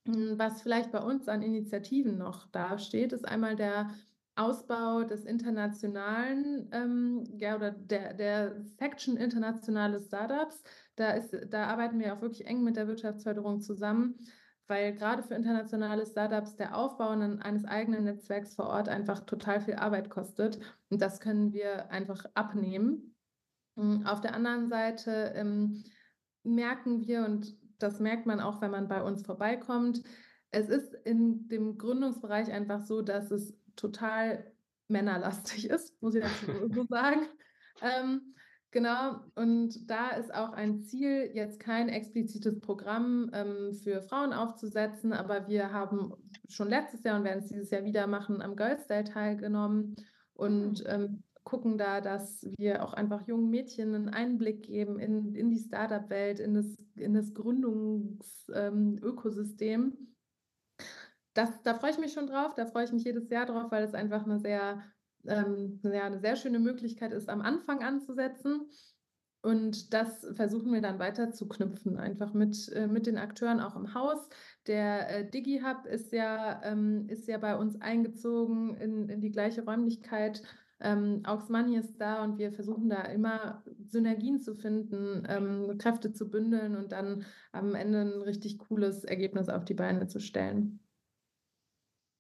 Hm, 0.09 0.39
was 0.39 0.63
vielleicht 0.63 0.91
bei 0.91 1.01
uns 1.01 1.29
an 1.29 1.43
Initiativen 1.43 2.17
noch 2.17 2.47
dasteht, 2.51 3.13
ist 3.13 3.29
einmal 3.29 3.57
der 3.57 3.91
Ausbau 4.37 5.03
des 5.03 5.25
internationalen, 5.25 6.69
ähm, 6.73 7.25
ja, 7.39 7.57
oder 7.57 7.73
der 7.73 8.15
der 8.15 8.63
Section 8.79 9.17
internationale 9.19 10.01
Startups. 10.01 10.63
Da 10.97 11.11
ist 11.11 11.37
da 11.51 11.67
arbeiten 11.67 11.99
wir 12.01 12.15
auch 12.15 12.23
wirklich 12.23 12.47
eng 12.47 12.63
mit 12.65 12.77
der 12.77 12.89
Wirtschaftsförderung 12.89 13.61
zusammen, 13.61 14.15
weil 14.67 14.95
gerade 14.95 15.23
für 15.23 15.35
internationale 15.35 16.07
Startups 16.07 16.57
der 16.57 16.77
Aufbau 16.77 17.11
eines 17.11 17.65
eigenen 17.67 18.05
Netzwerks 18.05 18.55
vor 18.55 18.69
Ort 18.69 18.89
einfach 18.89 19.21
total 19.27 19.61
viel 19.61 19.75
Arbeit 19.75 20.09
kostet 20.09 20.59
und 20.89 21.03
das 21.03 21.21
können 21.21 21.53
wir 21.53 21.91
einfach 21.91 22.25
abnehmen. 22.35 23.15
Hm, 23.77 24.07
auf 24.07 24.21
der 24.23 24.35
anderen 24.35 24.69
Seite, 24.69 25.33
ähm, 25.37 25.85
merken 26.45 27.07
wir 27.07 27.25
und 27.25 27.57
das 27.79 28.01
merkt 28.01 28.27
man 28.27 28.41
auch, 28.41 28.61
wenn 28.61 28.71
man 28.71 28.89
bei 28.89 29.03
uns 29.03 29.25
vorbeikommt. 29.25 30.03
Es 30.51 30.69
ist 30.69 30.95
in 31.05 31.49
dem 31.49 31.79
Gründungsbereich 31.79 32.51
einfach 32.53 32.81
so, 32.83 33.03
dass 33.03 33.31
es 33.31 33.57
total 33.77 34.53
männerlastig 34.89 35.69
ist, 35.71 36.01
muss 36.03 36.15
ich 36.15 36.23
dazu 36.25 36.69
so 36.69 36.85
sagen. 36.89 37.29
Ähm, 37.81 38.35
genau, 38.71 39.21
und 39.35 39.89
da 39.91 40.11
ist 40.11 40.35
auch 40.35 40.53
ein 40.53 40.81
Ziel, 40.83 41.31
jetzt 41.35 41.61
kein 41.61 41.89
explizites 41.89 42.61
Programm, 42.61 43.31
ähm, 43.33 43.75
für 43.75 44.03
Frauen 44.03 44.33
aufzusetzen, 44.33 45.13
aber 45.13 45.47
wir 45.49 45.73
haben 45.73 46.15
schon 46.49 46.69
letztes 46.69 47.03
Jahr 47.05 47.19
und 47.19 47.25
werden 47.25 47.41
es 47.41 47.49
dieses 47.49 47.71
Jahr 47.71 47.85
wieder 47.85 48.07
machen, 48.07 48.43
am 48.43 48.57
Girls 48.57 48.87
Day 48.87 49.05
teilgenommen 49.05 49.97
und, 50.35 50.81
Mhm. 50.81 50.87
ähm, 50.87 51.23
gucken 51.45 51.79
da, 51.79 52.01
dass 52.01 52.47
wir 52.59 52.85
auch 52.85 52.93
einfach 52.95 53.27
jungen 53.27 53.51
Mädchen 53.51 53.91
'nen 53.93 54.09
Einblick 54.09 54.63
geben 54.65 54.99
in 54.99 55.35
in 55.35 55.51
die 55.51 55.59
Startup-Welt, 55.59 56.41
in 56.41 56.55
das 56.55 56.77
in 56.97 57.15
das 57.15 57.35
Gründungs 57.35 58.47
ähm, 58.55 58.99
da 61.65 61.75
freue 61.75 61.91
ich 61.91 61.99
mich 61.99 62.13
schon 62.13 62.27
drauf, 62.27 62.55
da 62.55 62.67
freue 62.67 62.85
ich 62.85 62.93
mich 62.93 63.05
jedes 63.05 63.31
Jahr 63.31 63.47
drauf, 63.47 63.71
weil 63.71 63.85
es 63.85 63.95
einfach 63.95 64.27
'ne 64.27 64.39
sehr 64.41 64.83
ähm, 65.27 65.81
ja, 65.85 66.09
'ne 66.09 66.19
sehr 66.21 66.37
schöne 66.37 66.59
Möglichkeit 66.59 67.13
ist, 67.13 67.29
am 67.29 67.41
Anfang 67.43 67.83
anzusetzen. 67.83 68.71
Und 69.43 69.95
das 69.95 70.27
versuchen 70.35 70.73
wir 70.73 70.81
dann 70.81 70.99
weiter 70.99 71.31
zu 71.31 71.47
knüpfen, 71.49 71.97
einfach 71.99 72.35
mit 72.35 72.69
äh, 72.73 72.89
mit 72.89 73.07
den 73.07 73.19
Akteuren 73.19 73.61
auch 73.61 73.77
im 73.77 73.95
Haus. 73.95 74.29
Der, 74.67 75.09
äh, 75.21 75.31
Digi-Hub 75.31 75.87
ist 75.87 76.13
ja 76.13 76.61
ähm, 76.65 77.07
ist 77.09 77.29
ja 77.29 77.39
bei 77.39 77.57
uns 77.57 77.81
eingezogen 77.81 78.77
in 78.77 79.09
in 79.09 79.21
die 79.21 79.31
gleiche 79.31 79.65
Räumlichkeit. 79.65 80.43
Ähm, 80.81 81.23
Money 81.49 81.77
ist 81.79 81.97
da 82.01 82.23
und 82.25 82.39
wir 82.39 82.53
versuchen 82.53 82.89
da 82.89 83.03
immer 83.03 83.65
Synergien 83.87 84.41
zu 84.41 84.55
finden, 84.55 85.25
ähm, 85.29 85.79
Kräfte 85.79 86.13
zu 86.13 86.31
bündeln 86.31 86.77
und 86.77 86.93
dann 86.93 87.25
am 87.53 87.75
Ende 87.75 88.03
'n 88.03 88.23
richtig 88.23 88.59
cooles 88.59 89.05
Ergebnis 89.05 89.49
auf 89.49 89.65
die 89.65 89.75
Beine 89.75 90.07
zu 90.07 90.21
stellen. 90.21 90.81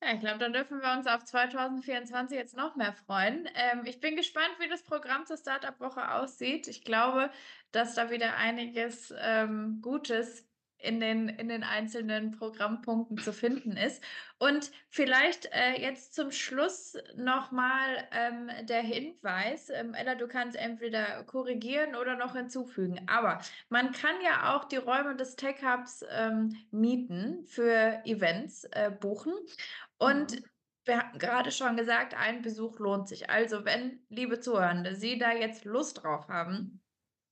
Ja, 0.01 0.15
ich 0.15 0.21
glaube, 0.21 0.39
dann 0.39 0.53
dürfen 0.53 0.81
wir 0.81 0.93
uns 0.97 1.09
auf 1.09 1.25
2024 1.25 2.39
jetzt 2.39 2.57
noch 2.57 2.77
mehr 2.77 2.93
freuen. 2.93 3.49
Ähm, 3.55 3.83
ich 3.85 3.99
bin 4.01 4.15
gespannt, 4.15 4.55
wie 4.61 4.69
das 4.69 4.85
Programm 4.85 5.27
zur 5.27 5.37
Startup-Woche 5.37 6.13
aussieht. 6.15 6.69
Ich 6.69 6.85
glaube, 6.85 7.31
dass 7.73 7.95
da 7.97 8.09
wieder 8.11 8.37
einiges, 8.37 9.13
ähm, 9.19 9.81
Gutes 9.83 10.48
in 10.79 11.01
den 11.01 11.29
in 11.29 11.49
den 11.49 11.65
einzelnen 11.65 12.31
Programmpunkten 12.33 13.19
zu 13.19 13.33
finden 13.33 13.77
ist. 13.77 14.03
Und 14.39 14.71
vielleicht, 14.89 15.47
äh, 15.53 15.81
jetzt 15.81 16.15
zum 16.15 16.31
Schluss 16.31 16.97
noch 17.17 17.51
mal, 17.51 18.09
ähm, 18.13 18.51
der 18.67 18.83
Hinweis, 18.83 19.69
ähm, 19.71 19.95
Ella, 19.95 20.15
du 20.15 20.29
kannst 20.29 20.57
entweder 20.57 21.25
korrigieren 21.25 21.97
oder 21.97 22.17
noch 22.17 22.35
hinzufügen. 22.37 23.01
Aber 23.09 23.41
man 23.69 23.93
kann 23.93 24.21
ja 24.23 24.55
auch 24.57 24.65
die 24.65 24.77
Räume 24.77 25.17
des 25.17 25.37
Tech 25.37 25.57
Hubs, 25.63 26.05
ähm, 26.11 26.55
mieten 26.71 27.45
für 27.45 28.03
Events, 28.05 28.65
äh, 28.65 28.91
buchen. 28.91 29.35
Und 29.99 30.37
Mhm. 30.37 30.45
wir 30.85 30.99
hatten 30.99 31.19
gerade 31.19 31.51
schon 31.53 31.77
gesagt, 31.77 32.15
ein 32.15 32.43
Besuch 32.43 32.79
lohnt 32.79 33.09
sich. 33.09 33.29
Also, 33.31 33.65
wenn, 33.65 34.05
liebe 34.09 34.41
Zuhörende, 34.41 34.95
Sie 34.95 35.19
da 35.19 35.33
jetzt 35.33 35.65
Lust 35.65 36.03
drauf 36.03 36.29
haben, 36.29 36.83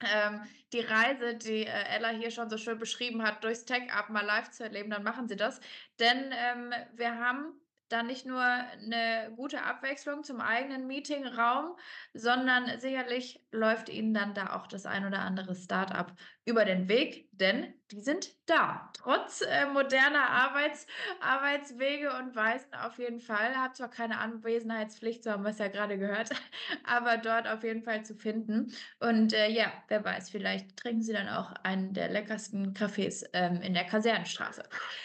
ähm, 0.01 0.43
die 0.73 0.81
Reise, 0.81 1.37
die, 1.37 1.67
äh, 1.67 1.85
Ella 1.97 2.11
hier 2.11 2.31
schon 2.31 2.51
so 2.51 2.59
schön 2.59 2.79
beschrieben 2.79 3.23
hat, 3.23 3.45
durchs 3.45 3.65
Tech 3.65 3.93
Up 3.93 4.11
mal 4.11 4.25
live 4.25 4.51
zu 4.51 4.65
erleben, 4.65 4.91
dann 4.91 5.03
machen 5.03 5.29
Sie 5.29 5.37
das. 5.37 5.61
Denn, 5.99 6.33
ähm, 6.33 6.73
wir 6.95 7.19
haben 7.19 7.61
da 7.89 8.03
nicht 8.03 8.27
nur 8.27 8.41
'ne 8.81 9.33
gute 9.37 9.63
Abwechslung 9.63 10.25
zum 10.25 10.41
eigenen 10.41 10.87
Meetingraum, 10.87 11.77
sondern 12.15 12.79
sicherlich 12.81 13.45
läuft 13.53 13.89
Ihnen 13.89 14.15
dann 14.15 14.35
da 14.35 14.55
auch 14.57 14.67
das 14.67 14.87
ein 14.87 15.07
oder 15.07 15.21
andere 15.21 15.55
Start-up 15.55 16.15
über 16.45 16.65
den 16.65 16.89
Weg, 16.89 17.29
denn 17.33 17.75
die 17.91 18.01
sind 18.01 18.31
da. 18.49 18.91
Trotz, 18.97 19.41
äh, 19.43 19.67
moderner 19.67 20.29
Arbeits 20.31 20.87
Arbeitswege 21.21 22.13
und 22.17 22.35
Weisen 22.37 22.75
auf 22.75 22.99
jeden 22.99 23.21
Fall. 23.21 23.57
Hat 23.57 23.77
zwar 23.77 23.91
keine 23.91 24.19
Anwesenheitspflicht, 24.19 25.25
so 25.25 25.31
haben 25.31 25.45
wir's 25.45 25.59
ja 25.59 25.69
grade 25.69 25.99
gehört, 25.99 26.31
aber 26.85 27.17
dort 27.19 27.47
auf 27.49 27.63
jeden 27.65 27.83
Fall 27.83 28.05
zu 28.05 28.15
finden. 28.15 28.73
Und, 29.01 29.33
äh, 29.33 29.49
ja, 29.49 29.73
wer 29.89 30.05
weiß, 30.05 30.31
vielleicht 30.31 30.77
trinken 30.77 31.03
Sie 31.03 31.13
dann 31.13 31.29
auch 31.29 31.53
einen 31.63 31.93
der 31.95 32.09
leckersten 32.09 32.75
Kaffees, 32.75 33.25
ähm, 33.33 33.61
in 33.63 33.75
der 33.75 33.85
Kasernenstraße. 33.85 34.65